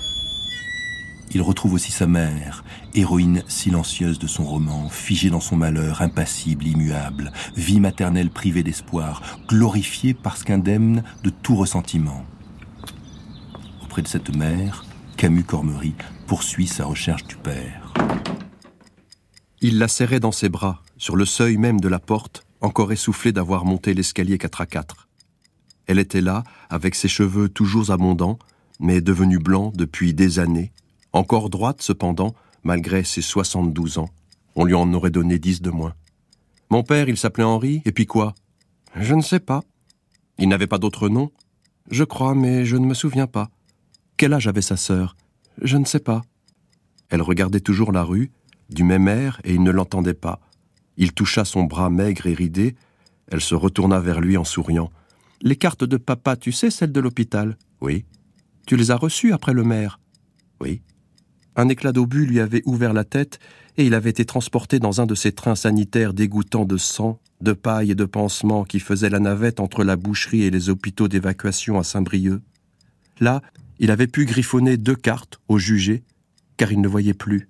Il 1.34 1.42
retrouve 1.42 1.74
aussi 1.74 1.92
sa 1.92 2.06
mère, 2.06 2.64
héroïne 2.94 3.42
silencieuse 3.46 4.18
de 4.18 4.26
son 4.26 4.44
roman, 4.44 4.88
figée 4.88 5.28
dans 5.28 5.40
son 5.40 5.56
malheur, 5.56 6.00
impassible, 6.00 6.66
immuable, 6.66 7.30
vie 7.56 7.80
maternelle 7.80 8.30
privée 8.30 8.62
d'espoir, 8.62 9.20
glorifiée 9.46 10.14
parce 10.14 10.44
qu'indemne 10.44 11.02
de 11.24 11.28
tout 11.28 11.56
ressentiment. 11.56 12.24
Auprès 13.84 14.00
de 14.00 14.08
cette 14.08 14.34
mère, 14.34 14.85
Camus 15.16 15.44
Cormery 15.44 15.94
poursuit 16.26 16.66
sa 16.66 16.84
recherche 16.84 17.24
du 17.24 17.36
père. 17.36 17.94
Il 19.62 19.78
la 19.78 19.88
serrait 19.88 20.20
dans 20.20 20.32
ses 20.32 20.50
bras, 20.50 20.82
sur 20.98 21.16
le 21.16 21.24
seuil 21.24 21.56
même 21.56 21.80
de 21.80 21.88
la 21.88 21.98
porte, 21.98 22.46
encore 22.60 22.92
essoufflée 22.92 23.32
d'avoir 23.32 23.64
monté 23.64 23.94
l'escalier 23.94 24.36
quatre 24.36 24.60
à 24.60 24.66
quatre. 24.66 25.08
Elle 25.86 25.98
était 25.98 26.20
là, 26.20 26.44
avec 26.68 26.94
ses 26.94 27.08
cheveux 27.08 27.48
toujours 27.48 27.90
abondants, 27.90 28.38
mais 28.78 29.00
devenus 29.00 29.38
blancs 29.38 29.74
depuis 29.74 30.12
des 30.12 30.38
années, 30.38 30.70
encore 31.14 31.48
droite 31.48 31.80
cependant, 31.80 32.34
malgré 32.62 33.02
ses 33.02 33.22
72 33.22 33.96
ans. 33.96 34.10
On 34.54 34.64
lui 34.64 34.74
en 34.74 34.92
aurait 34.92 35.10
donné 35.10 35.38
dix 35.38 35.62
de 35.62 35.70
moins. 35.70 35.94
Mon 36.68 36.82
père, 36.82 37.08
il 37.08 37.16
s'appelait 37.16 37.44
Henri, 37.44 37.80
et 37.86 37.92
puis 37.92 38.04
quoi? 38.04 38.34
Je 38.94 39.14
ne 39.14 39.22
sais 39.22 39.40
pas. 39.40 39.62
Il 40.38 40.48
n'avait 40.48 40.66
pas 40.66 40.78
d'autre 40.78 41.08
nom? 41.08 41.30
Je 41.90 42.04
crois, 42.04 42.34
mais 42.34 42.66
je 42.66 42.76
ne 42.76 42.84
me 42.84 42.94
souviens 42.94 43.26
pas. 43.26 43.48
Quel 44.16 44.32
âge 44.32 44.48
avait 44.48 44.62
sa 44.62 44.76
sœur? 44.76 45.16
Je 45.60 45.76
ne 45.76 45.84
sais 45.84 46.00
pas. 46.00 46.22
Elle 47.10 47.22
regardait 47.22 47.60
toujours 47.60 47.92
la 47.92 48.02
rue, 48.02 48.30
du 48.70 48.82
même 48.82 49.08
air, 49.08 49.40
et 49.44 49.54
il 49.54 49.62
ne 49.62 49.70
l'entendait 49.70 50.14
pas. 50.14 50.40
Il 50.96 51.12
toucha 51.12 51.44
son 51.44 51.64
bras 51.64 51.90
maigre 51.90 52.26
et 52.26 52.34
ridé. 52.34 52.74
Elle 53.30 53.40
se 53.40 53.54
retourna 53.54 54.00
vers 54.00 54.20
lui 54.20 54.36
en 54.36 54.44
souriant. 54.44 54.90
Les 55.42 55.56
cartes 55.56 55.84
de 55.84 55.98
papa, 55.98 56.36
tu 56.36 56.50
sais, 56.50 56.70
celles 56.70 56.92
de 56.92 57.00
l'hôpital? 57.00 57.58
Oui. 57.80 58.04
Tu 58.66 58.76
les 58.76 58.90
as 58.90 58.96
reçues 58.96 59.32
après 59.32 59.52
le 59.52 59.64
maire? 59.64 60.00
Oui. 60.60 60.80
Un 61.54 61.68
éclat 61.68 61.92
d'obus 61.92 62.26
lui 62.26 62.40
avait 62.40 62.62
ouvert 62.64 62.92
la 62.92 63.04
tête 63.04 63.38
et 63.76 63.86
il 63.86 63.94
avait 63.94 64.10
été 64.10 64.24
transporté 64.24 64.78
dans 64.78 65.00
un 65.00 65.06
de 65.06 65.14
ces 65.14 65.32
trains 65.32 65.54
sanitaires 65.54 66.14
dégoûtants 66.14 66.64
de 66.64 66.78
sang, 66.78 67.20
de 67.42 67.52
paille 67.52 67.90
et 67.90 67.94
de 67.94 68.04
pansements 68.06 68.64
qui 68.64 68.80
faisaient 68.80 69.10
la 69.10 69.20
navette 69.20 69.60
entre 69.60 69.84
la 69.84 69.96
boucherie 69.96 70.42
et 70.42 70.50
les 70.50 70.70
hôpitaux 70.70 71.08
d'évacuation 71.08 71.78
à 71.78 71.84
Saint-Brieuc. 71.84 72.40
Là, 73.20 73.42
il 73.78 73.90
avait 73.90 74.06
pu 74.06 74.24
griffonner 74.24 74.76
deux 74.76 74.94
cartes 74.94 75.40
au 75.48 75.58
jugé, 75.58 76.04
car 76.56 76.72
il 76.72 76.80
ne 76.80 76.88
voyait 76.88 77.14
plus. 77.14 77.48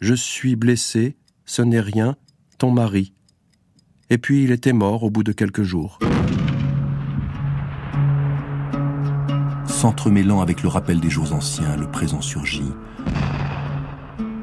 Je 0.00 0.14
suis 0.14 0.56
blessé, 0.56 1.16
ce 1.44 1.62
n'est 1.62 1.80
rien, 1.80 2.16
ton 2.58 2.70
mari. 2.70 3.12
Et 4.10 4.18
puis 4.18 4.44
il 4.44 4.50
était 4.50 4.72
mort 4.72 5.04
au 5.04 5.10
bout 5.10 5.22
de 5.22 5.32
quelques 5.32 5.62
jours. 5.62 5.98
S'entremêlant 9.66 10.40
avec 10.40 10.62
le 10.62 10.68
rappel 10.68 11.00
des 11.00 11.10
jours 11.10 11.32
anciens, 11.32 11.76
le 11.76 11.90
présent 11.90 12.20
surgit. 12.20 12.72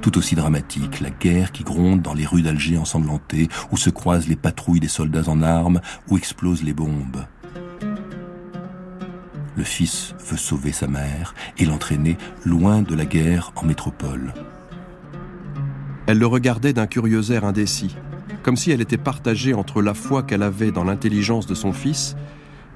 Tout 0.02 0.18
aussi 0.18 0.36
dramatique, 0.36 1.02
la 1.02 1.10
guerre 1.10 1.52
qui 1.52 1.64
gronde 1.64 2.02
dans 2.02 2.14
les 2.14 2.26
rues 2.26 2.42
d'Alger 2.42 2.78
ensanglantées, 2.78 3.50
où 3.72 3.78
se 3.78 3.90
croisent 3.90 4.28
les 4.28 4.38
patrouilles 4.38 4.80
des 4.80 4.88
soldats 4.88 5.30
en 5.30 5.42
armes, 5.42 5.82
où 6.10 6.18
explosent 6.18 6.64
les 6.64 6.74
bombes. 6.74 7.26
Le 9.60 9.65
fils 9.65 10.15
veut 10.26 10.38
sauver 10.38 10.72
sa 10.72 10.88
mère 10.88 11.36
et 11.58 11.65
l'entraîner 11.65 12.17
loin 12.45 12.82
de 12.82 12.95
la 12.95 13.04
guerre 13.04 13.52
en 13.58 13.65
métropole. 13.65 14.34
Elle 16.08 16.17
le 16.17 16.28
regardait 16.28 16.72
d'un 16.72 16.88
curieux 16.88 17.34
air 17.34 17.43
indécis, 17.43 17.98
comme 18.41 18.56
si 18.56 18.72
elle 18.72 18.80
était 18.80 18.98
partagée 18.98 19.54
entre 19.54 19.82
la 19.82 19.93
foi 19.93 20.24
qu'elle 20.24 20.43
avait 20.43 20.72
dans 20.72 20.86
l'intelligence 20.86 21.45
de 21.45 21.56
son 21.56 21.74
fils 21.74 22.15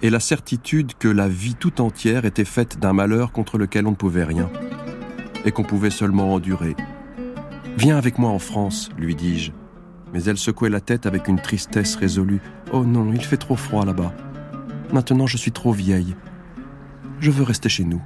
et 0.02 0.10
la 0.10 0.20
certitude 0.20 0.92
que 1.00 1.08
la 1.08 1.30
vie 1.30 1.56
tout 1.56 1.80
entière 1.80 2.26
était 2.26 2.44
faite 2.44 2.78
d'un 2.82 2.92
malheur 2.92 3.32
contre 3.32 3.58
lequel 3.58 3.88
on 3.88 3.92
ne 3.92 3.96
pouvait 3.96 4.26
rien, 4.26 4.50
et 5.46 5.54
qu'on 5.54 5.64
pouvait 5.64 5.90
seulement 5.90 6.34
endurer. 6.34 6.76
Viens 7.78 7.98
avec 7.98 8.18
moi 8.18 8.30
en 8.30 8.40
France, 8.40 8.90
lui 8.98 9.16
dis-je. 9.16 9.54
Mais 10.12 10.26
elle 10.26 10.38
secouait 10.38 10.70
la 10.70 10.82
tête 10.82 11.06
avec 11.06 11.30
une 11.30 11.40
tristesse 11.40 11.96
résolue. 11.96 12.42
Oh 12.74 12.84
non, 12.84 13.14
il 13.14 13.24
fait 13.24 13.38
trop 13.38 13.56
froid 13.56 13.86
là-bas. 13.86 14.14
Maintenant 14.92 15.28
je 15.28 15.38
suis 15.38 15.54
trop 15.54 15.72
vieille. 15.72 16.14
Je 17.24 17.32
veux 17.32 17.44
rester 17.44 17.70
chez 17.70 17.86
nous. 17.86 18.02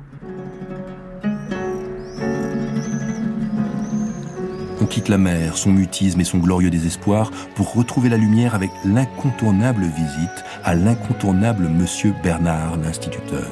On 4.80 4.86
quitte 4.86 5.10
la 5.10 5.17
mer, 5.17 5.58
son 5.58 5.71
mutisme 5.71 6.21
et 6.21 6.23
son 6.23 6.38
glorieux 6.38 6.69
désespoir 6.69 7.32
pour 7.56 7.73
retrouver 7.73 8.10
la 8.10 8.17
lumière 8.17 8.53
avec 8.53 8.69
l'incontournable 8.86 9.86
visite 9.86 10.45
à 10.63 10.75
l'incontournable 10.75 11.67
Monsieur 11.67 12.13
Bernard, 12.21 12.77
l'instituteur. 12.77 13.49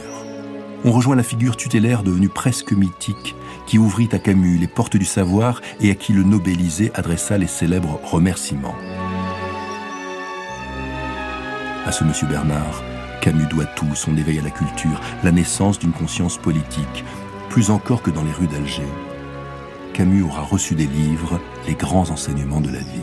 On 0.84 0.92
rejoint 0.92 1.16
la 1.16 1.24
figure 1.24 1.58
tutélaire 1.58 2.04
devenue 2.04 2.30
presque 2.30 2.72
mythique 2.72 3.36
qui 3.66 3.80
ouvrit 3.80 4.10
à 4.12 4.20
Camus 4.20 4.60
les 4.60 4.68
portes 4.68 4.98
du 4.98 5.06
savoir 5.06 5.62
et 5.82 5.90
à 5.90 5.96
qui 5.96 6.14
le 6.14 6.22
Nobelisé 6.22 6.92
adressa 6.94 7.40
les 7.40 7.48
célèbres 7.48 8.00
remerciements. 8.04 8.76
À 11.88 11.92
ce 11.92 12.04
Monsieur 12.04 12.28
Bernard, 12.28 12.84
Camus 13.26 13.48
doit 13.48 13.66
tout, 13.66 13.96
son 13.96 14.16
éveil 14.18 14.38
à 14.38 14.44
la 14.44 14.52
culture, 14.52 15.02
la 15.24 15.32
naissance 15.32 15.80
d'une 15.80 15.94
conscience 15.94 16.38
politique, 16.38 17.04
plus 17.50 17.72
encore 17.72 18.04
que 18.04 18.12
dans 18.12 18.22
les 18.22 18.32
rues 18.32 18.46
d'Alger. 18.46 18.86
Camus 19.96 20.22
aura 20.22 20.44
reçu 20.44 20.76
des 20.76 20.86
livres 20.86 21.40
les 21.66 21.74
grands 21.74 22.08
enseignements 22.12 22.62
de 22.62 22.70
la 22.70 22.78
vie. 22.78 23.02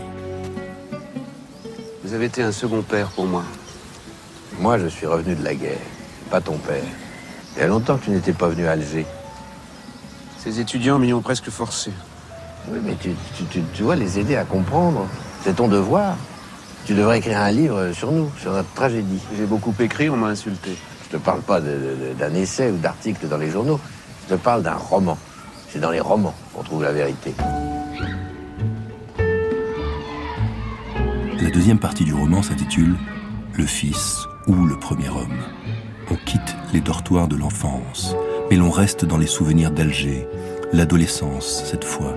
Vous 2.04 2.14
avez 2.14 2.26
été 2.26 2.40
un 2.40 2.52
second 2.52 2.82
père 2.82 3.08
pour 3.08 3.26
moi. 3.26 3.42
Moi, 4.60 4.78
je 4.78 4.86
suis 4.86 5.06
revenu 5.06 5.34
de 5.34 5.42
la 5.42 5.56
guerre, 5.56 5.80
pas 6.30 6.40
ton 6.40 6.56
père. 6.56 6.84
Il 7.56 7.60
y 7.60 7.64
a 7.64 7.66
longtemps 7.66 7.96
que 7.96 8.04
tu 8.04 8.10
n'étais 8.10 8.32
pas 8.32 8.46
venu 8.46 8.68
à 8.68 8.72
Alger. 8.72 9.06
Ces 10.38 10.60
étudiants 10.60 11.00
m'y 11.00 11.12
ont 11.12 11.20
presque 11.20 11.50
forcé. 11.50 11.90
Oui, 12.68 12.78
mais 12.80 12.94
tu, 12.94 13.10
tu, 13.36 13.44
tu, 13.74 13.82
dois 13.82 13.96
les 13.96 14.20
aider 14.20 14.36
à 14.36 14.44
comprendre. 14.44 15.08
C'est 15.42 15.56
ton 15.56 15.66
devoir. 15.66 16.16
Tu 16.84 16.94
devrais 16.94 17.18
écrire 17.18 17.38
un 17.38 17.50
livre 17.50 17.92
sur 17.92 18.10
nous, 18.10 18.30
sur 18.40 18.52
notre 18.52 18.72
tragédie. 18.74 19.20
J'ai 19.36 19.46
beaucoup 19.46 19.74
écrit, 19.78 20.10
on 20.10 20.16
m'a 20.16 20.28
insulté. 20.28 20.70
Je 21.04 21.16
te 21.16 21.22
parle 21.22 21.40
pas 21.40 21.60
d'un 21.60 22.34
essai 22.34 22.70
ou 22.70 22.76
d'article 22.76 23.28
dans 23.28 23.36
les 23.36 23.50
journaux. 23.50 23.78
Je 24.24 24.34
te 24.34 24.40
parle 24.40 24.62
d'un 24.62 24.74
roman. 24.74 25.16
C'est 25.68 25.78
dans 25.78 25.90
les 25.90 26.00
romans 26.00 26.34
qu'on 26.52 26.62
trouve 26.62 26.82
la 26.82 26.92
vérité. 26.92 27.34
La 31.40 31.50
deuxième 31.50 31.78
partie 31.78 32.04
du 32.04 32.14
roman 32.14 32.42
s'intitule 32.42 32.96
Le 33.54 33.66
Fils 33.66 34.26
ou 34.46 34.54
le 34.64 34.76
premier 34.78 35.08
homme. 35.08 35.38
On 36.10 36.16
quitte 36.16 36.56
les 36.72 36.80
dortoirs 36.80 37.28
de 37.28 37.36
l'enfance, 37.36 38.16
Mais 38.50 38.56
l'on 38.56 38.70
reste 38.70 39.04
dans 39.04 39.18
les 39.18 39.26
souvenirs 39.26 39.70
d'Alger, 39.70 40.26
l'adolescence 40.72 41.62
cette 41.64 41.84
fois, 41.84 42.14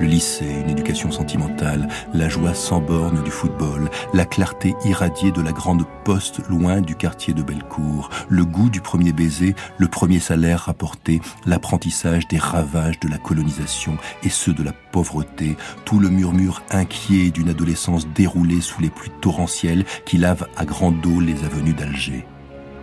le 0.00 0.06
lycée, 0.06 0.46
une 0.64 0.70
éducation 0.70 1.10
sentimentale, 1.10 1.86
la 2.14 2.28
joie 2.28 2.54
sans 2.54 2.80
borne 2.80 3.22
du 3.22 3.30
football, 3.30 3.90
la 4.14 4.24
clarté 4.24 4.74
irradiée 4.84 5.30
de 5.30 5.42
la 5.42 5.52
grande 5.52 5.84
poste 6.04 6.40
loin 6.48 6.80
du 6.80 6.96
quartier 6.96 7.34
de 7.34 7.42
Bellecour, 7.42 8.08
le 8.28 8.44
goût 8.44 8.70
du 8.70 8.80
premier 8.80 9.12
baiser, 9.12 9.54
le 9.76 9.88
premier 9.88 10.18
salaire 10.18 10.60
rapporté, 10.60 11.20
l'apprentissage 11.44 12.26
des 12.28 12.38
ravages 12.38 12.98
de 13.00 13.08
la 13.08 13.18
colonisation 13.18 13.98
et 14.22 14.30
ceux 14.30 14.54
de 14.54 14.62
la 14.62 14.72
pauvreté, 14.72 15.56
tout 15.84 16.00
le 16.00 16.08
murmure 16.08 16.62
inquiet 16.70 17.30
d'une 17.30 17.50
adolescence 17.50 18.08
déroulée 18.08 18.62
sous 18.62 18.80
les 18.80 18.90
pluies 18.90 19.12
torrentielles 19.20 19.84
qui 20.06 20.16
lavent 20.16 20.48
à 20.56 20.64
grande 20.64 21.04
eau 21.04 21.20
les 21.20 21.44
avenues 21.44 21.74
d'Alger. 21.74 22.24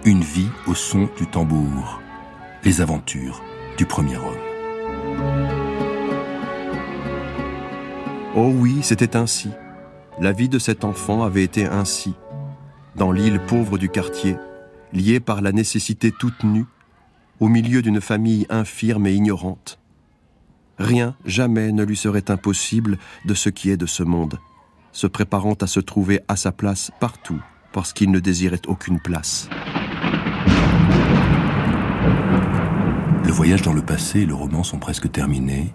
Une 0.06 0.22
vie 0.22 0.50
au 0.68 0.76
son 0.76 1.10
du 1.18 1.26
tambour. 1.26 2.00
Les 2.64 2.82
aventures 2.82 3.42
du 3.78 3.86
premier 3.86 4.18
homme. 4.18 5.57
Oh 8.40 8.54
oui, 8.56 8.82
c'était 8.84 9.16
ainsi. 9.16 9.50
La 10.20 10.32
vie 10.32 10.48
de 10.48 10.60
cet 10.60 10.84
enfant 10.84 11.24
avait 11.24 11.44
été 11.44 11.66
ainsi. 11.66 12.14
Dans 12.96 13.12
l'île 13.12 13.42
pauvre 13.48 13.80
du 13.80 13.90
quartier, 13.90 14.36
liée 14.94 15.20
par 15.20 15.42
la 15.42 15.52
nécessité 15.52 16.12
toute 16.12 16.44
nue, 16.44 16.68
au 17.40 17.48
milieu 17.48 17.82
d'une 17.82 18.00
famille 18.00 18.46
infirme 18.52 19.08
et 19.08 19.14
ignorante. 19.14 19.80
Rien, 20.78 21.16
jamais 21.26 21.72
ne 21.72 21.84
lui 21.84 21.98
serait 21.98 22.30
impossible 22.30 23.00
de 23.26 23.34
ce 23.34 23.50
qui 23.50 23.72
est 23.72 23.78
de 23.78 23.88
ce 23.88 24.04
monde, 24.04 24.38
se 24.92 25.08
préparant 25.08 25.56
à 25.56 25.66
se 25.66 25.80
trouver 25.80 26.22
à 26.28 26.36
sa 26.36 26.52
place 26.52 26.92
partout, 27.00 27.42
parce 27.74 27.92
qu'il 27.92 28.12
ne 28.12 28.20
désirait 28.20 28.62
aucune 28.68 29.00
place. 29.00 29.50
Le 33.26 33.32
voyage 33.32 33.64
dans 33.64 33.74
le 33.74 33.82
passé 33.82 34.20
et 34.20 34.26
le 34.28 34.36
roman 34.36 34.62
sont 34.62 34.78
presque 34.78 35.12
terminés, 35.12 35.74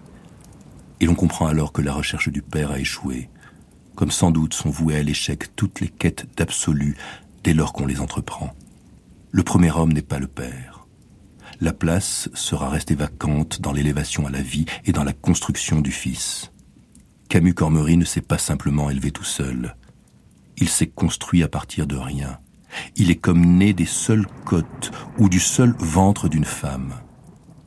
et 1.03 1.05
l'on 1.05 1.15
comprend 1.15 1.47
alors 1.47 1.73
que 1.73 1.81
la 1.81 1.91
recherche 1.91 2.29
du 2.29 2.41
Père 2.41 2.71
a 2.71 2.79
échoué, 2.79 3.29
comme 3.93 4.09
sans 4.09 4.31
doute 4.31 4.53
sont 4.53 4.69
vouées 4.69 4.95
à 4.95 5.03
l'échec 5.03 5.53
toutes 5.53 5.81
les 5.81 5.89
quêtes 5.89 6.27
d'absolu 6.37 6.95
dès 7.43 7.53
lors 7.53 7.73
qu'on 7.73 7.85
les 7.85 7.99
entreprend. 7.99 8.55
Le 9.31 9.43
premier 9.43 9.69
homme 9.71 9.91
n'est 9.91 10.01
pas 10.01 10.19
le 10.19 10.27
Père. 10.27 10.87
La 11.59 11.73
place 11.73 12.29
sera 12.33 12.69
restée 12.69 12.95
vacante 12.95 13.59
dans 13.59 13.73
l'élévation 13.73 14.25
à 14.27 14.29
la 14.29 14.41
vie 14.41 14.63
et 14.85 14.93
dans 14.93 15.03
la 15.03 15.11
construction 15.11 15.81
du 15.81 15.91
Fils. 15.91 16.53
Camus 17.27 17.53
Cormery 17.53 17.97
ne 17.97 18.05
s'est 18.05 18.21
pas 18.21 18.37
simplement 18.37 18.89
élevé 18.89 19.11
tout 19.11 19.25
seul. 19.25 19.75
Il 20.55 20.69
s'est 20.69 20.87
construit 20.87 21.43
à 21.43 21.49
partir 21.49 21.85
de 21.85 21.97
rien. 21.97 22.39
Il 22.95 23.11
est 23.11 23.19
comme 23.19 23.43
né 23.57 23.73
des 23.73 23.85
seules 23.85 24.27
côtes 24.45 24.91
ou 25.17 25.27
du 25.27 25.41
seul 25.41 25.75
ventre 25.77 26.29
d'une 26.29 26.45
femme. 26.45 26.93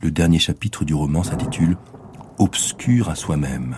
Le 0.01 0.09
dernier 0.09 0.39
chapitre 0.39 0.85
du 0.85 0.95
roman 0.95 1.21
s'intitule 1.21 1.77
obscur 2.37 3.09
à 3.09 3.15
soi-même. 3.15 3.77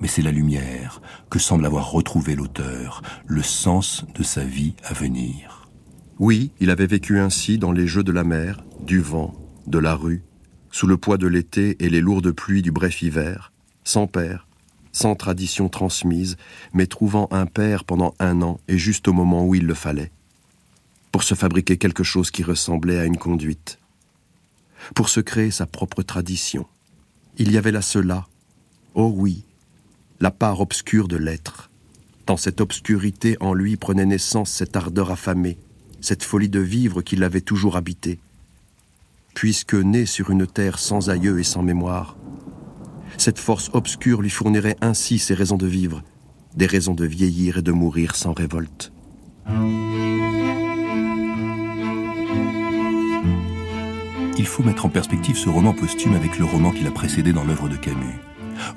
Mais 0.00 0.08
c'est 0.08 0.22
la 0.22 0.32
lumière 0.32 1.02
que 1.28 1.38
semble 1.38 1.66
avoir 1.66 1.90
retrouvé 1.90 2.34
l'auteur, 2.34 3.02
le 3.26 3.42
sens 3.42 4.04
de 4.14 4.22
sa 4.22 4.44
vie 4.44 4.74
à 4.84 4.94
venir. 4.94 5.68
Oui, 6.18 6.52
il 6.60 6.70
avait 6.70 6.86
vécu 6.86 7.18
ainsi 7.18 7.58
dans 7.58 7.72
les 7.72 7.86
jeux 7.86 8.02
de 8.04 8.12
la 8.12 8.24
mer, 8.24 8.62
du 8.80 9.00
vent, 9.00 9.34
de 9.66 9.78
la 9.78 9.94
rue, 9.94 10.22
sous 10.70 10.86
le 10.86 10.96
poids 10.96 11.18
de 11.18 11.26
l'été 11.26 11.76
et 11.80 11.88
les 11.88 12.00
lourdes 12.00 12.30
pluies 12.30 12.62
du 12.62 12.70
bref 12.70 13.02
hiver, 13.02 13.52
sans 13.84 14.06
père, 14.06 14.46
sans 14.92 15.14
tradition 15.14 15.68
transmise, 15.68 16.36
mais 16.72 16.86
trouvant 16.86 17.28
un 17.30 17.46
père 17.46 17.84
pendant 17.84 18.14
un 18.18 18.42
an 18.42 18.60
et 18.68 18.78
juste 18.78 19.08
au 19.08 19.12
moment 19.12 19.46
où 19.46 19.54
il 19.54 19.66
le 19.66 19.74
fallait, 19.74 20.12
pour 21.12 21.22
se 21.22 21.34
fabriquer 21.34 21.76
quelque 21.76 22.04
chose 22.04 22.30
qui 22.30 22.42
ressemblait 22.42 22.98
à 22.98 23.04
une 23.04 23.18
conduite, 23.18 23.78
pour 24.94 25.08
se 25.08 25.20
créer 25.20 25.50
sa 25.50 25.66
propre 25.66 26.02
tradition. 26.02 26.66
Il 27.38 27.52
y 27.52 27.58
avait 27.58 27.72
là 27.72 27.82
cela, 27.82 28.26
oh 28.94 29.12
oui, 29.14 29.44
la 30.20 30.30
part 30.30 30.60
obscure 30.60 31.08
de 31.08 31.16
l'être. 31.16 31.70
Dans 32.26 32.36
cette 32.36 32.60
obscurité 32.60 33.36
en 33.40 33.54
lui 33.54 33.76
prenait 33.76 34.06
naissance 34.06 34.50
cette 34.50 34.76
ardeur 34.76 35.10
affamée, 35.10 35.58
cette 36.00 36.22
folie 36.22 36.48
de 36.48 36.60
vivre 36.60 37.02
qui 37.02 37.16
l'avait 37.16 37.40
toujours 37.40 37.76
habité. 37.76 38.18
Puisque 39.34 39.74
né 39.74 40.06
sur 40.06 40.30
une 40.30 40.46
terre 40.46 40.78
sans 40.78 41.08
aïeux 41.08 41.38
et 41.38 41.44
sans 41.44 41.62
mémoire, 41.62 42.16
cette 43.16 43.38
force 43.38 43.70
obscure 43.72 44.22
lui 44.22 44.30
fournirait 44.30 44.76
ainsi 44.80 45.18
ses 45.18 45.34
raisons 45.34 45.56
de 45.56 45.66
vivre, 45.66 46.02
des 46.54 46.66
raisons 46.66 46.94
de 46.94 47.04
vieillir 47.04 47.58
et 47.58 47.62
de 47.62 47.72
mourir 47.72 48.14
sans 48.14 48.32
révolte. 48.32 48.92
Il 54.40 54.46
faut 54.46 54.62
mettre 54.62 54.86
en 54.86 54.88
perspective 54.88 55.36
ce 55.36 55.50
roman 55.50 55.74
posthume 55.74 56.14
avec 56.14 56.38
le 56.38 56.46
roman 56.46 56.70
qui 56.70 56.82
l'a 56.82 56.90
précédé 56.90 57.34
dans 57.34 57.44
l'œuvre 57.44 57.68
de 57.68 57.76
Camus. 57.76 58.18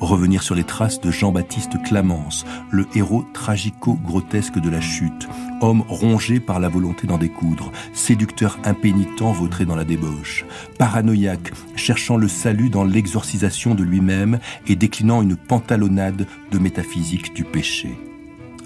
Revenir 0.02 0.44
sur 0.44 0.56
les 0.56 0.66
traces 0.66 1.00
de 1.00 1.10
Jean-Baptiste 1.10 1.82
Clamence, 1.84 2.46
le 2.70 2.86
héros 2.96 3.24
tragico-grotesque 3.34 4.60
de 4.60 4.70
la 4.70 4.82
chute, 4.82 5.30
homme 5.62 5.86
rongé 5.88 6.42
par 6.42 6.60
la 6.60 6.68
volonté 6.68 7.08
d'en 7.08 7.18
découdre, 7.18 7.72
séducteur 7.94 8.60
impénitent 8.66 9.22
vautré 9.22 9.64
dans 9.64 9.78
la 9.78 9.86
débauche, 9.86 10.44
paranoïaque, 10.78 11.54
cherchant 11.78 12.18
le 12.18 12.28
salut 12.28 12.70
dans 12.70 12.84
l'exorcisation 12.84 13.74
de 13.74 13.84
lui-même 13.84 14.40
et 14.68 14.76
déclinant 14.76 15.22
une 15.22 15.38
pantalonnade 15.38 16.28
de 16.52 16.60
métaphysique 16.60 17.34
du 17.34 17.46
péché. 17.46 17.98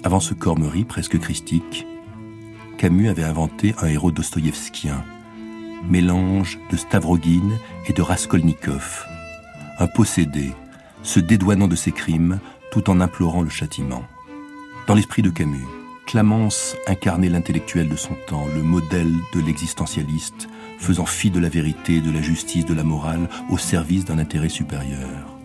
Avant 0.02 0.18
ce 0.20 0.34
cormerie 0.34 0.84
presque 0.84 1.20
christique, 1.20 1.86
Camus 2.76 3.08
avait 3.08 3.22
inventé 3.22 3.76
un 3.80 3.86
héros 3.86 4.10
dostoïevskien, 4.10 5.04
mélange 5.88 6.58
de 6.70 6.76
Stavrogin 6.76 7.50
et 7.86 7.92
de 7.92 8.02
Raskolnikov, 8.02 9.06
un 9.78 9.86
possédé, 9.86 10.52
se 11.02 11.20
dédouanant 11.20 11.68
de 11.68 11.76
ses 11.76 11.92
crimes 11.92 12.40
tout 12.70 12.90
en 12.90 13.00
implorant 13.00 13.42
le 13.42 13.50
châtiment. 13.50 14.02
Dans 14.86 14.94
l'esprit 14.94 15.22
de 15.22 15.30
Camus, 15.30 15.66
Clamence 16.06 16.76
incarnait 16.86 17.28
l'intellectuel 17.28 17.88
de 17.88 17.96
son 17.96 18.14
temps, 18.26 18.46
le 18.54 18.62
modèle 18.62 19.12
de 19.34 19.40
l'existentialiste, 19.40 20.48
faisant 20.78 21.06
fi 21.06 21.30
de 21.30 21.38
la 21.38 21.50
vérité, 21.50 22.00
de 22.00 22.10
la 22.10 22.22
justice, 22.22 22.64
de 22.64 22.74
la 22.74 22.84
morale, 22.84 23.28
au 23.50 23.58
service 23.58 24.04
d'un 24.06 24.18
intérêt 24.18 24.48
supérieur. 24.48 25.36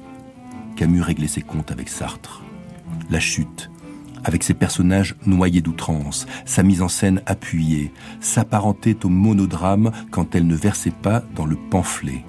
Camus 0.75 1.01
réglait 1.01 1.27
ses 1.27 1.41
comptes 1.41 1.71
avec 1.71 1.89
Sartre. 1.89 2.41
La 3.09 3.19
chute, 3.19 3.69
avec 4.24 4.43
ses 4.43 4.53
personnages 4.53 5.15
noyés 5.26 5.61
d'outrance, 5.61 6.26
sa 6.45 6.63
mise 6.63 6.82
en 6.82 6.88
scène 6.88 7.21
appuyée, 7.26 7.91
s'apparentait 8.19 9.05
au 9.05 9.09
monodrame 9.09 9.91
quand 10.11 10.36
elle 10.36 10.47
ne 10.47 10.55
versait 10.55 10.91
pas 10.91 11.24
dans 11.36 11.45
le 11.45 11.55
pamphlet. 11.55 12.24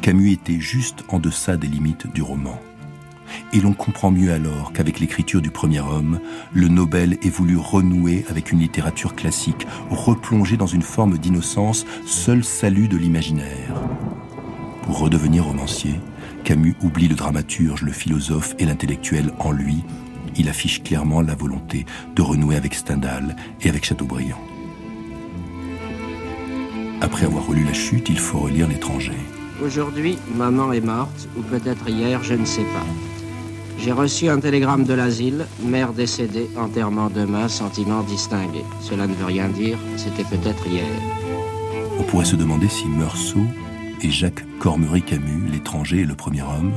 Camus 0.00 0.32
était 0.32 0.60
juste 0.60 1.04
en 1.08 1.18
deçà 1.18 1.56
des 1.56 1.66
limites 1.66 2.06
du 2.12 2.22
roman. 2.22 2.58
Et 3.52 3.60
l'on 3.60 3.74
comprend 3.74 4.10
mieux 4.10 4.32
alors 4.32 4.72
qu'avec 4.72 4.98
l'écriture 4.98 5.40
du 5.40 5.50
premier 5.50 5.80
homme, 5.80 6.20
le 6.52 6.68
Nobel 6.68 7.18
ait 7.22 7.28
voulu 7.28 7.56
renouer 7.56 8.24
avec 8.28 8.50
une 8.50 8.60
littérature 8.60 9.14
classique, 9.14 9.66
replonger 9.90 10.56
dans 10.56 10.66
une 10.66 10.82
forme 10.82 11.18
d'innocence, 11.18 11.86
seul 12.06 12.42
salut 12.44 12.88
de 12.88 12.96
l'imaginaire. 12.96 13.74
Pour 14.82 14.98
redevenir 14.98 15.44
romancier, 15.44 16.00
Camus 16.44 16.74
oublie 16.82 17.08
le 17.08 17.14
dramaturge, 17.14 17.82
le 17.82 17.92
philosophe 17.92 18.54
et 18.58 18.64
l'intellectuel 18.64 19.32
en 19.38 19.52
lui 19.52 19.84
il 20.36 20.48
affiche 20.48 20.82
clairement 20.82 21.20
la 21.20 21.34
volonté 21.34 21.86
de 22.14 22.22
renouer 22.22 22.56
avec 22.56 22.74
Stendhal 22.74 23.36
et 23.62 23.68
avec 23.68 23.84
Chateaubriand. 23.84 24.40
Après 27.00 27.26
avoir 27.26 27.46
relu 27.46 27.64
La 27.64 27.72
Chute, 27.72 28.08
il 28.08 28.18
faut 28.18 28.40
relire 28.40 28.68
L'étranger. 28.68 29.16
Aujourd'hui, 29.64 30.18
maman 30.36 30.72
est 30.72 30.80
morte, 30.80 31.28
ou 31.36 31.42
peut-être 31.42 31.88
hier, 31.88 32.22
je 32.22 32.34
ne 32.34 32.44
sais 32.44 32.62
pas. 32.62 32.86
J'ai 33.78 33.92
reçu 33.92 34.28
un 34.28 34.38
télégramme 34.38 34.84
de 34.84 34.92
l'asile, 34.92 35.46
mère 35.62 35.94
décédée, 35.94 36.48
enterrement 36.58 37.08
demain, 37.08 37.48
sentiment 37.48 38.02
distingué. 38.02 38.62
Cela 38.82 39.06
ne 39.06 39.14
veut 39.14 39.24
rien 39.24 39.48
dire, 39.48 39.78
c'était 39.96 40.24
peut-être 40.24 40.66
hier. 40.66 40.84
On 41.98 42.02
pourrait 42.02 42.26
se 42.26 42.36
demander 42.36 42.68
si 42.68 42.86
Meursault 42.86 43.46
et 44.02 44.10
Jacques 44.10 44.44
Cormery 44.58 45.02
Camus, 45.02 45.48
l'étranger 45.50 46.00
et 46.00 46.04
le 46.04 46.14
premier 46.14 46.42
homme, 46.42 46.72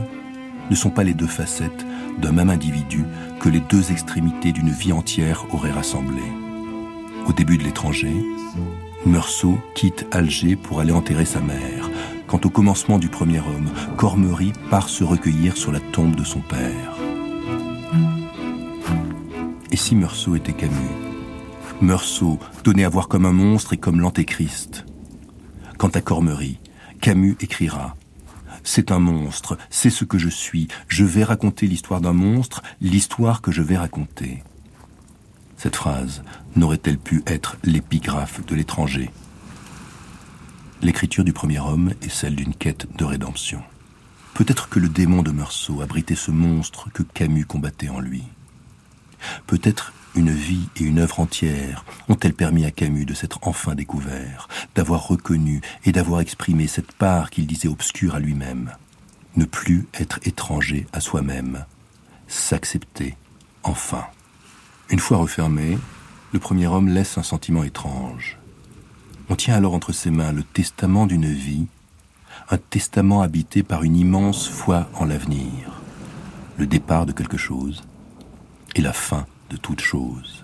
ne 0.69 0.75
sont 0.75 0.89
pas 0.89 1.03
les 1.03 1.13
deux 1.13 1.27
facettes 1.27 1.85
d'un 2.19 2.31
même 2.31 2.49
individu 2.49 3.03
que 3.39 3.49
les 3.49 3.59
deux 3.59 3.91
extrémités 3.91 4.51
d'une 4.51 4.71
vie 4.71 4.93
entière 4.93 5.45
auraient 5.53 5.71
rassemblé. 5.71 6.21
Au 7.27 7.33
début 7.33 7.57
de 7.57 7.63
l'étranger, 7.63 8.13
Meursault 9.05 9.59
quitte 9.75 10.05
Alger 10.11 10.55
pour 10.55 10.79
aller 10.79 10.91
enterrer 10.91 11.25
sa 11.25 11.41
mère, 11.41 11.89
quand 12.27 12.45
au 12.45 12.49
commencement 12.49 12.99
du 12.99 13.09
premier 13.09 13.39
homme, 13.39 13.69
Cormery 13.97 14.53
part 14.69 14.89
se 14.89 15.03
recueillir 15.03 15.57
sur 15.57 15.71
la 15.71 15.79
tombe 15.79 16.15
de 16.15 16.23
son 16.23 16.39
père. 16.39 16.95
Et 19.71 19.75
si 19.77 19.95
Meursault 19.95 20.35
était 20.35 20.53
Camus? 20.53 20.73
Meursault, 21.81 22.39
donné 22.63 22.85
à 22.85 22.89
voir 22.89 23.07
comme 23.07 23.25
un 23.25 23.33
monstre 23.33 23.73
et 23.73 23.77
comme 23.77 23.99
l'antéchrist. 23.99 24.85
Quant 25.77 25.89
à 25.89 26.01
Cormery, 26.01 26.59
Camus 27.01 27.35
écrira 27.41 27.95
c'est 28.63 28.91
un 28.91 28.99
monstre, 28.99 29.57
c'est 29.69 29.89
ce 29.89 30.05
que 30.05 30.17
je 30.17 30.29
suis, 30.29 30.67
je 30.87 31.03
vais 31.05 31.23
raconter 31.23 31.67
l'histoire 31.67 32.01
d'un 32.01 32.13
monstre, 32.13 32.63
l'histoire 32.81 33.41
que 33.41 33.51
je 33.51 33.61
vais 33.61 33.77
raconter. 33.77 34.43
Cette 35.57 35.75
phrase 35.75 36.23
n'aurait-elle 36.55 36.97
pu 36.97 37.23
être 37.25 37.57
l'épigraphe 37.63 38.45
de 38.45 38.55
l'étranger? 38.55 39.11
L'écriture 40.81 41.23
du 41.23 41.31
premier 41.31 41.59
homme 41.59 41.93
est 42.01 42.09
celle 42.09 42.35
d'une 42.35 42.53
quête 42.53 42.87
de 42.97 43.05
rédemption. 43.05 43.61
Peut-être 44.33 44.67
que 44.67 44.79
le 44.79 44.89
démon 44.89 45.21
de 45.21 45.31
Meursault 45.31 45.81
abritait 45.81 46.15
ce 46.15 46.31
monstre 46.31 46.89
que 46.91 47.03
Camus 47.03 47.45
combattait 47.45 47.89
en 47.89 47.99
lui. 47.99 48.23
Peut-être 49.47 49.93
une 50.15 50.31
vie 50.31 50.69
et 50.75 50.83
une 50.83 50.99
œuvre 50.99 51.19
entière 51.19 51.85
ont-elles 52.07 52.33
permis 52.33 52.65
à 52.65 52.71
Camus 52.71 53.05
de 53.05 53.13
s'être 53.13 53.39
enfin 53.41 53.75
découvert, 53.75 54.47
d'avoir 54.75 55.07
reconnu 55.07 55.61
et 55.85 55.91
d'avoir 55.91 56.21
exprimé 56.21 56.67
cette 56.67 56.91
part 56.91 57.29
qu'il 57.29 57.47
disait 57.47 57.67
obscure 57.67 58.15
à 58.15 58.19
lui-même? 58.19 58.71
Ne 59.35 59.45
plus 59.45 59.87
être 59.99 60.19
étranger 60.23 60.85
à 60.93 60.99
soi-même, 60.99 61.65
s'accepter, 62.27 63.15
enfin. 63.63 64.05
Une 64.89 64.99
fois 64.99 65.17
refermé, 65.17 65.77
le 66.31 66.39
premier 66.39 66.67
homme 66.67 66.89
laisse 66.89 67.17
un 67.17 67.23
sentiment 67.23 67.63
étrange. 67.63 68.37
On 69.29 69.35
tient 69.35 69.55
alors 69.55 69.73
entre 69.73 69.93
ses 69.93 70.11
mains 70.11 70.33
le 70.33 70.43
testament 70.43 71.07
d'une 71.07 71.31
vie, 71.31 71.65
un 72.51 72.57
testament 72.57 73.21
habité 73.21 73.63
par 73.63 73.83
une 73.83 73.95
immense 73.95 74.47
foi 74.47 74.89
en 74.95 75.05
l'avenir, 75.05 75.81
le 76.57 76.67
départ 76.67 77.05
de 77.05 77.13
quelque 77.13 77.37
chose 77.37 77.83
et 78.75 78.81
la 78.81 78.93
fin 78.93 79.25
de 79.53 79.57
toute 79.57 79.81
chose. 79.81 80.43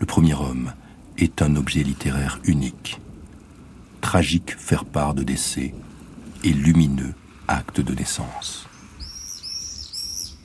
Le 0.00 0.06
premier 0.06 0.34
homme 0.34 0.72
est 1.18 1.40
un 1.40 1.54
objet 1.54 1.84
littéraire 1.84 2.40
unique, 2.44 3.00
tragique 4.00 4.56
faire-part 4.58 5.14
de 5.14 5.22
décès 5.22 5.72
et 6.42 6.52
lumineux 6.52 7.14
acte 7.46 7.80
de 7.80 7.94
naissance. 7.94 8.66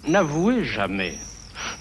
N'avouez 0.08 0.64
jamais. 0.64 1.16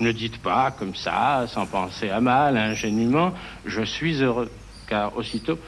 Ne 0.00 0.12
dites 0.12 0.38
pas 0.38 0.70
comme 0.70 0.94
ça, 0.94 1.44
sans 1.46 1.66
penser 1.66 2.08
à 2.08 2.22
mal, 2.22 2.56
ingénument, 2.56 3.34
je 3.66 3.82
suis 3.82 4.22
heureux, 4.22 4.50
car 4.88 5.14
aussitôt, 5.14 5.58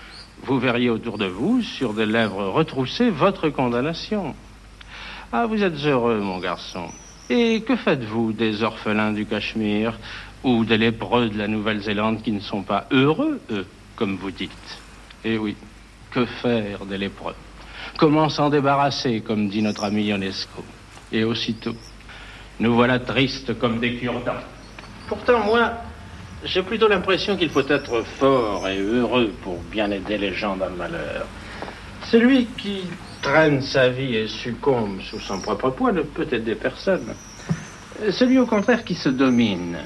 vous 0.44 0.58
verriez 0.58 0.88
autour 0.88 1.18
de 1.18 1.26
vous, 1.26 1.60
sur 1.60 1.92
des 1.92 2.06
lèvres 2.06 2.46
retroussées, 2.48 3.10
votre 3.10 3.50
condamnation. 3.50 4.34
Ah, 5.32 5.44
vous 5.44 5.62
êtes 5.62 5.84
heureux, 5.84 6.20
mon 6.20 6.38
garçon. 6.38 6.86
Et 7.28 7.60
que 7.60 7.76
faites-vous 7.76 8.32
des 8.32 8.62
orphelins 8.64 9.12
du 9.12 9.26
Cachemire? 9.26 9.96
Ou 10.42 10.64
des 10.64 10.78
lépreux 10.78 11.28
de 11.28 11.38
la 11.38 11.48
Nouvelle-Zélande 11.48 12.22
qui 12.22 12.32
ne 12.32 12.40
sont 12.40 12.62
pas 12.62 12.86
heureux, 12.90 13.40
eux, 13.50 13.66
comme 13.96 14.16
vous 14.16 14.30
dites 14.30 14.50
Eh 15.24 15.36
oui, 15.38 15.56
que 16.10 16.24
faire 16.24 16.86
des 16.86 16.98
lépreux 16.98 17.34
Comment 17.98 18.28
s'en 18.28 18.50
débarrasser, 18.50 19.20
comme 19.20 19.48
dit 19.48 19.62
notre 19.62 19.84
ami 19.84 20.04
Ionesco? 20.04 20.64
Et 21.12 21.24
aussitôt, 21.24 21.74
nous 22.58 22.74
voilà 22.74 22.98
tristes 22.98 23.58
comme 23.58 23.80
des 23.80 23.96
cure-dents. 23.96 24.44
Pourtant, 25.08 25.40
moi, 25.44 25.72
j'ai 26.44 26.62
plutôt 26.62 26.88
l'impression 26.88 27.36
qu'il 27.36 27.50
faut 27.50 27.66
être 27.68 28.02
fort 28.18 28.66
et 28.68 28.78
heureux 28.78 29.32
pour 29.42 29.58
bien 29.70 29.90
aider 29.90 30.16
les 30.16 30.32
gens 30.34 30.56
dans 30.56 30.68
le 30.68 30.76
malheur. 30.76 31.26
Celui 32.04 32.46
qui 32.46 32.84
traîne 33.20 33.60
sa 33.60 33.88
vie 33.88 34.16
et 34.16 34.28
succombe 34.28 35.00
sous 35.02 35.20
son 35.20 35.40
propre 35.40 35.70
poids 35.70 35.92
ne 35.92 36.02
peut 36.02 36.26
aider 36.32 36.54
personne. 36.54 37.14
Celui 38.10 38.38
au 38.38 38.46
contraire 38.46 38.84
qui 38.84 38.94
se 38.94 39.10
domine 39.10 39.78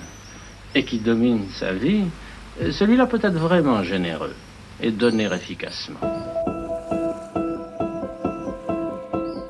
et 0.75 0.85
qui 0.85 0.99
domine 0.99 1.45
sa 1.55 1.73
vie, 1.73 2.05
celui-là 2.71 3.07
peut 3.07 3.21
être 3.23 3.37
vraiment 3.37 3.83
généreux 3.83 4.35
et 4.81 4.91
donner 4.91 5.25
efficacement. 5.33 6.01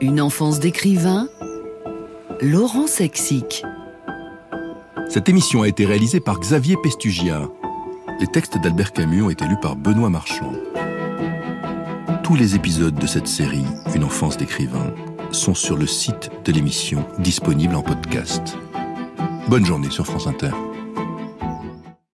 Une 0.00 0.20
enfance 0.20 0.60
d'écrivain, 0.60 1.28
Laurent 2.40 2.86
Sexic. 2.86 3.64
Cette 5.08 5.28
émission 5.28 5.62
a 5.62 5.68
été 5.68 5.86
réalisée 5.86 6.20
par 6.20 6.40
Xavier 6.40 6.76
Pestugia. 6.82 7.48
Les 8.20 8.26
textes 8.26 8.58
d'Albert 8.58 8.92
Camus 8.92 9.22
ont 9.22 9.30
été 9.30 9.44
lus 9.46 9.58
par 9.60 9.76
Benoît 9.76 10.10
Marchand. 10.10 10.52
Tous 12.22 12.36
les 12.36 12.54
épisodes 12.54 12.94
de 12.94 13.06
cette 13.06 13.28
série, 13.28 13.64
Une 13.94 14.04
enfance 14.04 14.36
d'écrivain, 14.36 14.92
sont 15.30 15.54
sur 15.54 15.76
le 15.76 15.86
site 15.86 16.30
de 16.44 16.52
l'émission 16.52 17.06
disponible 17.18 17.74
en 17.74 17.82
podcast. 17.82 18.56
Bonne 19.48 19.64
journée 19.64 19.90
sur 19.90 20.06
France 20.06 20.26
Inter. 20.26 20.50